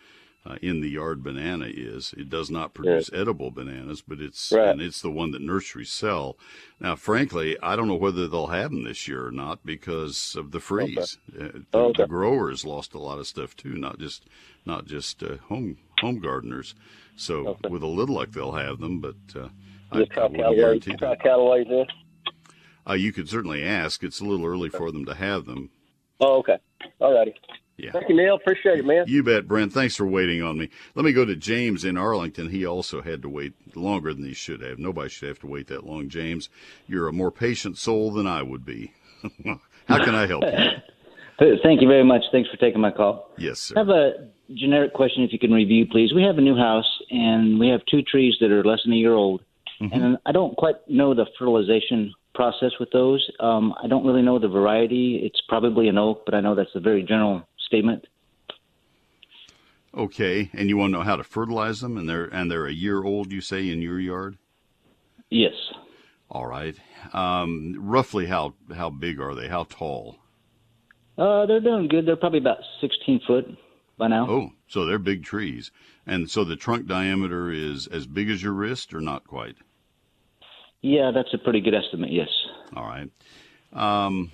uh, 0.46 0.58
in 0.62 0.82
the 0.82 0.90
yard 0.90 1.24
banana 1.24 1.68
is. 1.70 2.14
It 2.18 2.30
does 2.30 2.52
not 2.52 2.74
produce 2.74 3.10
yeah. 3.14 3.22
edible 3.22 3.50
bananas, 3.50 4.02
but 4.06 4.20
it's 4.20 4.52
right. 4.52 4.72
and 4.72 4.82
it's 4.82 5.02
the 5.02 5.10
one 5.10 5.32
that 5.32 5.42
nurseries 5.42 5.90
sell. 5.90 6.38
Now, 6.82 6.98
frankly, 6.98 7.58
I 7.64 7.78
don't 7.78 7.88
know 7.88 7.96
whether 7.96 8.28
they'll 8.28 8.48
have 8.48 8.72
them 8.72 8.84
this 8.84 9.08
year 9.08 9.26
or 9.26 9.32
not 9.32 9.66
because 9.66 10.36
of 10.38 10.52
the 10.52 10.60
freeze. 10.60 11.18
Okay. 11.34 11.46
Uh, 11.46 11.60
the, 11.72 11.78
okay. 11.78 12.04
the, 12.04 12.08
growers 12.10 12.66
lost 12.66 12.94
a 12.94 13.00
lot 13.00 13.20
of 13.20 13.28
stuff 13.28 13.56
too, 13.56 13.76
not 13.76 14.00
just 14.00 14.26
not 14.66 14.86
just 14.86 15.24
uh, 15.24 15.38
home 15.48 15.78
home 16.02 16.20
gardeners. 16.20 16.76
So 17.16 17.48
okay. 17.48 17.70
with 17.70 17.84
a 17.84 17.88
little 17.88 18.16
luck, 18.16 18.32
they'll 18.32 18.52
have 18.52 18.82
them, 18.82 19.00
but. 19.00 19.16
Uh, 19.34 19.48
I, 19.92 20.04
try 20.06 20.28
Callaway, 20.28 20.80
try 20.80 21.16
Callaway 21.16 21.64
then. 21.64 21.86
Uh, 22.88 22.94
you 22.94 23.12
could 23.12 23.30
certainly 23.30 23.64
ask. 23.64 24.04
It's 24.04 24.20
a 24.20 24.26
little 24.26 24.46
early 24.46 24.70
for 24.70 24.92
them 24.92 25.06
to 25.06 25.16
have 25.16 25.46
them. 25.46 25.70
Oh, 26.20 26.40
okay. 26.40 26.58
All 27.00 27.14
righty. 27.14 27.36
Yeah. 27.78 27.92
Thank 27.92 28.08
you, 28.08 28.16
Neil. 28.16 28.36
Appreciate 28.36 28.80
it, 28.80 28.86
man. 28.86 29.04
You 29.08 29.22
bet, 29.22 29.48
Brent. 29.48 29.74
Thanks 29.74 29.96
for 29.96 30.08
waiting 30.08 30.42
on 30.42 30.58
me. 30.58 30.70
Let 30.94 31.04
me 31.04 31.12
go 31.12 31.26
to 31.26 31.36
James 31.36 31.84
in 31.84 31.98
Arlington. 31.98 32.50
He 32.50 32.66
also 32.66 33.02
had 33.02 33.22
to 33.24 33.30
wait 33.30 33.54
longer 33.76 34.14
than 34.14 34.24
he 34.24 34.34
should 34.34 34.62
have. 34.62 34.80
Nobody 34.80 35.10
should 35.10 35.28
have 35.28 35.40
to 35.40 35.48
wait 35.48 35.68
that 35.68 35.86
long, 35.86 36.08
James. 36.08 36.48
You're 36.88 37.08
a 37.08 37.14
more 37.14 37.32
patient 37.32 37.78
soul 37.78 38.12
than 38.12 38.28
I 38.28 38.44
would 38.44 38.66
be. 38.66 38.94
How 39.88 40.04
can 40.04 40.16
I 40.16 40.26
help 40.26 40.44
you? 40.44 41.58
Thank 41.64 41.82
you 41.82 41.88
very 41.88 42.06
much. 42.06 42.22
Thanks 42.32 42.50
for 42.50 42.58
taking 42.58 42.80
my 42.80 42.92
call. 42.92 43.30
Yes, 43.38 43.60
sir. 43.60 43.76
I 43.76 43.80
have 43.80 43.90
a 43.90 44.30
generic 44.54 44.94
question 44.94 45.24
if 45.24 45.34
you 45.34 45.40
can 45.40 45.52
review, 45.52 45.86
please. 45.86 46.14
We 46.14 46.24
have 46.24 46.38
a 46.38 46.42
new 46.42 46.56
house, 46.56 46.90
and 47.10 47.60
we 47.60 47.68
have 47.70 47.82
two 47.92 48.02
trees 48.04 48.36
that 48.40 48.52
are 48.52 48.64
less 48.64 48.80
than 48.86 48.94
a 48.94 48.98
year 48.98 49.14
old. 49.14 49.42
Mm-hmm. 49.82 49.94
And 49.94 50.18
I 50.26 50.32
don't 50.32 50.56
quite 50.56 50.76
know 50.88 51.14
the 51.14 51.26
fertilization 51.38 52.14
process 52.36 52.72
with 52.80 52.92
those. 52.92 53.28
Um, 53.40 53.74
I 53.82 53.88
don't 53.88 54.06
really 54.06 54.22
know 54.22 54.38
the 54.38 54.48
variety. 54.48 55.22
It's 55.24 55.42
probably 55.48 55.88
an 55.88 55.98
oak, 55.98 56.24
but 56.26 56.36
I 56.36 56.42
know 56.42 56.54
that's 56.54 56.76
a 56.76 56.80
very 56.80 57.02
general 57.04 57.48
statement. 57.68 58.06
Okay, 59.96 60.52
and 60.54 60.68
you 60.68 60.78
want 60.78 60.92
to 60.92 60.98
know 60.98 61.04
how 61.06 61.16
to 61.16 61.24
fertilize 61.24 61.80
them, 61.80 61.98
and 61.98 62.08
they're 62.08 62.26
and 62.26 62.52
they're 62.52 62.68
a 62.68 62.74
year 62.74 63.02
old. 63.04 63.32
You 63.32 63.40
say 63.40 63.70
in 63.70 63.82
your 63.82 64.00
yard? 64.00 64.38
Yes. 65.30 65.54
All 66.30 66.46
right. 66.46 66.76
Um, 67.14 67.76
roughly 67.80 68.26
how 68.26 68.56
how 68.76 68.90
big 68.90 69.22
are 69.22 69.34
they? 69.34 69.48
How 69.48 69.64
tall? 69.64 70.18
Uh, 71.18 71.46
they're 71.46 71.62
doing 71.62 71.88
good. 71.88 72.06
They're 72.06 72.18
probably 72.18 72.40
about 72.40 72.58
sixteen 72.82 73.22
foot 73.26 73.46
by 73.98 74.10
now. 74.10 74.28
Oh, 74.30 74.50
so 74.68 74.86
they're 74.86 75.00
big 75.00 75.24
trees, 75.24 75.72
and 76.06 76.30
so 76.30 76.44
the 76.44 76.58
trunk 76.58 76.88
diameter 76.88 77.50
is 77.50 77.88
as 77.88 78.06
big 78.06 78.30
as 78.30 78.44
your 78.44 78.52
wrist, 78.52 78.94
or 78.94 79.00
not 79.00 79.26
quite? 79.26 79.56
Yeah, 80.86 81.10
that's 81.10 81.34
a 81.34 81.40
pretty 81.40 81.62
good 81.62 81.74
estimate. 81.74 82.12
Yes. 82.12 82.30
All 82.76 82.86
right. 82.86 83.10
Um, 83.74 84.32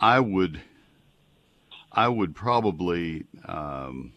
I 0.00 0.18
would, 0.18 0.60
I 1.92 2.08
would 2.08 2.34
probably 2.34 3.22
um, 3.44 4.14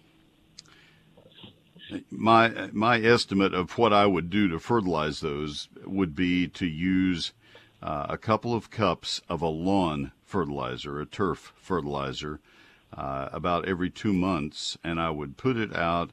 my 2.09 2.71
my 2.71 2.99
estimate 2.99 3.53
of 3.53 3.77
what 3.77 3.93
I 3.93 4.07
would 4.07 4.31
do 4.31 4.47
to 4.47 4.57
fertilize 4.57 5.19
those 5.19 5.69
would 5.85 6.15
be 6.15 6.47
to 6.47 6.65
use 6.65 7.33
uh, 7.83 8.07
a 8.09 8.17
couple 8.17 8.55
of 8.55 8.71
cups 8.71 9.21
of 9.29 9.43
a 9.43 9.47
lawn 9.47 10.11
fertilizer, 10.25 10.99
a 10.99 11.05
turf 11.05 11.53
fertilizer, 11.55 12.39
uh, 12.95 13.29
about 13.31 13.67
every 13.67 13.89
two 13.89 14.13
months, 14.13 14.77
and 14.83 14.99
I 14.99 15.09
would 15.09 15.37
put 15.37 15.57
it 15.57 15.75
out. 15.75 16.11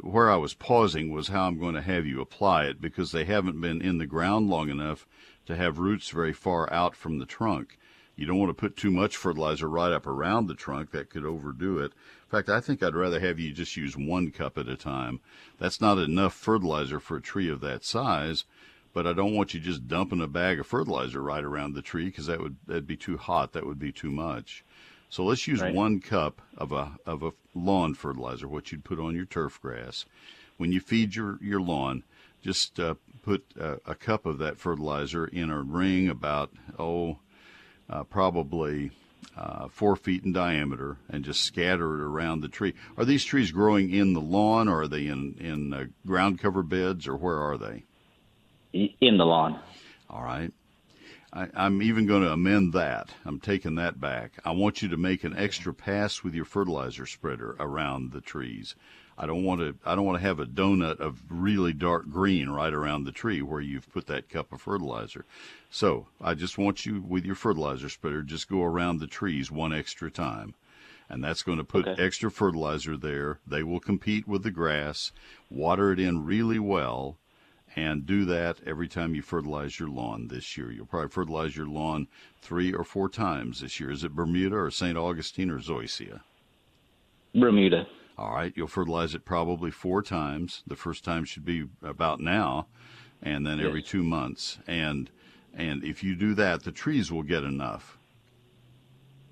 Where 0.00 0.30
I 0.30 0.36
was 0.36 0.54
pausing 0.54 1.12
was 1.12 1.28
how 1.28 1.46
I'm 1.46 1.58
going 1.58 1.74
to 1.74 1.82
have 1.82 2.06
you 2.06 2.20
apply 2.20 2.64
it 2.64 2.80
because 2.80 3.12
they 3.12 3.24
haven't 3.24 3.60
been 3.60 3.82
in 3.82 3.98
the 3.98 4.06
ground 4.06 4.48
long 4.48 4.70
enough 4.70 5.06
to 5.46 5.56
have 5.56 5.78
roots 5.78 6.08
very 6.08 6.32
far 6.32 6.72
out 6.72 6.96
from 6.96 7.18
the 7.18 7.26
trunk. 7.26 7.78
You 8.16 8.26
don't 8.26 8.38
want 8.38 8.50
to 8.50 8.54
put 8.54 8.76
too 8.76 8.90
much 8.90 9.16
fertilizer 9.16 9.68
right 9.68 9.92
up 9.92 10.06
around 10.06 10.46
the 10.46 10.54
trunk, 10.54 10.92
that 10.92 11.10
could 11.10 11.24
overdo 11.24 11.78
it. 11.78 11.92
In 11.92 12.30
fact, 12.30 12.48
I 12.48 12.60
think 12.60 12.82
I'd 12.82 12.94
rather 12.94 13.18
have 13.20 13.40
you 13.40 13.52
just 13.52 13.76
use 13.76 13.96
one 13.96 14.30
cup 14.30 14.56
at 14.56 14.68
a 14.68 14.76
time. 14.76 15.20
That's 15.58 15.80
not 15.80 15.98
enough 15.98 16.32
fertilizer 16.32 17.00
for 17.00 17.16
a 17.16 17.22
tree 17.22 17.48
of 17.48 17.60
that 17.60 17.84
size, 17.84 18.44
but 18.92 19.06
I 19.06 19.12
don't 19.12 19.34
want 19.34 19.52
you 19.52 19.60
just 19.60 19.88
dumping 19.88 20.20
a 20.20 20.28
bag 20.28 20.60
of 20.60 20.66
fertilizer 20.66 21.20
right 21.20 21.42
around 21.42 21.74
the 21.74 21.82
tree 21.82 22.06
because 22.06 22.26
that 22.26 22.40
would 22.40 22.56
that'd 22.66 22.86
be 22.86 22.96
too 22.96 23.16
hot. 23.16 23.52
That 23.52 23.66
would 23.66 23.80
be 23.80 23.92
too 23.92 24.12
much. 24.12 24.64
So 25.14 25.22
let's 25.22 25.46
use 25.46 25.60
right. 25.60 25.72
one 25.72 26.00
cup 26.00 26.42
of 26.58 26.72
a 26.72 26.90
of 27.06 27.22
a 27.22 27.30
lawn 27.54 27.94
fertilizer, 27.94 28.48
what 28.48 28.72
you'd 28.72 28.82
put 28.82 28.98
on 28.98 29.14
your 29.14 29.26
turf 29.26 29.60
grass. 29.62 30.06
When 30.56 30.72
you 30.72 30.80
feed 30.80 31.14
your 31.14 31.38
your 31.40 31.60
lawn, 31.60 32.02
just 32.42 32.80
uh, 32.80 32.94
put 33.22 33.44
uh, 33.56 33.76
a 33.86 33.94
cup 33.94 34.26
of 34.26 34.38
that 34.38 34.58
fertilizer 34.58 35.24
in 35.24 35.50
a 35.50 35.62
ring 35.62 36.08
about 36.08 36.50
oh, 36.80 37.18
uh, 37.88 38.02
probably 38.02 38.90
uh, 39.36 39.68
four 39.68 39.94
feet 39.94 40.24
in 40.24 40.32
diameter, 40.32 40.96
and 41.08 41.24
just 41.24 41.42
scatter 41.42 41.94
it 41.94 42.00
around 42.00 42.40
the 42.40 42.48
tree. 42.48 42.74
Are 42.96 43.04
these 43.04 43.24
trees 43.24 43.52
growing 43.52 43.94
in 43.94 44.14
the 44.14 44.20
lawn, 44.20 44.66
or 44.66 44.80
are 44.80 44.88
they 44.88 45.06
in 45.06 45.36
in 45.38 45.72
uh, 45.72 45.84
ground 46.04 46.40
cover 46.40 46.64
beds, 46.64 47.06
or 47.06 47.14
where 47.14 47.38
are 47.38 47.56
they? 47.56 47.84
In 48.72 49.16
the 49.16 49.24
lawn. 49.24 49.60
All 50.10 50.24
right. 50.24 50.52
I, 51.34 51.66
am 51.66 51.82
even 51.82 52.06
going 52.06 52.22
to 52.22 52.30
amend 52.30 52.72
that. 52.74 53.10
I'm 53.24 53.40
taking 53.40 53.74
that 53.74 54.00
back. 54.00 54.38
I 54.44 54.52
want 54.52 54.82
you 54.82 54.88
to 54.90 54.96
make 54.96 55.24
an 55.24 55.36
extra 55.36 55.74
pass 55.74 56.22
with 56.22 56.32
your 56.32 56.44
fertilizer 56.44 57.06
spreader 57.06 57.56
around 57.58 58.12
the 58.12 58.20
trees. 58.20 58.76
I 59.18 59.26
don't 59.26 59.42
want 59.42 59.60
to. 59.60 59.74
I 59.84 59.96
don't 59.96 60.04
want 60.04 60.18
to 60.18 60.26
have 60.26 60.38
a 60.38 60.46
donut 60.46 61.00
of 61.00 61.22
really 61.28 61.72
dark 61.72 62.08
green 62.08 62.50
right 62.50 62.72
around 62.72 63.04
the 63.04 63.12
tree 63.12 63.42
where 63.42 63.60
you've 63.60 63.92
put 63.92 64.06
that 64.06 64.28
cup 64.28 64.52
of 64.52 64.60
fertilizer. 64.60 65.24
So 65.70 66.06
I 66.20 66.34
just 66.34 66.56
want 66.56 66.86
you 66.86 67.00
with 67.00 67.24
your 67.24 67.36
fertilizer 67.36 67.88
spreader 67.88 68.22
just 68.22 68.48
go 68.48 68.62
around 68.62 68.98
the 68.98 69.06
trees 69.06 69.50
one 69.50 69.72
extra 69.72 70.10
time, 70.10 70.54
and 71.08 71.22
that's 71.22 71.42
going 71.42 71.58
to 71.58 71.64
put 71.64 71.86
okay. 71.86 72.02
extra 72.02 72.30
fertilizer 72.30 72.96
there. 72.96 73.38
They 73.46 73.62
will 73.64 73.80
compete 73.80 74.28
with 74.28 74.44
the 74.44 74.50
grass. 74.50 75.12
Water 75.48 75.92
it 75.92 76.00
in 76.00 76.24
really 76.24 76.58
well 76.60 77.18
and 77.76 78.06
do 78.06 78.24
that 78.26 78.60
every 78.66 78.88
time 78.88 79.14
you 79.14 79.22
fertilize 79.22 79.78
your 79.78 79.88
lawn 79.88 80.28
this 80.28 80.56
year. 80.56 80.70
You'll 80.70 80.86
probably 80.86 81.08
fertilize 81.08 81.56
your 81.56 81.66
lawn 81.66 82.06
three 82.40 82.72
or 82.72 82.84
four 82.84 83.08
times 83.08 83.60
this 83.60 83.80
year. 83.80 83.90
Is 83.90 84.04
it 84.04 84.14
Bermuda 84.14 84.56
or 84.56 84.70
St. 84.70 84.96
Augustine 84.96 85.50
or 85.50 85.58
Zoysia? 85.58 86.20
Bermuda. 87.34 87.86
All 88.16 88.32
right, 88.32 88.52
you'll 88.54 88.68
fertilize 88.68 89.14
it 89.14 89.24
probably 89.24 89.72
four 89.72 90.02
times. 90.02 90.62
The 90.66 90.76
first 90.76 91.04
time 91.04 91.24
should 91.24 91.44
be 91.44 91.64
about 91.82 92.20
now, 92.20 92.68
and 93.20 93.44
then 93.44 93.58
every 93.58 93.80
Yes. 93.80 93.88
two 93.90 94.04
months. 94.04 94.58
And 94.66 95.10
and 95.56 95.84
if 95.84 96.02
you 96.02 96.16
do 96.16 96.34
that, 96.34 96.62
the 96.64 96.72
trees 96.72 97.12
will 97.12 97.22
get 97.22 97.44
enough. 97.44 97.96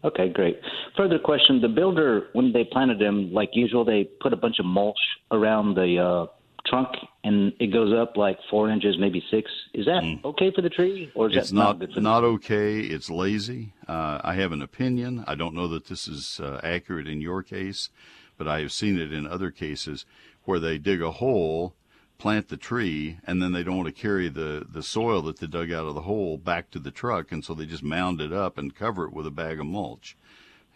Okay, 0.05 0.29
great. 0.31 0.59
Further 0.97 1.19
question: 1.19 1.61
The 1.61 1.69
builder, 1.69 2.29
when 2.33 2.53
they 2.53 2.65
planted 2.65 2.99
them, 2.99 3.33
like 3.33 3.51
usual, 3.55 3.85
they 3.85 4.05
put 4.21 4.33
a 4.33 4.37
bunch 4.37 4.59
of 4.59 4.67
mulch 4.67 4.99
around 5.31 5.75
the 5.77 5.99
uh, 5.99 6.27
trunk, 6.67 6.89
and 7.25 7.53
it 7.59 7.69
goes 7.73 7.93
up 7.93 8.17
like 8.17 8.39
four 8.51 8.71
inches, 8.71 8.97
maybe 8.99 9.23
six. 9.31 9.51
Is 9.75 9.87
that 9.87 10.03
okay 10.25 10.51
for 10.55 10.63
the 10.63 10.71
tree, 10.71 11.11
or 11.15 11.29
is 11.29 11.35
Mm. 11.35 11.39
it's 11.39 11.51
that 11.51 11.57
not, 11.57 11.65
not 11.65 11.79
good 11.81 11.95
for 11.95 12.01
not 12.01 12.25
okay. 12.25 12.81
It's 12.81 13.11
lazy. 13.11 13.73
Uh, 13.89 14.21
I 14.23 14.35
have 14.35 14.53
an 14.53 14.63
opinion. 14.63 15.25
I 15.27 15.35
don't 15.35 15.55
know 15.55 15.69
that 15.69 15.87
this 15.87 16.07
is 16.07 16.41
uh, 16.41 16.61
accurate 16.63 17.09
in 17.09 17.21
your 17.21 17.43
case, 17.43 17.91
but 18.39 18.47
I 18.49 18.61
have 18.61 18.73
seen 18.73 18.99
it 18.99 19.13
in 19.13 19.27
other 19.27 19.51
cases 19.51 20.05
where 20.45 20.59
they 20.59 20.79
dig 20.79 21.03
a 21.03 21.13
hole, 21.13 21.75
plant 22.19 22.49
the 22.49 22.57
tree, 22.57 23.19
and 23.25 23.43
then 23.43 23.53
they 23.53 23.63
don't 23.65 23.77
want 23.77 23.89
to 23.95 24.03
carry 24.03 24.29
the 24.29 24.65
the 24.69 24.83
soil 24.83 25.23
that 25.23 25.39
they 25.39 25.47
dug 25.49 25.73
out 25.73 25.87
of 25.87 25.95
the 25.95 26.03
hole 26.03 26.39
back 26.39 26.71
to 26.71 26.79
the 26.79 26.91
truck, 26.93 27.33
and 27.33 27.45
so 27.45 27.55
they 27.55 27.67
just 27.67 27.83
mound 27.83 28.21
it 28.21 28.33
up 28.33 28.57
and 28.59 28.75
cover 28.75 29.05
it 29.07 29.13
with 29.13 29.27
a 29.27 29.31
bag 29.31 29.59
of 29.59 29.67
mulch. 29.67 30.17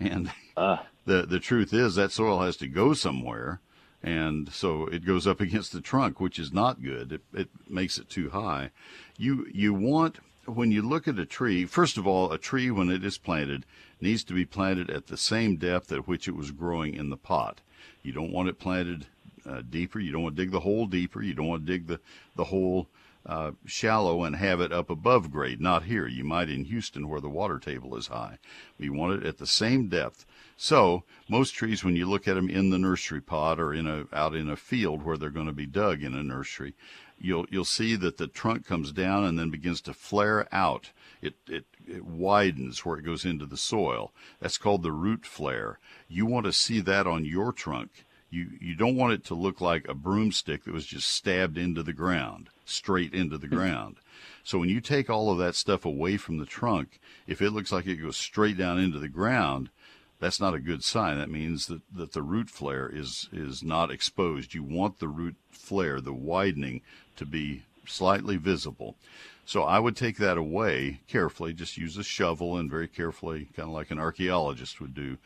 And 0.00 0.30
the 0.56 0.78
the 1.04 1.40
truth 1.40 1.72
is 1.72 1.94
that 1.94 2.10
soil 2.12 2.40
has 2.40 2.56
to 2.58 2.66
go 2.66 2.92
somewhere, 2.92 3.60
and 4.06 4.52
so 4.52 4.86
it 4.86 5.04
goes 5.04 5.26
up 5.26 5.40
against 5.40 5.72
the 5.72 5.80
trunk, 5.80 6.20
which 6.20 6.38
is 6.38 6.52
not 6.52 6.82
good. 6.82 7.12
It 7.12 7.22
it 7.34 7.48
makes 7.68 7.98
it 7.98 8.08
too 8.08 8.30
high. 8.30 8.70
You 9.18 9.46
you 9.52 9.74
want 9.74 10.20
when 10.46 10.70
you 10.70 10.80
look 10.80 11.08
at 11.08 11.18
a 11.18 11.26
tree, 11.26 11.66
first 11.66 11.98
of 11.98 12.06
all, 12.06 12.32
a 12.32 12.38
tree 12.38 12.70
when 12.70 12.88
it 12.88 13.04
is 13.04 13.18
planted 13.18 13.66
needs 14.00 14.22
to 14.24 14.32
be 14.32 14.44
planted 14.44 14.90
at 14.90 15.08
the 15.08 15.16
same 15.16 15.56
depth 15.56 15.90
at 15.90 16.06
which 16.06 16.28
it 16.28 16.36
was 16.36 16.52
growing 16.52 16.94
in 16.94 17.10
the 17.10 17.16
pot. 17.16 17.60
You 18.02 18.12
don't 18.12 18.30
want 18.30 18.48
it 18.48 18.60
planted 18.60 19.06
uh, 19.44 19.62
deeper. 19.68 19.98
You 19.98 20.12
don't 20.12 20.22
want 20.22 20.36
to 20.36 20.42
dig 20.42 20.52
the 20.52 20.60
hole 20.60 20.86
deeper. 20.86 21.20
You 21.20 21.34
don't 21.34 21.48
want 21.48 21.66
to 21.66 21.72
dig 21.72 21.88
the 21.88 21.98
the 22.36 22.44
hole 22.44 22.88
uh, 23.26 23.50
shallow 23.64 24.22
and 24.22 24.36
have 24.36 24.60
it 24.60 24.70
up 24.70 24.88
above 24.88 25.32
grade. 25.32 25.60
Not 25.60 25.82
here. 25.82 26.06
You 26.06 26.22
might 26.22 26.48
in 26.48 26.66
Houston 26.66 27.08
where 27.08 27.20
the 27.20 27.28
water 27.28 27.58
table 27.58 27.96
is 27.96 28.06
high. 28.06 28.38
We 28.78 28.88
want 28.88 29.20
it 29.20 29.26
at 29.26 29.38
the 29.38 29.48
same 29.48 29.88
depth. 29.88 30.24
So 30.56 31.04
most 31.28 31.54
trees, 31.54 31.84
when 31.84 31.96
you 31.96 32.06
look 32.06 32.26
at 32.26 32.34
them 32.34 32.48
in 32.48 32.70
the 32.70 32.78
nursery 32.78 33.20
pot 33.20 33.60
or 33.60 33.74
in 33.74 33.86
a 33.86 34.06
out 34.12 34.34
in 34.34 34.48
a 34.48 34.56
field 34.56 35.02
where 35.02 35.18
they're 35.18 35.28
going 35.28 35.46
to 35.46 35.52
be 35.52 35.66
dug 35.66 36.02
in 36.02 36.14
a 36.14 36.22
nursery, 36.22 36.74
you'll 37.18 37.46
you'll 37.50 37.64
see 37.64 37.94
that 37.96 38.16
the 38.16 38.26
trunk 38.26 38.66
comes 38.66 38.92
down 38.92 39.24
and 39.24 39.38
then 39.38 39.50
begins 39.50 39.82
to 39.82 39.92
flare 39.92 40.48
out. 40.52 40.92
It 41.20 41.34
it 41.46 41.66
it 41.86 42.04
widens 42.04 42.84
where 42.84 42.98
it 42.98 43.04
goes 43.04 43.24
into 43.24 43.44
the 43.44 43.58
soil. 43.58 44.12
That's 44.40 44.56
called 44.56 44.82
the 44.82 44.92
root 44.92 45.26
flare. 45.26 45.78
You 46.08 46.24
want 46.24 46.46
to 46.46 46.52
see 46.52 46.80
that 46.80 47.06
on 47.06 47.26
your 47.26 47.52
trunk. 47.52 48.06
You 48.30 48.48
you 48.58 48.74
don't 48.74 48.96
want 48.96 49.12
it 49.12 49.24
to 49.26 49.34
look 49.34 49.60
like 49.60 49.86
a 49.88 49.94
broomstick 49.94 50.64
that 50.64 50.74
was 50.74 50.86
just 50.86 51.10
stabbed 51.10 51.58
into 51.58 51.82
the 51.82 51.92
ground, 51.92 52.48
straight 52.64 53.12
into 53.12 53.36
the 53.36 53.46
hmm. 53.46 53.56
ground. 53.56 53.96
So 54.42 54.58
when 54.58 54.68
you 54.68 54.80
take 54.80 55.10
all 55.10 55.30
of 55.30 55.38
that 55.38 55.54
stuff 55.54 55.84
away 55.84 56.16
from 56.16 56.38
the 56.38 56.46
trunk, 56.46 56.98
if 57.26 57.42
it 57.42 57.50
looks 57.50 57.72
like 57.72 57.86
it 57.86 57.96
goes 57.96 58.16
straight 58.16 58.56
down 58.56 58.78
into 58.78 58.98
the 58.98 59.08
ground, 59.08 59.70
that's 60.18 60.40
not 60.40 60.54
a 60.54 60.60
good 60.60 60.82
sign. 60.82 61.18
That 61.18 61.30
means 61.30 61.66
that, 61.66 61.82
that 61.94 62.12
the 62.12 62.22
root 62.22 62.50
flare 62.50 62.88
is 62.92 63.28
is 63.32 63.62
not 63.62 63.90
exposed. 63.90 64.54
You 64.54 64.62
want 64.62 64.98
the 64.98 65.08
root 65.08 65.36
flare, 65.50 66.00
the 66.00 66.12
widening, 66.12 66.82
to 67.16 67.26
be 67.26 67.62
slightly 67.86 68.36
visible. 68.36 68.96
So 69.44 69.62
I 69.62 69.78
would 69.78 69.96
take 69.96 70.16
that 70.18 70.36
away 70.38 71.00
carefully, 71.06 71.52
just 71.52 71.76
use 71.76 71.96
a 71.96 72.02
shovel 72.02 72.56
and 72.56 72.68
very 72.68 72.88
carefully, 72.88 73.48
kind 73.54 73.68
of 73.68 73.74
like 73.74 73.92
an 73.92 73.98
archaeologist 73.98 74.80
would 74.80 74.92
do, 74.92 75.18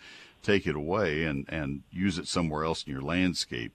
take 0.43 0.67
it 0.67 0.77
away 0.77 1.25
and, 1.25 1.47
and 1.49 1.83
use 1.91 2.19
it 2.19 2.29
somewhere 2.29 2.65
else 2.65 2.85
in 2.85 2.93
your 2.93 3.01
landscape. 3.01 3.73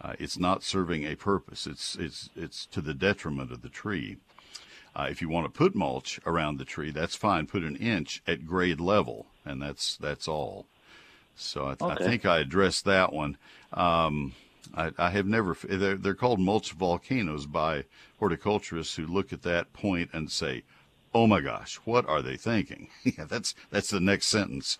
Uh, 0.00 0.12
it's 0.18 0.38
not 0.38 0.62
serving 0.62 1.04
a 1.04 1.16
purpose. 1.16 1.66
It's 1.66 1.96
it's 1.96 2.30
it's 2.36 2.66
to 2.66 2.80
the 2.80 2.94
detriment 2.94 3.50
of 3.50 3.62
the 3.62 3.68
tree. 3.68 4.18
Uh, 4.98 5.06
if 5.08 5.22
you 5.22 5.28
want 5.28 5.46
to 5.46 5.56
put 5.56 5.76
mulch 5.76 6.18
around 6.26 6.58
the 6.58 6.64
tree, 6.64 6.90
that's 6.90 7.14
fine. 7.14 7.46
Put 7.46 7.62
an 7.62 7.76
inch 7.76 8.20
at 8.26 8.44
grade 8.44 8.80
level, 8.80 9.26
and 9.44 9.62
that's 9.62 9.96
that's 9.96 10.26
all. 10.26 10.66
So 11.36 11.68
I, 11.68 11.74
th- 11.74 12.00
I 12.00 12.04
think 12.04 12.26
I 12.26 12.40
addressed 12.40 12.84
that 12.86 13.12
one. 13.12 13.36
Um, 13.72 14.34
I, 14.74 14.90
I 14.98 15.10
have 15.10 15.26
never. 15.26 15.56
They're, 15.62 15.94
they're 15.94 16.14
called 16.14 16.40
mulch 16.40 16.72
volcanoes 16.72 17.46
by 17.46 17.84
horticulturists 18.18 18.96
who 18.96 19.06
look 19.06 19.32
at 19.32 19.42
that 19.42 19.72
point 19.72 20.10
and 20.12 20.32
say, 20.32 20.64
"Oh 21.14 21.28
my 21.28 21.40
gosh, 21.42 21.76
what 21.84 22.08
are 22.08 22.20
they 22.20 22.36
thinking?" 22.36 22.88
yeah, 23.04 23.24
that's 23.24 23.54
that's 23.70 23.90
the 23.90 24.00
next 24.00 24.26
sentence. 24.26 24.78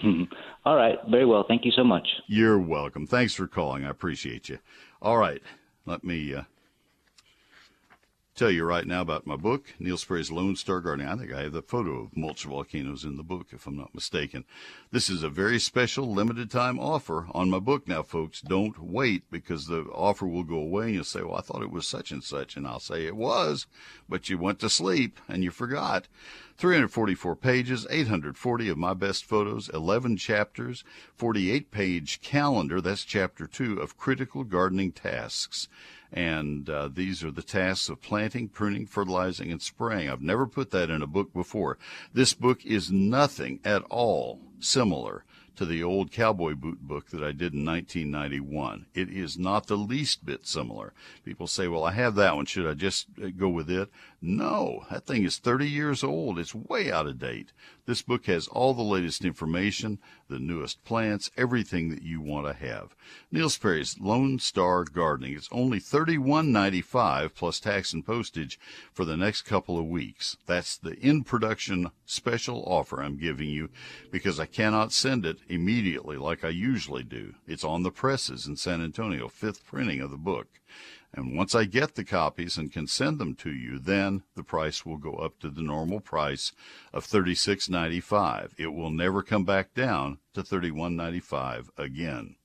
All 0.64 0.76
right, 0.76 0.98
very 1.08 1.26
well. 1.26 1.44
Thank 1.46 1.64
you 1.64 1.72
so 1.72 1.82
much. 1.82 2.06
You're 2.28 2.60
welcome. 2.60 3.08
Thanks 3.08 3.34
for 3.34 3.48
calling. 3.48 3.84
I 3.84 3.90
appreciate 3.90 4.48
you. 4.48 4.60
All 5.02 5.18
right, 5.18 5.42
let 5.86 6.04
me 6.04 6.36
uh, 6.36 6.42
tell 8.34 8.50
you 8.50 8.64
right 8.64 8.86
now 8.86 9.02
about 9.02 9.26
my 9.26 9.36
book, 9.36 9.74
Neil 9.78 9.98
Sperry's 9.98 10.30
Lone 10.30 10.56
Star 10.56 10.80
Gardening. 10.80 11.06
I 11.06 11.16
think 11.16 11.32
I 11.32 11.42
have 11.42 11.52
the 11.52 11.60
photo 11.60 12.00
of 12.00 12.16
mulch 12.16 12.44
volcanoes 12.44 13.04
in 13.04 13.16
the 13.16 13.22
book, 13.22 13.48
if 13.50 13.66
I'm 13.66 13.76
not 13.76 13.94
mistaken. 13.94 14.44
This 14.90 15.10
is 15.10 15.22
a 15.22 15.28
very 15.28 15.58
special 15.58 16.10
limited 16.10 16.50
time 16.50 16.78
offer 16.78 17.26
on 17.32 17.50
my 17.50 17.58
book 17.58 17.86
now, 17.86 18.02
folks. 18.02 18.40
Don't 18.40 18.78
wait 18.78 19.30
because 19.30 19.66
the 19.66 19.82
offer 19.92 20.26
will 20.26 20.44
go 20.44 20.56
away 20.56 20.86
and 20.86 20.94
you'll 20.94 21.04
say, 21.04 21.22
well, 21.22 21.36
I 21.36 21.42
thought 21.42 21.62
it 21.62 21.70
was 21.70 21.86
such 21.86 22.10
and 22.10 22.24
such. 22.24 22.56
And 22.56 22.66
I'll 22.66 22.80
say 22.80 23.04
it 23.04 23.16
was, 23.16 23.66
but 24.08 24.30
you 24.30 24.38
went 24.38 24.60
to 24.60 24.70
sleep 24.70 25.20
and 25.28 25.44
you 25.44 25.50
forgot. 25.50 26.08
344 26.56 27.36
pages, 27.36 27.86
840 27.90 28.68
of 28.68 28.78
my 28.78 28.94
best 28.94 29.24
photos, 29.24 29.68
11 29.70 30.16
chapters, 30.16 30.84
48 31.16 31.70
page 31.70 32.20
calendar. 32.22 32.80
That's 32.80 33.04
chapter 33.04 33.46
two 33.46 33.78
of 33.78 33.98
critical 33.98 34.44
gardening 34.44 34.92
tasks. 34.92 35.68
And 36.12 36.68
uh, 36.68 36.88
these 36.92 37.24
are 37.24 37.30
the 37.30 37.42
tasks 37.42 37.88
of 37.88 38.02
planting, 38.02 38.48
pruning, 38.48 38.86
fertilizing, 38.86 39.50
and 39.50 39.62
spraying. 39.62 40.10
I've 40.10 40.20
never 40.20 40.46
put 40.46 40.70
that 40.72 40.90
in 40.90 41.00
a 41.00 41.06
book 41.06 41.32
before. 41.32 41.78
This 42.12 42.34
book 42.34 42.64
is 42.66 42.90
nothing 42.90 43.60
at 43.64 43.82
all 43.84 44.40
similar 44.60 45.24
to 45.56 45.66
the 45.66 45.82
old 45.82 46.10
cowboy 46.10 46.54
boot 46.54 46.80
book 46.80 47.10
that 47.10 47.22
I 47.22 47.32
did 47.32 47.52
in 47.52 47.64
1991. 47.64 48.86
It 48.94 49.10
is 49.10 49.38
not 49.38 49.66
the 49.66 49.76
least 49.76 50.24
bit 50.24 50.46
similar. 50.46 50.92
People 51.24 51.46
say, 51.46 51.68
well, 51.68 51.84
I 51.84 51.92
have 51.92 52.14
that 52.16 52.34
one. 52.36 52.46
Should 52.46 52.66
I 52.66 52.74
just 52.74 53.06
uh, 53.22 53.28
go 53.36 53.48
with 53.48 53.70
it? 53.70 53.90
No, 54.20 54.84
that 54.90 55.06
thing 55.06 55.24
is 55.24 55.38
30 55.38 55.68
years 55.68 56.02
old. 56.02 56.38
It's 56.38 56.54
way 56.54 56.90
out 56.90 57.06
of 57.06 57.18
date. 57.18 57.52
This 57.84 58.00
book 58.00 58.26
has 58.26 58.46
all 58.46 58.74
the 58.74 58.82
latest 58.82 59.24
information, 59.24 59.98
the 60.28 60.38
newest 60.38 60.84
plants, 60.84 61.32
everything 61.36 61.90
that 61.90 62.02
you 62.02 62.20
want 62.20 62.46
to 62.46 62.52
have. 62.52 62.94
Neil 63.32 63.50
Sperry's 63.50 63.98
Lone 63.98 64.38
Star 64.38 64.84
Gardening. 64.84 65.34
It's 65.34 65.48
only 65.50 65.80
$31.95 65.80 67.34
plus 67.34 67.58
tax 67.58 67.92
and 67.92 68.06
postage 68.06 68.58
for 68.92 69.04
the 69.04 69.16
next 69.16 69.42
couple 69.42 69.78
of 69.78 69.86
weeks. 69.86 70.36
That's 70.46 70.76
the 70.76 70.96
in 71.00 71.24
production 71.24 71.90
special 72.06 72.62
offer 72.66 73.02
I'm 73.02 73.16
giving 73.16 73.48
you 73.48 73.68
because 74.12 74.38
I 74.38 74.46
cannot 74.46 74.92
send 74.92 75.26
it 75.26 75.38
immediately 75.48 76.16
like 76.16 76.44
I 76.44 76.50
usually 76.50 77.02
do. 77.02 77.34
It's 77.48 77.64
on 77.64 77.82
the 77.82 77.90
presses 77.90 78.46
in 78.46 78.56
San 78.56 78.80
Antonio, 78.80 79.26
fifth 79.26 79.66
printing 79.66 80.00
of 80.00 80.12
the 80.12 80.16
book. 80.16 80.46
And 81.14 81.36
once 81.36 81.54
I 81.54 81.64
get 81.64 81.94
the 81.94 82.04
copies 82.04 82.56
and 82.56 82.72
can 82.72 82.86
send 82.86 83.18
them 83.18 83.34
to 83.36 83.50
you, 83.50 83.78
then 83.78 84.22
the 84.34 84.42
price 84.42 84.86
will 84.86 84.96
go 84.96 85.14
up 85.14 85.38
to 85.40 85.50
the 85.50 85.62
normal 85.62 86.00
price 86.00 86.52
of 86.92 87.06
$36.95. 87.06 88.52
It 88.56 88.68
will 88.68 88.90
never 88.90 89.22
come 89.22 89.44
back 89.44 89.74
down 89.74 90.18
to 90.32 90.42
$31.95 90.42 91.68
again. 91.76 92.36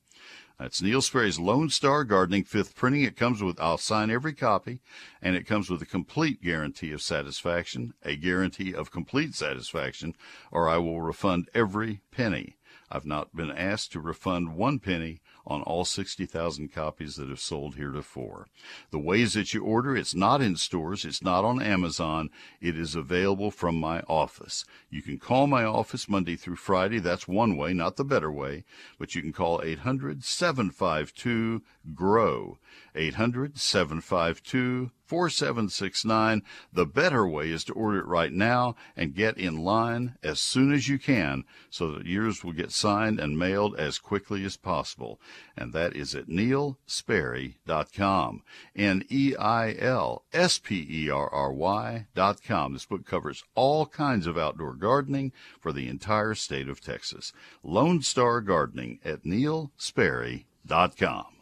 That's 0.59 0.81
Neil 0.81 1.03
Sperry's 1.03 1.39
Lone 1.39 1.69
Star 1.69 2.03
Gardening 2.03 2.43
fifth 2.43 2.75
printing. 2.75 3.03
It 3.03 3.15
comes 3.15 3.43
with, 3.43 3.59
I'll 3.59 3.77
sign 3.77 4.09
every 4.09 4.33
copy, 4.33 4.81
and 5.21 5.35
it 5.35 5.45
comes 5.45 5.69
with 5.69 5.83
a 5.83 5.85
complete 5.85 6.41
guarantee 6.41 6.91
of 6.91 7.01
satisfaction, 7.03 7.93
a 8.03 8.15
guarantee 8.15 8.73
of 8.73 8.91
complete 8.91 9.35
satisfaction, 9.35 10.15
or 10.51 10.67
I 10.67 10.77
will 10.77 10.99
refund 10.99 11.47
every 11.53 12.01
penny. 12.09 12.57
I've 12.89 13.05
not 13.05 13.35
been 13.35 13.51
asked 13.51 13.91
to 13.91 13.99
refund 13.99 14.55
one 14.55 14.79
penny 14.79 15.21
on 15.47 15.61
all 15.63 15.85
60,000 15.85 16.71
copies 16.71 17.15
that 17.15 17.29
have 17.29 17.39
sold 17.39 17.75
heretofore. 17.75 18.47
The 18.91 18.99
ways 18.99 19.33
that 19.33 19.53
you 19.53 19.63
order, 19.63 19.95
it's 19.95 20.13
not 20.13 20.41
in 20.41 20.57
stores, 20.57 21.05
it's 21.05 21.23
not 21.23 21.45
on 21.45 21.61
Amazon, 21.61 22.29
it 22.61 22.77
is 22.77 22.95
available 22.95 23.49
from 23.49 23.79
my 23.79 24.01
office. 24.01 24.65
You 24.89 25.01
can 25.01 25.17
call 25.17 25.47
my 25.47 25.63
office 25.63 26.09
Monday 26.09 26.35
through 26.35 26.57
Friday, 26.57 26.99
that's 26.99 27.27
one 27.27 27.57
way, 27.57 27.73
not 27.73 27.95
the 27.95 28.03
better 28.03 28.31
way, 28.31 28.65
but 28.99 29.15
you 29.15 29.21
can 29.21 29.33
call 29.33 29.61
800 29.63 30.23
752 30.23 31.61
GROW. 31.93 32.57
800 32.97 33.57
752 33.57 34.91
4769. 35.05 36.41
The 36.73 36.85
better 36.85 37.25
way 37.27 37.49
is 37.49 37.63
to 37.65 37.73
order 37.73 37.99
it 37.99 38.07
right 38.07 38.33
now 38.33 38.75
and 38.95 39.13
get 39.15 39.37
in 39.37 39.63
line 39.63 40.15
as 40.21 40.39
soon 40.41 40.73
as 40.73 40.89
you 40.89 40.99
can 40.99 41.45
so 41.69 41.93
that 41.93 42.05
yours 42.05 42.43
will 42.43 42.51
get 42.51 42.73
signed 42.73 43.17
and 43.19 43.39
mailed 43.39 43.77
as 43.77 43.99
quickly 43.99 44.43
as 44.43 44.57
possible. 44.57 45.21
And 45.55 45.71
that 45.73 45.95
is 45.95 46.13
at 46.13 46.27
neilsperry.com. 46.27 48.43
N 48.75 49.05
E 49.09 49.33
I 49.37 49.75
L 49.79 50.25
S 50.33 50.59
P 50.59 50.85
E 50.89 51.09
R 51.09 51.29
R 51.29 51.53
Y.com. 51.53 52.73
This 52.73 52.85
book 52.85 53.05
covers 53.05 53.45
all 53.55 53.85
kinds 53.85 54.27
of 54.27 54.37
outdoor 54.37 54.73
gardening 54.73 55.31
for 55.61 55.71
the 55.71 55.87
entire 55.87 56.35
state 56.35 56.67
of 56.67 56.81
Texas. 56.81 57.31
Lone 57.63 58.01
Star 58.01 58.41
Gardening 58.41 58.99
at 59.05 59.23
neilsperry.com. 59.23 60.46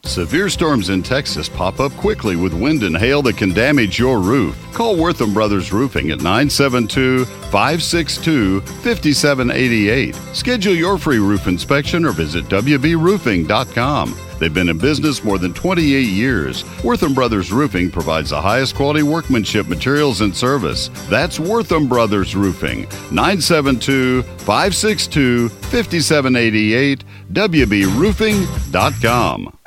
Severe 0.04 0.50
storms 0.50 0.90
in 0.90 1.02
Texas 1.02 1.50
pop 1.50 1.80
up 1.80 1.92
quickly 1.94 2.36
with 2.36 2.54
wind 2.54 2.84
and 2.84 2.96
hail 2.96 3.24
that 3.24 3.38
can 3.38 3.54
damage 3.54 3.98
your 3.98 4.20
roof. 4.20 4.56
Call 4.72 4.96
Wortham 4.96 5.34
Brothers 5.34 5.74
Roofing 5.74 6.12
at 6.12 6.20
972 6.20 7.26
562 7.26 8.62
5788. 8.62 10.16
Schedule 10.34 10.76
your 10.76 10.98
free 11.00 11.18
roof 11.18 11.48
inspection 11.48 12.06
or 12.06 12.12
visit 12.12 12.46
WBRoofing.com. 12.46 14.25
They've 14.40 14.54
been 14.54 14.70
in 14.70 14.78
business 14.78 15.22
more 15.24 15.38
than 15.38 15.54
28 15.54 16.02
years. 16.02 16.64
Wortham 16.84 17.14
Brothers 17.14 17.52
Roofing 17.52 17.92
provides 17.92 18.32
the 18.32 18.42
highest 18.42 18.76
quality 18.76 19.04
workmanship, 19.04 19.68
materials, 19.68 20.22
and 20.22 20.36
service. 20.36 20.90
That's 21.10 21.40
Wortham 21.40 21.88
Brothers 21.88 22.36
Roofing. 22.36 22.82
972 23.12 24.24
562 24.24 25.50
5788. 25.50 27.04
WBRoofing.com. 27.32 29.58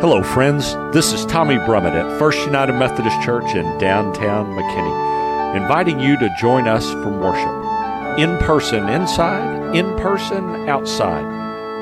Hello, 0.00 0.22
friends. 0.22 0.74
This 0.94 1.12
is 1.12 1.26
Tommy 1.26 1.56
Brummett 1.56 1.92
at 1.92 2.18
First 2.18 2.38
United 2.46 2.72
Methodist 2.72 3.20
Church 3.20 3.54
in 3.54 3.66
downtown 3.78 4.46
McKinney, 4.56 5.60
inviting 5.60 6.00
you 6.00 6.16
to 6.18 6.34
join 6.40 6.66
us 6.66 6.90
for 6.90 7.10
worship. 7.10 8.18
In 8.18 8.38
person 8.38 8.88
inside, 8.88 9.76
in 9.76 9.94
person 9.98 10.70
outside, 10.70 11.22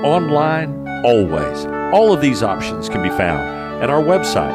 online 0.04 0.74
always. 1.04 1.77
All 1.92 2.12
of 2.12 2.20
these 2.20 2.42
options 2.42 2.88
can 2.90 3.02
be 3.02 3.08
found 3.08 3.82
at 3.82 3.88
our 3.88 4.02
website, 4.02 4.52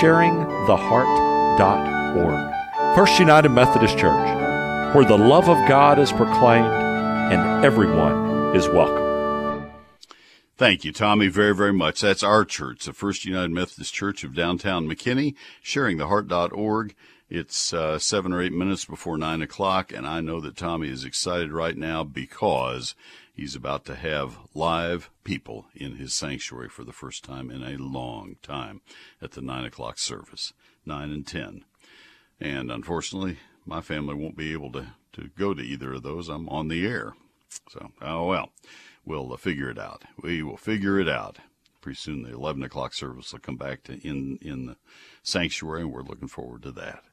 sharingtheheart.org. 0.00 2.96
First 2.96 3.20
United 3.20 3.50
Methodist 3.50 3.96
Church, 3.96 4.92
where 4.92 5.04
the 5.04 5.16
love 5.16 5.48
of 5.48 5.58
God 5.68 6.00
is 6.00 6.10
proclaimed 6.10 6.66
and 6.66 7.64
everyone 7.64 8.56
is 8.56 8.68
welcome. 8.68 9.70
Thank 10.56 10.84
you, 10.84 10.92
Tommy, 10.92 11.28
very, 11.28 11.54
very 11.54 11.72
much. 11.72 12.00
That's 12.00 12.24
our 12.24 12.44
church, 12.44 12.84
the 12.84 12.92
First 12.92 13.24
United 13.24 13.52
Methodist 13.52 13.94
Church 13.94 14.24
of 14.24 14.34
downtown 14.34 14.88
McKinney, 14.88 15.36
sharingtheheart.org. 15.62 16.96
It's 17.30 17.72
uh, 17.72 18.00
seven 18.00 18.32
or 18.32 18.42
eight 18.42 18.52
minutes 18.52 18.84
before 18.84 19.18
nine 19.18 19.40
o'clock, 19.40 19.92
and 19.92 20.04
I 20.04 20.20
know 20.20 20.40
that 20.40 20.56
Tommy 20.56 20.88
is 20.88 21.04
excited 21.04 21.52
right 21.52 21.76
now 21.76 22.02
because 22.02 22.96
he's 23.36 23.54
about 23.54 23.84
to 23.84 23.94
have 23.94 24.38
live 24.54 25.10
people 25.22 25.66
in 25.74 25.96
his 25.96 26.14
sanctuary 26.14 26.68
for 26.68 26.84
the 26.84 26.92
first 26.92 27.22
time 27.24 27.50
in 27.50 27.62
a 27.62 27.76
long 27.76 28.36
time 28.42 28.80
at 29.22 29.32
the 29.32 29.42
nine 29.42 29.64
o'clock 29.64 29.98
service, 29.98 30.52
nine 30.84 31.10
and 31.10 31.26
ten. 31.26 31.64
And 32.40 32.70
unfortunately, 32.70 33.38
my 33.64 33.80
family 33.80 34.14
won't 34.14 34.36
be 34.36 34.52
able 34.52 34.72
to, 34.72 34.94
to 35.12 35.30
go 35.38 35.54
to 35.54 35.62
either 35.62 35.94
of 35.94 36.02
those. 36.02 36.28
I'm 36.28 36.48
on 36.48 36.68
the 36.68 36.86
air. 36.86 37.14
So, 37.68 37.92
oh 38.02 38.26
well 38.26 38.50
we'll 39.06 39.32
uh, 39.32 39.36
figure 39.36 39.70
it 39.70 39.78
out. 39.78 40.02
We 40.20 40.42
will 40.42 40.58
figure 40.58 40.98
it 40.98 41.08
out. 41.08 41.38
Pretty 41.80 41.96
soon, 41.96 42.24
the 42.24 42.34
11 42.34 42.64
o'clock 42.64 42.92
service 42.92 43.32
will 43.32 43.38
come 43.38 43.56
back 43.56 43.84
to 43.84 43.94
in 44.06 44.38
in 44.42 44.66
the 44.66 44.76
sanctuary, 45.22 45.82
and 45.82 45.92
we're 45.92 46.02
looking 46.02 46.28
forward 46.28 46.62
to 46.64 46.72
that. 46.72 47.04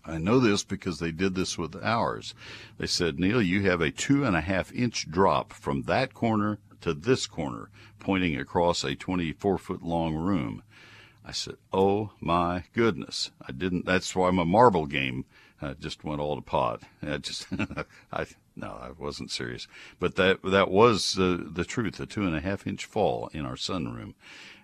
I 0.05 0.17
know 0.17 0.39
this 0.39 0.63
because 0.63 0.99
they 0.99 1.11
did 1.11 1.35
this 1.35 1.57
with 1.57 1.75
ours. 1.83 2.33
They 2.77 2.87
said, 2.87 3.19
Neil, 3.19 3.41
you 3.41 3.63
have 3.63 3.79
a 3.79 3.91
two 3.91 4.25
and 4.25 4.35
a 4.35 4.41
half 4.41 4.73
inch 4.73 5.09
drop 5.09 5.53
from 5.53 5.83
that 5.83 6.13
corner 6.13 6.59
to 6.82 6.93
this 6.93 7.27
corner, 7.27 7.69
pointing 7.99 8.38
across 8.38 8.84
a 8.84 8.95
24 8.95 9.57
foot 9.57 9.84
long 9.84 10.15
room. 10.15 10.63
I 11.25 11.32
said, 11.32 11.57
"Oh 11.71 12.11
my 12.19 12.63
goodness!" 12.73 13.32
I 13.41 13.51
didn't. 13.51 13.86
That's 13.86 14.15
why 14.15 14.32
my 14.32 14.43
marble 14.43 14.86
game 14.86 15.25
uh, 15.61 15.73
just 15.75 16.03
went 16.03 16.21
all 16.21 16.36
to 16.36 16.41
pot. 16.41 16.84
I 17.01 17.17
just, 17.17 17.47
I 18.11 18.25
no, 18.55 18.67
I 18.67 18.91
wasn't 18.97 19.32
serious. 19.32 19.67
But 19.99 20.15
that 20.15 20.41
that 20.43 20.71
was 20.71 21.19
uh, 21.19 21.38
the 21.41 21.65
truth. 21.65 21.99
A 21.99 22.05
two 22.05 22.23
and 22.25 22.36
a 22.36 22.41
half 22.41 22.65
inch 22.65 22.86
fall 22.86 23.30
in 23.34 23.45
our 23.45 23.55
sunroom, 23.55 24.13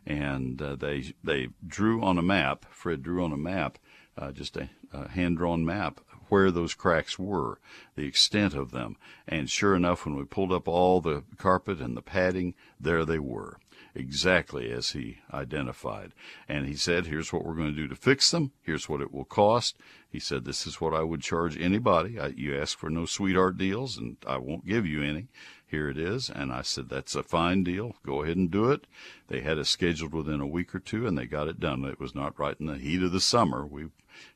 and 0.05 0.61
uh, 0.61 0.75
they 0.75 1.13
they 1.23 1.49
drew 1.65 2.01
on 2.01 2.17
a 2.17 2.23
map. 2.23 2.65
Fred 2.69 3.03
drew 3.03 3.23
on 3.23 3.31
a 3.31 3.37
map, 3.37 3.77
uh, 4.17 4.31
just 4.31 4.57
a, 4.57 4.69
a 4.93 5.09
hand 5.09 5.37
drawn 5.37 5.65
map 5.65 5.99
where 6.29 6.51
those 6.51 6.73
cracks 6.73 7.17
were, 7.19 7.59
the 7.95 8.05
extent 8.05 8.53
of 8.53 8.71
them. 8.71 8.97
And 9.27 9.49
sure 9.49 9.75
enough, 9.75 10.05
when 10.05 10.15
we 10.15 10.23
pulled 10.23 10.51
up 10.51 10.67
all 10.67 11.01
the 11.01 11.23
carpet 11.37 11.79
and 11.79 11.95
the 11.95 12.01
padding, 12.01 12.53
there 12.79 13.05
they 13.05 13.19
were, 13.19 13.57
exactly 13.93 14.71
as 14.71 14.91
he 14.91 15.19
identified. 15.33 16.13
And 16.47 16.65
he 16.65 16.75
said, 16.75 17.07
here's 17.07 17.31
what 17.31 17.45
we're 17.45 17.55
going 17.55 17.75
to 17.75 17.81
do 17.81 17.87
to 17.87 17.95
fix 17.95 18.31
them. 18.31 18.51
Here's 18.61 18.89
what 18.89 19.01
it 19.01 19.13
will 19.13 19.25
cost. 19.25 19.77
He 20.09 20.19
said, 20.19 20.45
this 20.45 20.65
is 20.65 20.79
what 20.79 20.93
I 20.93 21.01
would 21.01 21.21
charge 21.21 21.59
anybody. 21.59 22.19
I, 22.19 22.27
you 22.27 22.57
ask 22.57 22.77
for 22.77 22.89
no 22.89 23.05
sweetheart 23.05 23.57
deals 23.57 23.97
and 23.97 24.17
I 24.25 24.37
won't 24.37 24.65
give 24.65 24.85
you 24.85 25.03
any. 25.03 25.27
Here 25.67 25.89
it 25.89 25.97
is. 25.97 26.29
And 26.29 26.53
I 26.53 26.61
said, 26.61 26.89
that's 26.89 27.15
a 27.15 27.23
fine 27.23 27.63
deal. 27.63 27.95
Go 28.05 28.23
ahead 28.23 28.37
and 28.37 28.49
do 28.49 28.71
it. 28.71 28.85
They 29.27 29.41
had 29.41 29.57
it 29.57 29.65
scheduled 29.65 30.13
within 30.13 30.39
a 30.39 30.47
week 30.47 30.73
or 30.73 30.79
two 30.79 31.05
and 31.05 31.17
they 31.17 31.25
got 31.25 31.47
it 31.47 31.59
done. 31.59 31.83
It 31.83 31.99
was 31.99 32.15
not 32.15 32.39
right 32.39 32.55
in 32.59 32.67
the 32.67 32.77
heat 32.77 33.03
of 33.03 33.11
the 33.11 33.19
summer. 33.19 33.65
We 33.65 33.87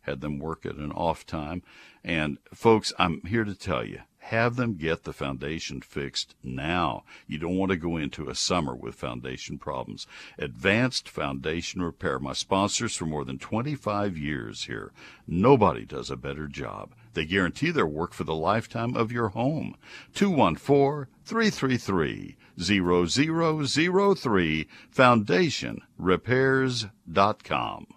had 0.02 0.22
them 0.22 0.40
work 0.40 0.66
at 0.66 0.76
an 0.76 0.92
off 0.92 1.26
time. 1.26 1.64
And 2.04 2.38
folks, 2.54 2.94
I'm 2.98 3.22
here 3.26 3.44
to 3.44 3.56
tell 3.56 3.84
you, 3.84 4.00
have 4.30 4.56
them 4.58 4.76
get 4.76 5.06
the 5.06 5.14
foundation 5.14 5.82
fixed 5.82 6.36
now. 6.44 7.04
You 7.26 7.40
don't 7.40 7.58
want 7.58 7.72
to 7.72 7.78
go 7.78 7.98
into 7.98 8.30
a 8.30 8.36
summer 8.36 8.76
with 8.76 8.94
foundation 8.94 9.58
problems. 9.58 10.06
Advanced 10.38 11.10
Foundation 11.10 11.82
Repair, 11.82 12.20
my 12.20 12.34
sponsors 12.34 12.96
for 12.96 13.08
more 13.08 13.26
than 13.26 13.40
25 13.40 14.16
years 14.18 14.66
here. 14.66 14.92
Nobody 15.26 15.84
does 15.84 16.12
a 16.12 16.16
better 16.16 16.48
job. 16.48 16.94
They 17.16 17.26
guarantee 17.26 17.72
their 17.72 17.88
work 17.88 18.14
for 18.14 18.24
the 18.24 18.36
lifetime 18.36 18.96
of 18.96 19.12
your 19.12 19.30
home. 19.30 19.76
214 20.14 21.08
333 21.26 22.38
0003 22.60 24.68
foundationrepairs.com. 24.96 27.88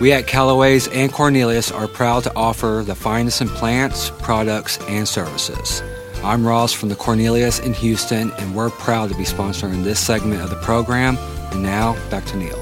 We 0.00 0.12
at 0.12 0.26
Callaway's 0.26 0.88
and 0.88 1.12
Cornelius 1.12 1.70
are 1.72 1.88
proud 1.88 2.24
to 2.24 2.34
offer 2.36 2.82
the 2.86 2.94
finest 2.94 3.40
in 3.40 3.48
plants, 3.48 4.10
products, 4.10 4.78
and 4.88 5.08
services. 5.08 5.82
I'm 6.22 6.46
Ross 6.46 6.72
from 6.72 6.88
the 6.88 6.96
Cornelius 6.96 7.58
in 7.58 7.74
Houston, 7.74 8.30
and 8.32 8.54
we're 8.54 8.70
proud 8.70 9.10
to 9.10 9.16
be 9.16 9.24
sponsoring 9.24 9.84
this 9.84 10.00
segment 10.00 10.42
of 10.42 10.50
the 10.50 10.56
program. 10.56 11.16
And 11.52 11.62
now, 11.62 11.94
back 12.10 12.24
to 12.26 12.36
Neil. 12.36 12.56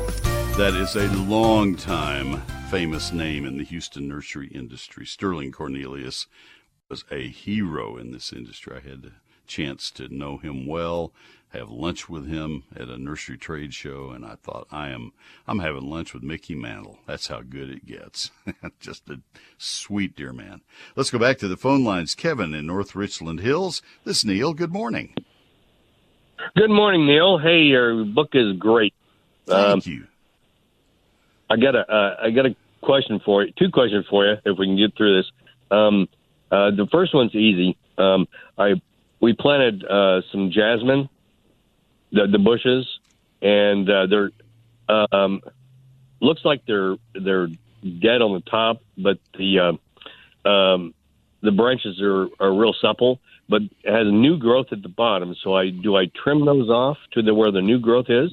That 0.56 0.74
is 0.74 0.96
a 0.96 1.08
long 1.12 1.74
time 1.74 2.42
famous 2.70 3.12
name 3.12 3.44
in 3.44 3.58
the 3.58 3.64
Houston 3.64 4.08
nursery 4.08 4.48
industry. 4.48 5.06
Sterling 5.06 5.52
Cornelius 5.52 6.26
was 6.88 7.04
a 7.10 7.28
hero 7.28 7.96
in 7.96 8.10
this 8.10 8.32
industry. 8.32 8.76
I 8.76 8.88
had 8.88 9.02
the 9.02 9.12
chance 9.46 9.90
to 9.92 10.08
know 10.08 10.38
him 10.38 10.66
well 10.66 11.12
have 11.56 11.70
lunch 11.70 12.08
with 12.08 12.26
him 12.26 12.64
at 12.74 12.88
a 12.88 12.98
nursery 12.98 13.38
trade 13.38 13.74
show, 13.74 14.10
and 14.10 14.24
I 14.24 14.36
thought, 14.42 14.66
I 14.70 14.88
am, 14.88 15.12
I'm 15.46 15.58
having 15.58 15.88
lunch 15.88 16.14
with 16.14 16.22
Mickey 16.22 16.54
Mantle. 16.54 16.98
That's 17.06 17.28
how 17.28 17.42
good 17.42 17.70
it 17.70 17.86
gets. 17.86 18.30
Just 18.80 19.08
a 19.08 19.20
sweet 19.58 20.16
dear 20.16 20.32
man. 20.32 20.62
Let's 20.94 21.10
go 21.10 21.18
back 21.18 21.38
to 21.38 21.48
the 21.48 21.56
phone 21.56 21.84
lines. 21.84 22.14
Kevin 22.14 22.54
in 22.54 22.66
North 22.66 22.94
Richland 22.94 23.40
Hills. 23.40 23.82
This 24.04 24.18
is 24.18 24.24
Neil. 24.24 24.54
Good 24.54 24.72
morning. 24.72 25.14
Good 26.54 26.70
morning, 26.70 27.06
Neil. 27.06 27.38
Hey, 27.38 27.62
your 27.62 28.04
book 28.04 28.30
is 28.34 28.56
great. 28.58 28.94
Thank 29.46 29.86
um, 29.86 29.92
you. 29.92 30.06
I 31.48 31.56
got 31.56 31.74
a, 31.74 31.80
uh, 31.80 32.16
I 32.24 32.30
got 32.30 32.46
a 32.46 32.56
question 32.82 33.20
for 33.24 33.44
you. 33.44 33.52
Two 33.58 33.70
questions 33.70 34.06
for 34.08 34.26
you, 34.26 34.36
if 34.44 34.58
we 34.58 34.66
can 34.66 34.76
get 34.76 34.96
through 34.96 35.22
this. 35.22 35.30
Um, 35.70 36.08
uh, 36.50 36.70
the 36.70 36.86
first 36.90 37.14
one's 37.14 37.34
easy. 37.34 37.76
Um, 37.98 38.26
I 38.58 38.74
we 39.20 39.32
planted 39.32 39.84
uh, 39.84 40.20
some 40.30 40.50
jasmine, 40.50 41.08
the 42.12 42.26
the 42.26 42.38
bushes, 42.38 42.86
and 43.42 43.88
uh, 43.88 44.06
they're 44.06 44.30
um, 44.88 45.40
looks 46.20 46.44
like 46.44 46.62
they're 46.66 46.96
they're 47.14 47.48
dead 47.82 48.22
on 48.22 48.34
the 48.34 48.42
top, 48.50 48.82
but 48.96 49.18
the 49.36 49.78
uh, 50.44 50.48
um, 50.48 50.94
the 51.42 51.52
branches 51.52 52.00
are, 52.00 52.28
are 52.40 52.52
real 52.52 52.74
supple, 52.80 53.20
but 53.48 53.62
has 53.84 54.06
new 54.10 54.38
growth 54.38 54.66
at 54.72 54.82
the 54.82 54.88
bottom. 54.88 55.34
So 55.42 55.54
I 55.54 55.70
do 55.70 55.96
I 55.96 56.06
trim 56.22 56.44
those 56.44 56.68
off 56.68 56.98
to 57.12 57.22
the 57.22 57.34
where 57.34 57.50
the 57.50 57.62
new 57.62 57.78
growth 57.78 58.06
is. 58.08 58.30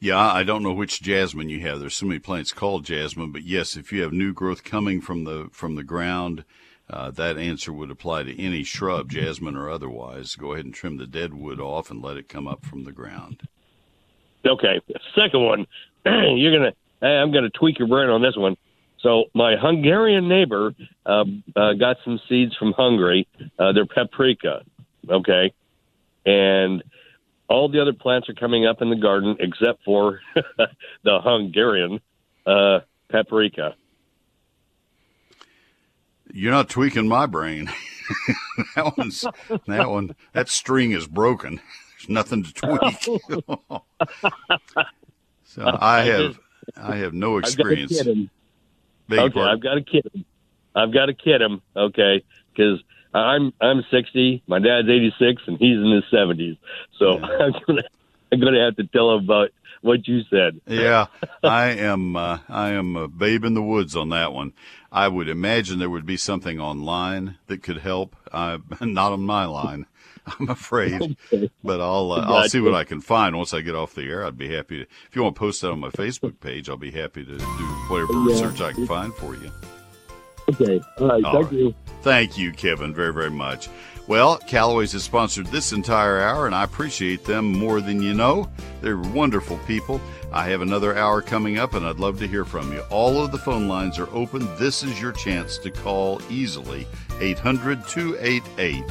Yeah, 0.00 0.18
I 0.18 0.44
don't 0.44 0.62
know 0.62 0.72
which 0.72 1.02
jasmine 1.02 1.48
you 1.48 1.60
have. 1.60 1.80
There's 1.80 1.96
so 1.96 2.06
many 2.06 2.20
plants 2.20 2.52
called 2.52 2.84
jasmine, 2.84 3.32
but 3.32 3.42
yes, 3.42 3.76
if 3.76 3.92
you 3.92 4.02
have 4.02 4.12
new 4.12 4.32
growth 4.32 4.62
coming 4.62 5.00
from 5.00 5.24
the 5.24 5.48
from 5.52 5.74
the 5.74 5.82
ground, 5.82 6.44
uh, 6.90 7.10
that 7.12 7.36
answer 7.36 7.72
would 7.72 7.90
apply 7.90 8.22
to 8.22 8.42
any 8.42 8.62
shrub, 8.62 9.10
jasmine 9.10 9.56
or 9.56 9.70
otherwise. 9.70 10.34
Go 10.36 10.52
ahead 10.52 10.64
and 10.64 10.74
trim 10.74 10.96
the 10.96 11.06
dead 11.06 11.34
wood 11.34 11.60
off 11.60 11.90
and 11.90 12.02
let 12.02 12.16
it 12.16 12.28
come 12.28 12.48
up 12.48 12.64
from 12.64 12.84
the 12.84 12.92
ground. 12.92 13.42
Okay, 14.46 14.80
second 15.14 15.44
one, 15.44 15.66
you're 16.06 16.56
gonna. 16.56 16.72
I'm 17.00 17.32
gonna 17.32 17.50
tweak 17.50 17.78
your 17.78 17.86
brain 17.88 18.08
on 18.08 18.22
this 18.22 18.36
one. 18.36 18.56
So 19.00 19.24
my 19.34 19.56
Hungarian 19.56 20.28
neighbor 20.28 20.74
uh, 21.06 21.24
uh, 21.54 21.74
got 21.74 21.98
some 22.04 22.20
seeds 22.28 22.56
from 22.56 22.72
Hungary. 22.72 23.28
Uh, 23.58 23.72
they're 23.72 23.86
paprika, 23.86 24.62
okay, 25.08 25.52
and 26.26 26.82
all 27.48 27.68
the 27.68 27.80
other 27.80 27.92
plants 27.92 28.28
are 28.28 28.34
coming 28.34 28.66
up 28.66 28.82
in 28.82 28.90
the 28.90 28.96
garden 28.96 29.36
except 29.40 29.84
for 29.84 30.20
the 30.34 31.20
Hungarian 31.20 32.00
uh, 32.46 32.80
paprika. 33.10 33.74
You're 36.32 36.52
not 36.52 36.68
tweaking 36.68 37.08
my 37.08 37.26
brain. 37.26 37.70
that 38.74 38.96
one's 38.96 39.24
that 39.66 39.90
one. 39.90 40.14
That 40.32 40.48
string 40.48 40.92
is 40.92 41.06
broken. 41.06 41.60
There's 41.98 42.08
nothing 42.08 42.44
to 42.44 42.52
oh. 42.64 43.80
tweak. 43.80 43.82
so 45.44 45.78
I 45.80 46.02
have 46.02 46.38
I 46.76 46.96
have 46.96 47.14
no 47.14 47.38
experience. 47.38 48.00
okay, 48.00 48.30
I've 49.10 49.60
got 49.60 49.74
to 49.74 49.82
kid 49.82 50.06
him. 50.12 50.24
I've 50.74 50.92
got 50.92 51.06
to 51.06 51.14
kid 51.14 51.42
him. 51.42 51.62
Okay, 51.76 52.24
because 52.52 52.80
I'm 53.14 53.52
I'm 53.60 53.84
60. 53.90 54.42
My 54.46 54.58
dad's 54.58 54.88
86, 54.88 55.42
and 55.46 55.58
he's 55.58 55.76
in 55.76 55.90
his 55.90 56.04
70s. 56.12 56.58
So 56.98 57.18
yeah. 57.18 57.26
I'm 57.40 57.52
gonna 57.66 57.82
I'm 58.32 58.40
gonna 58.40 58.64
have 58.64 58.76
to 58.76 58.84
tell 58.84 59.14
him 59.14 59.24
about 59.24 59.50
what 59.82 60.06
you 60.08 60.22
said. 60.30 60.60
yeah, 60.66 61.06
I 61.42 61.66
am. 61.68 62.16
Uh, 62.16 62.38
I 62.48 62.70
am 62.70 62.96
a 62.96 63.08
babe 63.08 63.44
in 63.44 63.54
the 63.54 63.62
woods 63.62 63.96
on 63.96 64.10
that 64.10 64.32
one. 64.32 64.52
I 64.90 65.08
would 65.08 65.28
imagine 65.28 65.78
there 65.78 65.90
would 65.90 66.06
be 66.06 66.16
something 66.16 66.60
online 66.60 67.36
that 67.46 67.62
could 67.62 67.78
help. 67.78 68.16
Uh, 68.32 68.58
not 68.80 69.12
on 69.12 69.22
my 69.22 69.44
line, 69.44 69.86
I'm 70.40 70.48
afraid, 70.48 71.16
okay. 71.32 71.50
but 71.62 71.80
I'll 71.80 72.12
uh, 72.12 72.24
I'll 72.26 72.48
see 72.48 72.60
what 72.60 72.74
I 72.74 72.84
can 72.84 73.00
find 73.00 73.36
once 73.36 73.54
I 73.54 73.60
get 73.60 73.74
off 73.74 73.94
the 73.94 74.02
air. 74.02 74.24
I'd 74.24 74.38
be 74.38 74.54
happy 74.54 74.78
to. 74.78 74.82
If 74.82 75.16
you 75.16 75.22
want 75.22 75.36
to 75.36 75.38
post 75.38 75.60
that 75.62 75.70
on 75.70 75.80
my 75.80 75.90
Facebook 75.90 76.40
page, 76.40 76.68
I'll 76.68 76.76
be 76.76 76.90
happy 76.90 77.24
to 77.24 77.38
do 77.38 77.44
whatever 77.88 78.12
yeah. 78.12 78.26
research 78.26 78.60
I 78.60 78.72
can 78.72 78.86
find 78.86 79.14
for 79.14 79.34
you. 79.34 79.50
Okay. 80.48 80.80
All 80.98 81.08
right. 81.08 81.24
All 81.24 81.32
thank 81.32 81.46
right. 81.46 81.52
you. 81.52 81.74
Thank 82.02 82.38
you, 82.38 82.52
Kevin, 82.52 82.94
very 82.94 83.12
very 83.12 83.30
much. 83.30 83.68
Well, 84.08 84.38
Callaway's 84.38 84.92
has 84.92 85.02
sponsored 85.04 85.48
this 85.48 85.74
entire 85.74 86.18
hour, 86.22 86.46
and 86.46 86.54
I 86.54 86.64
appreciate 86.64 87.26
them 87.26 87.52
more 87.52 87.82
than 87.82 88.00
you 88.00 88.14
know. 88.14 88.48
They're 88.80 88.96
wonderful 88.96 89.58
people. 89.66 90.00
I 90.32 90.48
have 90.48 90.62
another 90.62 90.96
hour 90.96 91.20
coming 91.20 91.58
up, 91.58 91.74
and 91.74 91.84
I'd 91.86 91.98
love 91.98 92.18
to 92.20 92.26
hear 92.26 92.46
from 92.46 92.72
you. 92.72 92.80
All 92.88 93.22
of 93.22 93.32
the 93.32 93.38
phone 93.38 93.68
lines 93.68 93.98
are 93.98 94.08
open. 94.14 94.48
This 94.56 94.82
is 94.82 94.98
your 94.98 95.12
chance 95.12 95.58
to 95.58 95.70
call 95.70 96.22
easily 96.30 96.86
800 97.20 97.86
288 97.86 98.82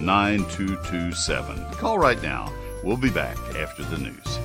9227. 0.00 1.70
Call 1.72 1.98
right 1.98 2.22
now. 2.22 2.52
We'll 2.84 2.98
be 2.98 3.08
back 3.08 3.38
after 3.56 3.84
the 3.84 3.96
news. 3.96 4.38